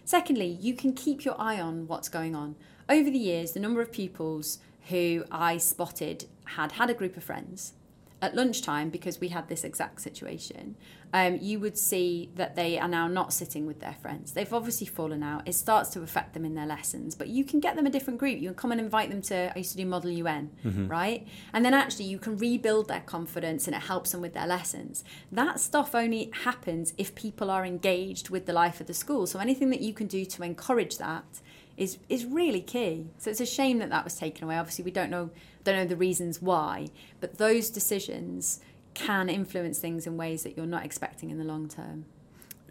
Secondly, 0.05 0.59
you 0.61 0.75
can 0.75 0.95
keep 0.95 1.25
your 1.25 1.39
eye 1.39 1.61
on 1.61 1.87
what's 1.87 2.09
going 2.09 2.35
on. 2.35 2.57
Over 2.89 3.11
the 3.11 3.19
years, 3.19 3.53
the 3.53 3.61
number 3.61 3.83
of 3.83 3.93
pupils 3.93 4.59
who 4.89 5.25
I 5.31 5.59
spotted 5.59 6.25
had 6.45 6.73
had 6.73 6.89
a 6.89 6.95
group 6.95 7.17
of 7.17 7.23
friends 7.23 7.75
at 8.23 8.35
lunchtime, 8.35 8.91
because 8.91 9.21
we 9.21 9.29
had 9.29 9.49
this 9.49 9.65
exact 9.65 10.01
situation, 10.01 10.77
um, 11.13 11.39
you 11.41 11.59
would 11.61 11.77
see 11.77 12.31
that 12.37 12.55
they 12.55 12.79
are 12.79 12.87
now 12.89 13.09
not 13.09 13.33
sitting 13.33 13.67
with 13.67 13.81
their 13.81 13.95
friends. 13.95 14.33
They've 14.33 14.53
obviously 14.53 14.87
fallen 14.87 15.23
out. 15.23 15.49
It 15.49 15.55
starts 15.55 15.91
to 15.91 16.03
affect 16.03 16.35
them 16.35 16.45
in 16.45 16.55
their 16.55 16.67
lessons, 16.67 17.15
but 17.17 17.29
you 17.29 17.45
can 17.45 17.59
get 17.59 17.75
them 17.77 17.87
a 17.87 17.91
different 17.91 18.21
group. 18.21 18.39
You 18.39 18.49
can 18.51 18.55
come 18.55 18.73
and 18.73 18.81
invite 18.81 19.11
them 19.11 19.21
to, 19.23 19.53
I 19.55 19.59
used 19.59 19.73
to 19.73 19.77
do 19.77 19.87
Model 19.87 20.11
UN, 20.11 20.51
Mm-hmm. 20.65 20.87
right? 20.89 21.27
And 21.53 21.65
then 21.65 21.75
actually 21.75 22.05
you 22.07 22.19
can 22.19 22.37
rebuild 22.37 22.89
their 22.89 23.01
confidence 23.01 23.67
and 23.67 23.75
it 23.75 23.83
helps 23.83 24.13
them 24.13 24.21
with 24.21 24.35
their 24.35 24.47
lessons. 24.47 25.03
That 25.33 25.59
stuff 25.59 25.95
only 25.95 26.31
happens 26.45 26.93
if 26.97 27.15
people 27.15 27.51
are 27.51 27.65
engaged 27.67 28.31
with 28.31 28.47
the 28.47 28.53
life 28.53 28.81
of 28.81 28.87
the 28.87 28.95
school. 28.95 29.27
So 29.27 29.39
anything 29.41 29.71
that 29.71 29.81
you 29.81 29.93
can 29.93 30.07
do 30.07 30.25
to 30.25 30.43
encourage 30.43 30.99
that 30.99 31.41
is 31.77 31.99
is 32.09 32.27
really 32.27 32.61
key. 32.61 33.07
So 33.19 33.31
it's 33.31 33.41
a 33.41 33.47
shame 33.47 33.79
that 33.79 33.89
that 33.91 34.05
was 34.05 34.15
taken 34.15 34.45
away. 34.45 34.59
Obviously, 34.59 34.85
we 34.85 34.91
don't 34.91 35.09
know 35.11 35.31
don't 35.65 35.77
know 35.77 35.87
the 35.87 35.97
reasons 35.97 36.41
why, 36.43 36.89
but 37.21 37.39
those 37.39 37.71
decisions 37.71 38.61
can 39.07 39.29
influence 39.29 39.79
things 39.79 40.07
in 40.07 40.17
ways 40.17 40.43
that 40.45 40.57
you're 40.57 40.67
not 40.77 40.85
expecting 40.85 41.31
in 41.31 41.39
the 41.39 41.45
long 41.45 41.69
term. 41.69 42.05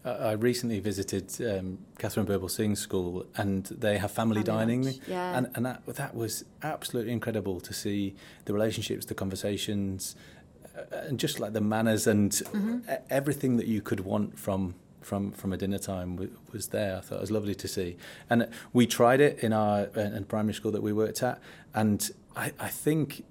I 0.06 0.32
recently 0.32 0.80
visited 0.80 1.26
um, 1.42 1.80
Katharine 1.98 2.26
Birbalsingh's 2.26 2.80
school, 2.80 3.26
and 3.36 3.66
they 3.66 3.98
have 3.98 4.12
family, 4.12 4.44
Family 4.44 4.44
dining, 4.44 4.84
lunch, 4.84 5.00
yeah. 5.08 5.38
and 5.38 5.48
and 5.56 5.66
that 5.66 5.86
that 6.02 6.16
was 6.16 6.46
absolutely 6.64 7.12
incredible 7.12 7.60
to 7.60 7.74
see 7.74 8.16
the 8.46 8.54
relationships, 8.54 9.06
the 9.06 9.14
conversations, 9.14 10.16
uh, 10.78 11.08
and 11.08 11.20
just 11.20 11.40
like 11.42 11.52
the 11.54 11.62
manners 11.62 12.08
and 12.08 12.32
Mm-hmm. 12.32 12.80
everything 13.10 13.58
that 13.58 13.68
you 13.68 13.82
could 13.82 14.00
want 14.02 14.40
from. 14.40 14.76
From, 15.02 15.32
from 15.32 15.54
a 15.54 15.58
dinner 15.58 15.80
time 15.80 16.10
w- 16.18 16.36
was 16.52 16.68
there. 16.68 16.98
I 16.98 17.00
thought 17.00 17.16
it 17.16 17.22
was 17.22 17.32
lovely 17.32 17.56
to 17.56 17.68
see, 17.68 17.96
and 18.30 18.48
we 18.74 18.86
tried 18.86 19.22
it 19.22 19.40
in 19.40 19.54
our 19.54 19.88
uh, 19.98 20.18
in 20.18 20.26
primary 20.26 20.54
school 20.54 20.72
that 20.74 20.84
we 20.84 20.94
worked 20.94 21.24
at, 21.24 21.40
and 21.74 22.00
I, 22.36 22.52
I 22.60 22.68
think 22.68 23.24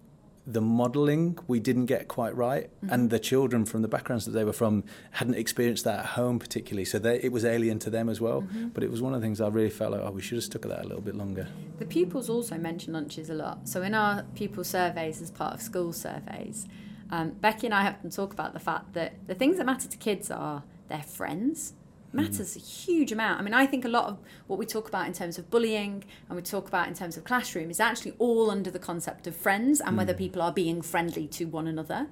the 0.51 0.63
modelling 0.63 1.39
we 1.47 1.61
didn't 1.61 1.87
get 1.87 2.09
quite 2.09 2.35
right, 2.35 2.71
and 2.91 3.11
the 3.11 3.19
children 3.19 3.67
from 3.67 3.83
the 3.83 3.89
backgrounds 3.89 4.25
that 4.25 4.33
they 4.33 4.45
were 4.45 4.53
from 4.53 4.83
hadn't 5.13 5.35
experienced 5.35 5.85
that 5.85 5.99
at 5.99 6.07
home 6.07 6.39
particularly, 6.39 6.87
so 6.87 6.99
they, 6.99 7.21
it 7.21 7.31
was 7.31 7.45
alien 7.45 7.79
to 7.81 7.91
them 7.91 8.09
as 8.09 8.19
well. 8.19 8.43
But 8.73 8.83
it 8.83 8.91
was 8.91 9.03
one 9.03 9.13
of 9.13 9.21
the 9.21 9.27
things 9.27 9.41
I 9.41 9.49
really 9.49 9.69
felt 9.69 9.93
like, 9.93 10.01
oh, 10.03 10.11
we 10.11 10.23
should 10.23 10.37
have 10.37 10.45
stuck 10.45 10.65
at 10.65 10.71
that 10.71 10.81
a 10.81 10.89
little 10.89 11.03
bit 11.03 11.15
longer. 11.15 11.47
The 11.79 11.85
pupils 11.85 12.31
also 12.31 12.57
mention 12.57 12.95
lunches 12.95 13.29
a 13.29 13.35
lot. 13.35 13.69
So 13.69 13.83
in 13.83 13.95
our 13.95 14.25
pupil 14.35 14.65
surveys, 14.65 15.21
as 15.21 15.31
part 15.31 15.55
of 15.55 15.61
school 15.61 15.93
surveys, 15.93 16.67
um, 17.11 17.31
Becky 17.31 17.67
and 17.67 17.75
I 17.75 17.87
often 17.89 18.11
talk 18.11 18.33
about 18.33 18.55
the 18.55 18.61
fact 18.61 18.95
that 18.95 19.15
the 19.27 19.35
things 19.35 19.59
that 19.59 19.67
matter 19.67 19.89
to 19.89 19.97
kids 19.99 20.31
are 20.31 20.63
their 20.89 21.03
friends. 21.03 21.75
Matters 22.13 22.57
a 22.57 22.59
huge 22.59 23.13
amount. 23.13 23.39
I 23.39 23.43
mean, 23.43 23.53
I 23.53 23.67
think 23.67 23.85
a 23.85 23.89
lot 23.89 24.07
of 24.07 24.19
what 24.47 24.59
we 24.59 24.65
talk 24.65 24.89
about 24.89 25.07
in 25.07 25.13
terms 25.13 25.37
of 25.37 25.51
bullying 25.51 26.05
and 26.29 26.37
we 26.37 26.43
talk 26.43 26.67
about 26.67 26.89
in 26.89 26.95
terms 26.95 27.19
of 27.19 27.25
classroom 27.25 27.71
is 27.71 27.81
actually 27.81 28.15
all 28.19 28.51
under 28.51 28.71
the 28.71 28.79
concept 28.79 29.27
of 29.27 29.37
friends 29.37 29.81
and 29.81 29.97
whether 29.97 30.15
mm. 30.15 30.19
people 30.19 30.41
are 30.41 30.53
being 30.53 30.81
friendly 30.81 31.27
to 31.29 31.45
one 31.45 31.67
another. 31.67 32.09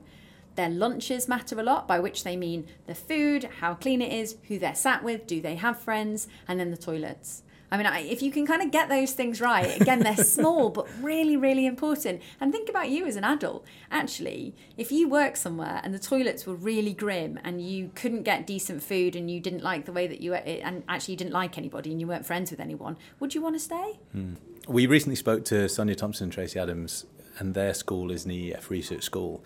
Their 0.55 0.69
lunches 0.69 1.29
matter 1.29 1.59
a 1.59 1.63
lot, 1.63 1.87
by 1.89 1.99
which 1.99 2.25
they 2.25 2.37
mean 2.37 2.67
the 2.87 2.95
food, 2.95 3.45
how 3.61 3.75
clean 3.75 4.03
it 4.03 4.13
is, 4.13 4.37
who 4.49 4.59
they're 4.59 4.75
sat 4.75 5.03
with, 5.03 5.27
do 5.27 5.41
they 5.41 5.57
have 5.57 5.81
friends, 5.81 6.29
and 6.49 6.61
then 6.61 6.71
the 6.71 6.77
toilets. 6.77 7.43
I 7.71 7.77
mean, 7.77 7.87
I, 7.87 8.01
if 8.01 8.23
you 8.23 8.31
can 8.31 8.47
kind 8.47 8.63
of 8.63 8.71
get 8.71 8.89
those 8.89 9.13
things 9.13 9.41
right, 9.41 9.81
again, 9.81 10.01
they're 10.01 10.17
small 10.25 10.71
but 10.71 10.87
really, 11.01 11.37
really 11.37 11.67
important. 11.67 12.23
And 12.41 12.53
think 12.53 12.69
about 12.69 12.91
you 12.91 13.07
as 13.07 13.17
an 13.17 13.25
adult. 13.25 13.65
Actually, 13.91 14.55
if 14.77 14.93
you 14.93 15.09
work 15.09 15.37
somewhere 15.37 15.81
and 15.83 15.93
the 15.93 15.99
toilets 15.99 16.47
were 16.47 16.55
really 16.55 16.93
grim 16.93 17.39
and 17.43 17.61
you 17.61 17.91
couldn't 17.95 18.23
get 18.23 18.47
decent 18.47 18.83
food 18.83 19.17
and 19.17 19.31
you 19.31 19.41
didn't 19.41 19.63
like 19.63 19.85
the 19.85 19.93
way 19.93 20.07
that 20.07 20.21
you 20.21 20.35
ate, 20.35 20.43
eh, 20.47 20.61
and 20.63 20.83
actually 20.89 21.13
you 21.13 21.19
didn't 21.19 21.33
like 21.33 21.59
anybody 21.59 21.91
and 21.91 22.01
you 22.01 22.07
weren't 22.07 22.27
friends 22.27 22.51
with 22.51 22.61
anyone, 22.61 22.97
would 23.21 23.35
you 23.35 23.41
want 23.41 23.55
to 23.57 23.61
stay? 23.61 23.99
Hmm. 24.13 24.35
We 24.69 24.87
recently 24.87 25.17
spoke 25.17 25.45
to 25.47 25.69
Sonia 25.69 25.95
Thompson 25.95 26.25
and 26.25 26.33
Tracy 26.33 26.59
Adams, 26.59 27.07
and 27.39 27.55
their 27.55 27.75
school 27.75 28.11
is 28.11 28.25
an 28.25 28.33
EEF 28.33 28.71
research 28.71 29.03
school. 29.03 29.45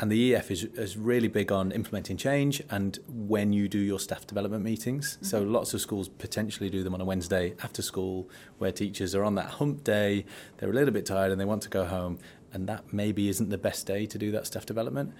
And 0.00 0.12
the 0.12 0.32
EEF 0.32 0.50
is, 0.50 0.64
is 0.64 0.96
really 0.96 1.26
big 1.26 1.50
on 1.50 1.72
implementing 1.72 2.16
change 2.16 2.62
and 2.70 2.98
when 3.08 3.52
you 3.52 3.68
do 3.68 3.78
your 3.78 3.98
staff 3.98 4.26
development 4.26 4.62
meetings. 4.64 5.18
So 5.22 5.40
mm-hmm. 5.40 5.52
lots 5.52 5.74
of 5.74 5.80
schools 5.80 6.08
potentially 6.08 6.70
do 6.70 6.84
them 6.84 6.94
on 6.94 7.00
a 7.00 7.04
Wednesday 7.04 7.54
after 7.62 7.82
school 7.82 8.30
where 8.58 8.70
teachers 8.70 9.14
are 9.16 9.24
on 9.24 9.34
that 9.34 9.46
hump 9.46 9.82
day, 9.82 10.24
they're 10.58 10.70
a 10.70 10.72
little 10.72 10.94
bit 10.94 11.04
tired 11.04 11.32
and 11.32 11.40
they 11.40 11.44
want 11.44 11.62
to 11.62 11.68
go 11.68 11.84
home. 11.84 12.18
And 12.52 12.68
that 12.68 12.92
maybe 12.92 13.28
isn't 13.28 13.50
the 13.50 13.58
best 13.58 13.86
day 13.86 14.06
to 14.06 14.18
do 14.18 14.30
that 14.30 14.46
staff 14.46 14.64
development. 14.64 15.12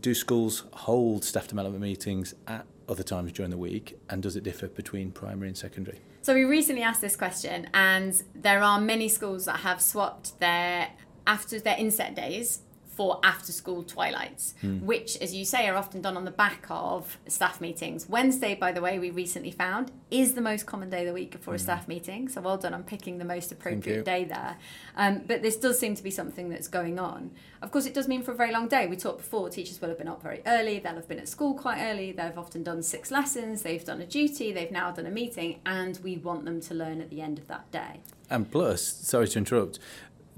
Do 0.00 0.14
schools 0.14 0.64
hold 0.72 1.24
staff 1.24 1.46
development 1.46 1.82
meetings 1.82 2.34
at 2.48 2.66
other 2.88 3.04
times 3.04 3.32
during 3.32 3.50
the 3.50 3.56
week? 3.56 3.98
And 4.10 4.22
does 4.22 4.34
it 4.34 4.42
differ 4.42 4.66
between 4.66 5.12
primary 5.12 5.48
and 5.48 5.56
secondary? 5.56 6.00
So 6.22 6.34
we 6.34 6.44
recently 6.44 6.82
asked 6.82 7.00
this 7.00 7.16
question, 7.16 7.68
and 7.72 8.20
there 8.34 8.62
are 8.62 8.80
many 8.80 9.08
schools 9.08 9.44
that 9.44 9.58
have 9.58 9.80
swapped 9.80 10.40
their 10.40 10.90
after 11.26 11.58
their 11.58 11.76
inset 11.78 12.14
days 12.14 12.60
for 12.96 13.20
after 13.22 13.52
school 13.52 13.82
twilights, 13.82 14.54
which, 14.80 15.16
as 15.18 15.34
you 15.34 15.44
say, 15.44 15.68
are 15.68 15.76
often 15.76 16.00
done 16.00 16.16
on 16.16 16.24
the 16.24 16.30
back 16.30 16.66
of 16.70 17.18
staff 17.26 17.60
meetings. 17.60 18.08
Wednesday, 18.08 18.54
by 18.54 18.72
the 18.72 18.80
way, 18.80 18.98
we 18.98 19.10
recently 19.10 19.50
found 19.50 19.90
is 20.10 20.34
the 20.34 20.40
most 20.40 20.66
common 20.66 20.90
day 20.90 21.00
of 21.00 21.06
the 21.06 21.12
week 21.12 21.36
for 21.40 21.54
a 21.54 21.58
staff 21.58 21.88
meeting. 21.88 22.28
So 22.28 22.40
well 22.40 22.56
done 22.56 22.74
on 22.74 22.84
picking 22.84 23.18
the 23.18 23.24
most 23.24 23.50
appropriate 23.52 24.04
day 24.04 24.24
there. 24.24 24.56
Um, 24.96 25.22
but 25.26 25.42
this 25.42 25.56
does 25.56 25.78
seem 25.78 25.94
to 25.96 26.02
be 26.02 26.10
something 26.10 26.48
that's 26.48 26.68
going 26.68 26.98
on. 26.98 27.30
Of 27.62 27.70
course, 27.70 27.86
it 27.86 27.94
does 27.94 28.06
mean 28.08 28.22
for 28.22 28.32
a 28.32 28.34
very 28.34 28.52
long 28.52 28.68
day. 28.68 28.86
We 28.86 28.96
talked 28.96 29.18
before, 29.18 29.48
teachers 29.48 29.80
will 29.80 29.88
have 29.88 29.98
been 29.98 30.08
up 30.08 30.22
very 30.22 30.42
early, 30.46 30.78
they'll 30.78 30.94
have 30.94 31.08
been 31.08 31.18
at 31.18 31.28
school 31.28 31.54
quite 31.54 31.82
early, 31.82 32.12
they've 32.12 32.36
often 32.36 32.62
done 32.62 32.82
six 32.82 33.10
lessons, 33.10 33.62
they've 33.62 33.84
done 33.84 34.00
a 34.02 34.06
duty, 34.06 34.52
they've 34.52 34.70
now 34.70 34.90
done 34.90 35.06
a 35.06 35.10
meeting, 35.10 35.60
and 35.64 35.98
we 36.02 36.18
want 36.18 36.44
them 36.44 36.60
to 36.60 36.74
learn 36.74 37.00
at 37.00 37.08
the 37.08 37.22
end 37.22 37.38
of 37.38 37.48
that 37.48 37.70
day. 37.70 38.00
And 38.30 38.50
plus, 38.50 38.82
sorry 38.82 39.28
to 39.28 39.38
interrupt, 39.38 39.78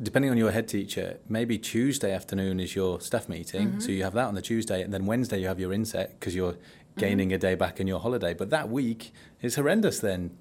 depending 0.02 0.30
on 0.30 0.36
your 0.36 0.50
head 0.50 0.68
teacher, 0.68 1.18
maybe 1.28 1.58
Tuesday 1.58 2.12
afternoon 2.12 2.60
is 2.60 2.74
your 2.74 3.00
staff 3.00 3.28
meeting. 3.28 3.68
Mm-hmm. 3.68 3.80
So 3.80 3.90
you 3.92 4.02
have 4.04 4.14
that 4.14 4.26
on 4.26 4.34
the 4.34 4.42
Tuesday, 4.42 4.82
and 4.82 4.92
then 4.92 5.06
Wednesday 5.06 5.38
you 5.40 5.46
have 5.46 5.60
your 5.60 5.72
inset 5.72 6.18
because 6.18 6.34
you're 6.34 6.52
mm-hmm. 6.52 7.00
gaining 7.00 7.32
a 7.32 7.38
day 7.38 7.54
back 7.54 7.80
in 7.80 7.86
your 7.86 8.00
holiday. 8.00 8.34
But 8.34 8.50
that 8.50 8.68
week 8.68 9.12
is 9.40 9.56
horrendous 9.56 10.00
then. 10.00 10.36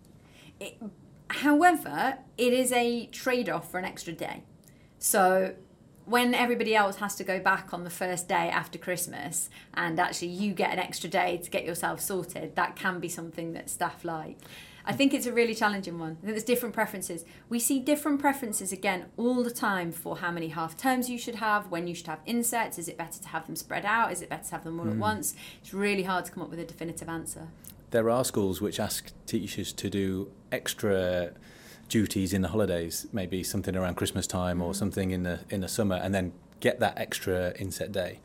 However, 1.29 2.19
it 2.37 2.53
is 2.53 2.71
a 2.71 3.07
trade 3.07 3.49
off 3.49 3.71
for 3.71 3.77
an 3.77 3.85
extra 3.85 4.13
day. 4.13 4.43
So 4.99 5.55
when 6.05 6.33
everybody 6.33 6.75
else 6.75 6.97
has 6.97 7.15
to 7.15 7.23
go 7.23 7.39
back 7.39 7.73
on 7.73 7.83
the 7.83 7.89
first 7.89 8.27
day 8.27 8.49
after 8.49 8.77
Christmas 8.77 9.49
and 9.73 9.99
actually 9.99 10.29
you 10.29 10.53
get 10.53 10.71
an 10.71 10.79
extra 10.79 11.09
day 11.09 11.37
to 11.37 11.49
get 11.49 11.65
yourself 11.65 11.99
sorted, 11.99 12.55
that 12.55 12.75
can 12.75 12.99
be 12.99 13.09
something 13.09 13.53
that 13.53 13.69
staff 13.69 14.05
like. 14.05 14.37
I 14.85 14.93
think 14.93 15.13
it's 15.13 15.25
a 15.25 15.33
really 15.33 15.55
challenging 15.55 15.97
one. 15.97 16.11
I 16.11 16.25
think 16.25 16.33
there's 16.33 16.43
different 16.43 16.75
preferences. 16.75 17.25
We 17.49 17.59
see 17.59 17.79
different 17.79 18.19
preferences 18.19 18.71
again 18.71 19.05
all 19.17 19.43
the 19.43 19.51
time 19.51 19.91
for 19.91 20.17
how 20.17 20.31
many 20.31 20.49
half 20.49 20.77
terms 20.77 21.09
you 21.09 21.17
should 21.17 21.35
have, 21.35 21.71
when 21.71 21.87
you 21.87 21.95
should 21.95 22.07
have 22.07 22.19
insets. 22.25 22.77
Is 22.77 22.87
it 22.87 22.97
better 22.97 23.19
to 23.19 23.27
have 23.29 23.47
them 23.47 23.55
spread 23.55 23.85
out? 23.85 24.11
Is 24.11 24.21
it 24.21 24.29
better 24.29 24.43
to 24.43 24.51
have 24.51 24.63
them 24.63 24.79
all 24.79 24.87
at 24.87 24.93
hmm. 24.93 24.99
once? 24.99 25.35
It's 25.61 25.73
really 25.73 26.03
hard 26.03 26.25
to 26.25 26.31
come 26.31 26.43
up 26.43 26.49
with 26.49 26.59
a 26.59 26.65
definitive 26.65 27.09
answer. 27.09 27.47
There 27.91 28.09
are 28.09 28.23
schools 28.23 28.61
which 28.61 28.79
ask 28.79 29.11
teachers 29.25 29.73
to 29.73 29.89
do 29.89 30.31
extra 30.51 31.31
duties 31.89 32.33
in 32.33 32.41
the 32.41 32.49
holidays, 32.49 33.07
maybe 33.11 33.43
something 33.43 33.75
around 33.75 33.95
Christmas 33.95 34.27
time 34.27 34.61
or 34.61 34.67
hmm. 34.67 34.73
something 34.73 35.11
in 35.11 35.23
the 35.23 35.39
in 35.49 35.61
the 35.61 35.67
summer, 35.67 35.95
and 35.95 36.13
then 36.13 36.33
get 36.59 36.79
that 36.79 36.97
extra 36.97 37.53
inset 37.57 37.91
day. 37.91 38.19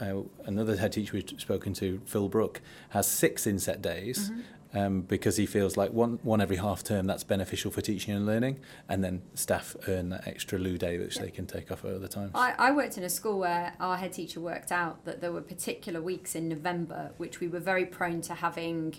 Uh, 0.00 0.22
another 0.44 0.76
head 0.76 0.92
teacher 0.92 1.14
we've 1.14 1.40
spoken 1.40 1.72
to, 1.72 2.00
Phil 2.04 2.28
Brook, 2.28 2.60
has 2.90 3.06
six 3.06 3.46
inset 3.46 3.80
days 3.80 4.30
mm-hmm. 4.30 4.40
Um, 4.74 5.02
because 5.02 5.36
he 5.36 5.46
feels 5.46 5.76
like 5.76 5.92
one 5.92 6.18
one 6.22 6.40
every 6.40 6.56
half 6.56 6.82
term 6.82 7.06
that's 7.06 7.24
beneficial 7.24 7.70
for 7.70 7.80
teaching 7.80 8.14
and 8.14 8.26
learning, 8.26 8.58
and 8.88 9.02
then 9.02 9.22
staff 9.34 9.76
earn 9.88 10.10
that 10.10 10.26
extra 10.26 10.58
lieu 10.58 10.76
day 10.76 10.98
which 10.98 11.18
they 11.18 11.30
can 11.30 11.46
take 11.46 11.70
off 11.70 11.84
at 11.84 11.94
other 11.94 12.08
times. 12.08 12.32
I, 12.34 12.52
I 12.58 12.72
worked 12.72 12.98
in 12.98 13.04
a 13.04 13.08
school 13.08 13.38
where 13.38 13.74
our 13.80 13.96
head 13.96 14.12
teacher 14.12 14.40
worked 14.40 14.72
out 14.72 15.04
that 15.04 15.20
there 15.20 15.32
were 15.32 15.40
particular 15.40 16.02
weeks 16.02 16.34
in 16.34 16.48
November 16.48 17.12
which 17.16 17.40
we 17.40 17.48
were 17.48 17.60
very 17.60 17.86
prone 17.86 18.20
to 18.22 18.34
having 18.34 18.96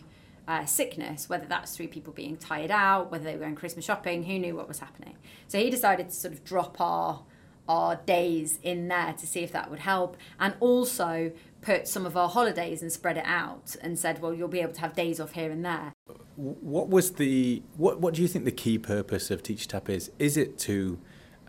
uh, 0.48 0.66
sickness, 0.66 1.28
whether 1.28 1.46
that's 1.46 1.76
through 1.76 1.90
people 1.90 2.14
being 2.14 2.38
tired 2.38 2.72
out, 2.72 3.12
whether 3.12 3.26
they 3.26 3.34
were 3.34 3.40
going 3.42 3.56
Christmas 3.56 3.86
shopping, 3.86 4.24
who 4.24 4.40
knew 4.40 4.56
what 4.56 4.68
was 4.68 4.80
happening. 4.80 5.18
So 5.48 5.60
he 5.60 5.70
decided 5.70 6.10
to 6.10 6.16
sort 6.16 6.34
of 6.34 6.44
drop 6.44 6.80
our 6.80 7.22
our 7.68 7.96
days 7.96 8.60
in 8.64 8.88
there 8.88 9.14
to 9.14 9.28
see 9.28 9.42
if 9.42 9.52
that 9.52 9.70
would 9.70 9.80
help, 9.80 10.18
and 10.40 10.54
also 10.60 11.32
put 11.62 11.88
some 11.88 12.06
of 12.06 12.16
our 12.16 12.30
holidays 12.30 12.82
and 12.82 12.92
spread 12.92 13.18
it 13.18 13.26
out, 13.26 13.76
and 13.82 13.98
said, 13.98 14.22
well, 14.22 14.34
you'll 14.34 14.48
be 14.48 14.60
able 14.60 14.74
to 14.74 14.82
have 14.82 14.96
days 14.96 15.20
off 15.20 15.34
here 15.34 15.52
and 15.52 15.66
there. 15.66 15.94
What 16.36 16.90
was 16.90 17.14
the 17.14 17.64
what? 17.76 18.00
What 18.00 18.14
do 18.14 18.22
you 18.22 18.28
think 18.28 18.46
the 18.46 18.52
key 18.52 18.78
purpose 18.78 19.32
of 19.32 19.42
Teacher 19.42 19.68
Tapp 19.68 19.90
is? 19.90 20.12
Is 20.20 20.38
it 20.38 20.58
to 20.60 21.00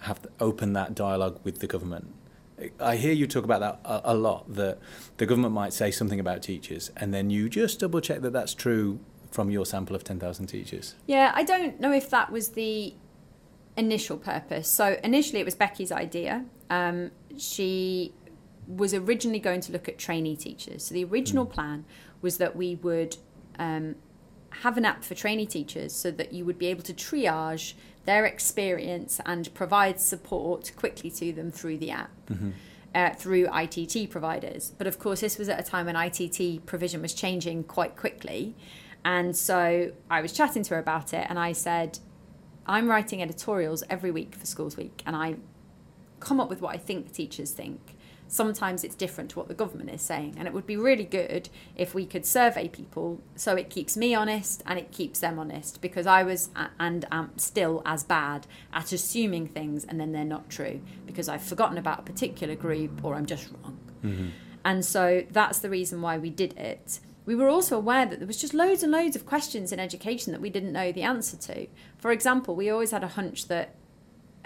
have 0.02 0.22
to 0.22 0.30
open 0.40 0.72
that 0.72 0.94
dialogue 0.94 1.40
with 1.44 1.58
the 1.58 1.66
government? 1.66 2.14
I 2.80 2.96
hear 2.96 3.12
you 3.12 3.26
talk 3.26 3.44
about 3.44 3.60
that 3.60 3.80
a, 3.84 4.12
a 4.12 4.14
lot. 4.14 4.52
That 4.54 4.78
the 5.18 5.26
government 5.26 5.54
might 5.54 5.72
say 5.72 5.90
something 5.90 6.18
about 6.18 6.42
teachers, 6.42 6.90
and 6.96 7.12
then 7.12 7.30
you 7.30 7.48
just 7.48 7.80
double 7.80 8.00
check 8.00 8.22
that 8.22 8.32
that's 8.32 8.54
true 8.54 8.98
from 9.30 9.50
your 9.50 9.66
sample 9.66 9.94
of 9.94 10.04
ten 10.04 10.18
thousand 10.18 10.46
teachers. 10.46 10.94
Yeah, 11.06 11.32
I 11.34 11.42
don't 11.44 11.78
know 11.78 11.92
if 11.92 12.08
that 12.10 12.32
was 12.32 12.50
the 12.50 12.94
initial 13.79 14.18
purpose. 14.18 14.68
So 14.68 14.99
initially, 15.03 15.41
it 15.41 15.45
was 15.45 15.55
Becky's 15.55 15.93
idea. 15.93 16.45
Um, 16.68 17.12
she 17.39 18.12
was 18.66 18.93
originally 18.93 19.39
going 19.39 19.62
to 19.62 19.72
look 19.72 19.89
at 19.89 19.97
trainee 19.97 20.37
teachers. 20.37 20.85
So 20.85 20.95
the 20.95 21.05
original 21.05 21.47
plan 21.47 21.87
was 22.20 22.37
that 22.37 22.55
we 22.55 22.74
would 22.74 23.16
um, 23.59 23.95
have 24.51 24.76
an 24.76 24.85
app 24.85 25.05
for 25.05 25.14
trainee 25.14 25.47
teachers, 25.47 25.95
so 25.95 26.11
that 26.11 26.33
you 26.33 26.45
would 26.45 26.59
be 26.59 26.66
able 26.66 26.83
to 26.83 26.93
triage 26.93 27.74
their 28.05 28.26
experience 28.26 29.20
and 29.24 29.53
provide 29.55 30.01
support 30.01 30.72
quickly 30.76 31.11
to 31.11 31.33
them 31.33 31.51
through 31.51 31.79
the 31.79 31.91
app. 31.91 32.11
Mm-hmm. 32.26 32.51
uh, 32.95 33.11
through 33.14 33.47
ITT 33.55 34.11
providers. 34.11 34.72
But 34.76 34.87
of 34.87 34.99
course, 34.99 35.20
this 35.20 35.39
was 35.39 35.49
at 35.49 35.61
a 35.61 35.62
time 35.62 35.87
when 35.87 35.97
ITT 35.97 36.66
provision 36.66 37.03
was 37.03 37.14
changing 37.14 37.64
quite 37.64 37.97
quickly. 37.97 38.57
And 39.05 39.37
so 39.37 39.93
I 40.11 40.20
was 40.20 40.33
chatting 40.33 40.62
to 40.64 40.74
her 40.74 40.81
about 40.81 41.14
it, 41.14 41.26
and 41.29 41.39
I 41.39 41.53
said, 41.53 41.99
I'm 42.68 42.88
writing 42.88 43.22
editorials 43.22 43.82
every 43.88 44.10
week 44.10 44.34
for 44.34 44.46
Schools 44.46 44.76
Week, 44.76 45.02
and 45.06 45.16
I 45.16 45.36
come 46.20 46.38
up 46.38 46.50
with 46.50 46.60
what 46.60 46.74
I 46.74 46.78
think 46.78 47.12
teachers 47.12 47.50
think. 47.50 47.96
Sometimes 48.30 48.84
it's 48.84 48.94
different 48.94 49.30
to 49.30 49.38
what 49.38 49.48
the 49.48 49.54
government 49.54 49.88
is 49.88 50.02
saying, 50.02 50.34
and 50.36 50.46
it 50.46 50.52
would 50.52 50.66
be 50.66 50.76
really 50.76 51.04
good 51.04 51.48
if 51.76 51.94
we 51.94 52.04
could 52.04 52.26
survey 52.26 52.68
people 52.68 53.22
so 53.36 53.56
it 53.56 53.70
keeps 53.70 53.96
me 53.96 54.14
honest 54.14 54.62
and 54.66 54.78
it 54.78 54.92
keeps 54.92 55.20
them 55.20 55.38
honest 55.38 55.80
because 55.80 56.06
I 56.06 56.24
was 56.24 56.50
and 56.78 57.06
am 57.10 57.30
still 57.38 57.80
as 57.86 58.04
bad 58.04 58.46
at 58.70 58.92
assuming 58.92 59.46
things 59.46 59.82
and 59.82 59.98
then 59.98 60.12
they're 60.12 60.26
not 60.26 60.50
true 60.50 60.82
because 61.06 61.26
I've 61.26 61.42
forgotten 61.42 61.78
about 61.78 62.00
a 62.00 62.02
particular 62.02 62.54
group 62.54 63.02
or 63.02 63.14
I'm 63.14 63.24
just 63.24 63.48
wrong. 63.50 63.78
Mm-hmm. 64.04 64.28
And 64.62 64.84
so 64.84 65.24
that's 65.30 65.60
the 65.60 65.70
reason 65.70 66.02
why 66.02 66.18
we 66.18 66.28
did 66.28 66.54
it. 66.58 67.00
We 67.29 67.35
were 67.35 67.51
also 67.51 67.76
aware 67.76 68.07
that 68.07 68.20
there 68.20 68.26
was 68.26 68.41
just 68.41 68.55
loads 68.55 68.83
and 68.83 68.91
loads 68.91 69.14
of 69.14 69.26
questions 69.26 69.70
in 69.70 69.79
education 69.79 70.33
that 70.33 70.41
we 70.41 70.49
didn't 70.49 70.72
know 70.72 70.93
the 70.93 71.03
answer 71.03 71.37
to. 71.37 71.66
For 71.99 72.11
example, 72.11 72.57
we 72.57 72.70
always 72.70 72.91
had 72.91 73.05
a 73.05 73.09
hunch 73.09 73.49
that 73.49 73.74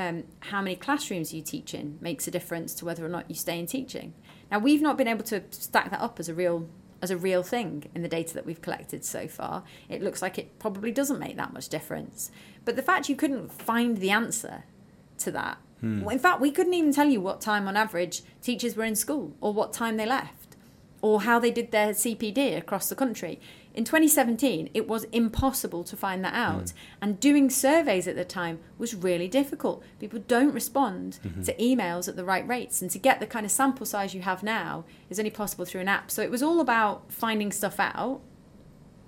um, 0.00 0.24
how 0.40 0.60
many 0.60 0.74
classrooms 0.74 1.32
you 1.32 1.42
teach 1.42 1.74
in 1.74 1.96
makes 2.00 2.26
a 2.26 2.32
difference 2.32 2.74
to 2.74 2.84
whether 2.84 3.06
or 3.06 3.08
not 3.08 3.26
you 3.28 3.36
stay 3.36 3.56
in 3.56 3.66
teaching. 3.66 4.14
Now 4.50 4.58
we've 4.58 4.82
not 4.82 4.98
been 4.98 5.06
able 5.06 5.22
to 5.26 5.44
stack 5.50 5.92
that 5.92 6.00
up 6.00 6.18
as 6.18 6.28
a 6.28 6.34
real 6.34 6.68
as 7.00 7.12
a 7.12 7.16
real 7.16 7.44
thing 7.44 7.88
in 7.94 8.02
the 8.02 8.08
data 8.08 8.34
that 8.34 8.44
we've 8.44 8.60
collected 8.60 9.04
so 9.04 9.28
far. 9.28 9.62
It 9.88 10.02
looks 10.02 10.20
like 10.20 10.36
it 10.36 10.58
probably 10.58 10.90
doesn't 10.90 11.20
make 11.20 11.36
that 11.36 11.52
much 11.52 11.68
difference. 11.68 12.32
But 12.64 12.74
the 12.74 12.82
fact 12.82 13.08
you 13.08 13.14
couldn't 13.14 13.52
find 13.52 13.98
the 13.98 14.10
answer 14.10 14.64
to 15.18 15.30
that. 15.30 15.58
Hmm. 15.78 16.08
In 16.10 16.18
fact, 16.18 16.40
we 16.40 16.50
couldn't 16.50 16.74
even 16.74 16.92
tell 16.92 17.08
you 17.08 17.20
what 17.20 17.40
time 17.40 17.68
on 17.68 17.76
average 17.76 18.22
teachers 18.40 18.74
were 18.74 18.84
in 18.84 18.96
school 18.96 19.36
or 19.40 19.52
what 19.52 19.72
time 19.72 19.98
they 19.98 20.06
left 20.06 20.41
or 21.02 21.22
how 21.22 21.38
they 21.38 21.50
did 21.50 21.72
their 21.72 21.90
CPD 21.90 22.56
across 22.56 22.88
the 22.88 22.94
country. 22.94 23.40
In 23.74 23.84
2017, 23.84 24.70
it 24.72 24.86
was 24.86 25.04
impossible 25.04 25.82
to 25.84 25.96
find 25.96 26.24
that 26.24 26.34
out. 26.34 26.66
Mm. 26.66 26.72
And 27.00 27.20
doing 27.20 27.50
surveys 27.50 28.06
at 28.06 28.16
the 28.16 28.24
time 28.24 28.60
was 28.78 28.94
really 28.94 29.28
difficult. 29.28 29.82
People 29.98 30.20
don't 30.26 30.52
respond 30.54 31.02
Mm-hmm. 31.24 31.42
to 31.42 31.54
emails 31.56 32.08
at 32.08 32.16
the 32.16 32.24
right 32.24 32.46
rates. 32.46 32.80
And 32.80 32.90
to 32.92 32.98
get 32.98 33.18
the 33.18 33.26
kind 33.26 33.44
of 33.44 33.50
sample 33.52 33.84
size 33.84 34.14
you 34.14 34.22
have 34.22 34.42
now 34.42 34.84
is 35.10 35.18
only 35.18 35.30
possible 35.30 35.64
through 35.64 35.80
an 35.80 35.88
app. 35.88 36.10
So 36.10 36.22
it 36.22 36.30
was 36.30 36.42
all 36.42 36.60
about 36.60 37.10
finding 37.12 37.50
stuff 37.50 37.80
out. 37.80 38.20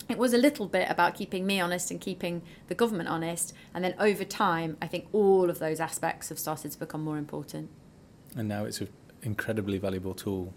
It 0.09 0.19
was 0.19 0.35
a 0.35 0.39
little 0.39 0.67
bit 0.67 0.89
about 0.91 1.15
keeping 1.15 1.47
me 1.47 1.61
honest 1.61 1.91
and 1.91 2.01
keeping 2.01 2.43
the 2.69 2.75
government 2.75 3.09
honest. 3.09 3.55
And 3.73 3.85
then 3.85 3.95
over 3.99 4.25
time, 4.25 4.77
I 4.83 4.87
think 4.87 5.07
all 5.13 5.49
of 5.49 5.59
those 5.61 5.79
aspects 5.81 6.29
have 6.31 6.39
started 6.39 6.73
to 6.73 6.79
become 6.79 7.03
more 7.03 7.19
important. 7.19 7.71
And 8.37 8.49
now 8.49 8.65
it's 8.65 8.81
an 8.81 8.89
incredibly 9.23 9.79
valuable 9.79 10.15
tool 10.15 10.53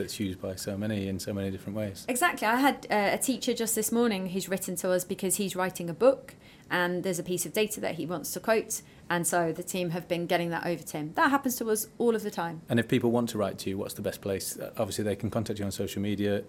that's 0.00 0.18
used 0.18 0.40
by 0.40 0.56
so 0.56 0.76
many 0.76 1.08
in 1.08 1.18
so 1.18 1.32
many 1.32 1.50
different 1.50 1.76
ways. 1.76 2.04
Exactly. 2.08 2.46
I 2.46 2.56
had 2.56 2.86
uh, 2.90 3.10
a 3.12 3.18
teacher 3.18 3.54
just 3.54 3.74
this 3.74 3.92
morning 3.92 4.30
who's 4.30 4.48
written 4.48 4.76
to 4.76 4.90
us 4.90 5.04
because 5.04 5.36
he's 5.36 5.54
writing 5.54 5.88
a 5.88 5.94
book 5.94 6.34
and 6.70 7.02
there's 7.02 7.18
a 7.18 7.22
piece 7.22 7.44
of 7.46 7.52
data 7.52 7.80
that 7.80 7.96
he 7.96 8.06
wants 8.06 8.32
to 8.32 8.40
quote. 8.40 8.82
And 9.08 9.26
so 9.26 9.52
the 9.52 9.62
team 9.62 9.90
have 9.90 10.06
been 10.06 10.26
getting 10.26 10.50
that 10.50 10.66
over 10.66 10.82
to 10.82 10.96
him. 10.96 11.12
That 11.14 11.30
happens 11.30 11.56
to 11.56 11.68
us 11.70 11.88
all 11.98 12.14
of 12.14 12.22
the 12.22 12.30
time. 12.30 12.62
And 12.68 12.78
if 12.78 12.86
people 12.86 13.10
want 13.10 13.28
to 13.30 13.38
write 13.38 13.58
to 13.60 13.70
you, 13.70 13.76
what's 13.76 13.94
the 13.94 14.02
best 14.02 14.20
place? 14.20 14.58
Uh, 14.58 14.70
Obviously, 14.76 15.04
they 15.04 15.16
can 15.16 15.30
contact 15.30 15.58
you 15.58 15.64
on 15.64 15.72
social 15.72 16.00
media 16.00 16.44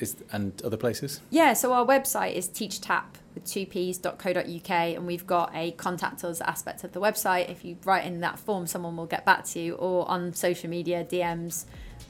is, 0.00 0.16
and 0.32 0.60
other 0.62 0.76
places. 0.76 1.20
Yeah, 1.30 1.54
so 1.54 1.72
our 1.72 1.86
website 1.86 2.34
is 2.34 2.48
teachertapp 2.48 3.04
with 3.34 3.44
two 3.46 3.66
p's.co.uk 3.66 4.70
and 4.70 5.06
we've 5.06 5.26
got 5.26 5.50
a 5.54 5.72
contact 5.72 6.24
us 6.24 6.40
aspect 6.40 6.84
of 6.84 6.92
the 6.92 7.00
website. 7.00 7.50
If 7.50 7.64
you 7.64 7.78
write 7.84 8.04
in 8.04 8.20
that 8.20 8.38
form, 8.38 8.66
someone 8.66 8.96
will 8.96 9.06
get 9.06 9.24
back 9.24 9.44
to 9.46 9.60
you 9.60 9.74
or 9.74 10.08
on 10.08 10.34
social 10.34 10.68
media, 10.68 11.04
DMs. 11.04 11.64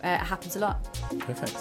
Uh, 0.04 0.18
it 0.20 0.20
happens 0.20 0.56
a 0.56 0.58
lot. 0.58 0.84
Perfect. 1.20 1.56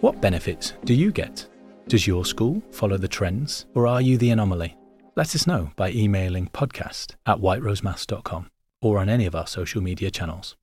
What 0.00 0.20
benefits 0.20 0.74
do 0.84 0.94
you 0.94 1.10
get? 1.10 1.46
Does 1.88 2.06
your 2.06 2.24
school 2.24 2.62
follow 2.70 2.96
the 2.96 3.08
trends 3.08 3.66
or 3.74 3.86
are 3.88 4.00
you 4.00 4.16
the 4.16 4.30
anomaly? 4.30 4.76
Let 5.16 5.34
us 5.34 5.46
know 5.46 5.72
by 5.74 5.90
emailing 5.90 6.46
podcast 6.46 7.16
at 7.26 7.38
whiterosemaths.com 7.38 8.50
or 8.80 8.98
on 8.98 9.08
any 9.08 9.26
of 9.26 9.34
our 9.34 9.46
social 9.46 9.82
media 9.82 10.10
channels. 10.10 10.56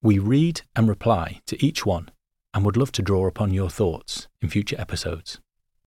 We 0.00 0.18
read 0.18 0.62
and 0.76 0.88
reply 0.88 1.40
to 1.46 1.62
each 1.64 1.84
one 1.84 2.10
and 2.54 2.64
would 2.64 2.76
love 2.76 2.92
to 2.92 3.02
draw 3.02 3.26
upon 3.26 3.52
your 3.52 3.68
thoughts 3.68 4.28
in 4.40 4.48
future 4.48 4.80
episodes. 4.80 5.40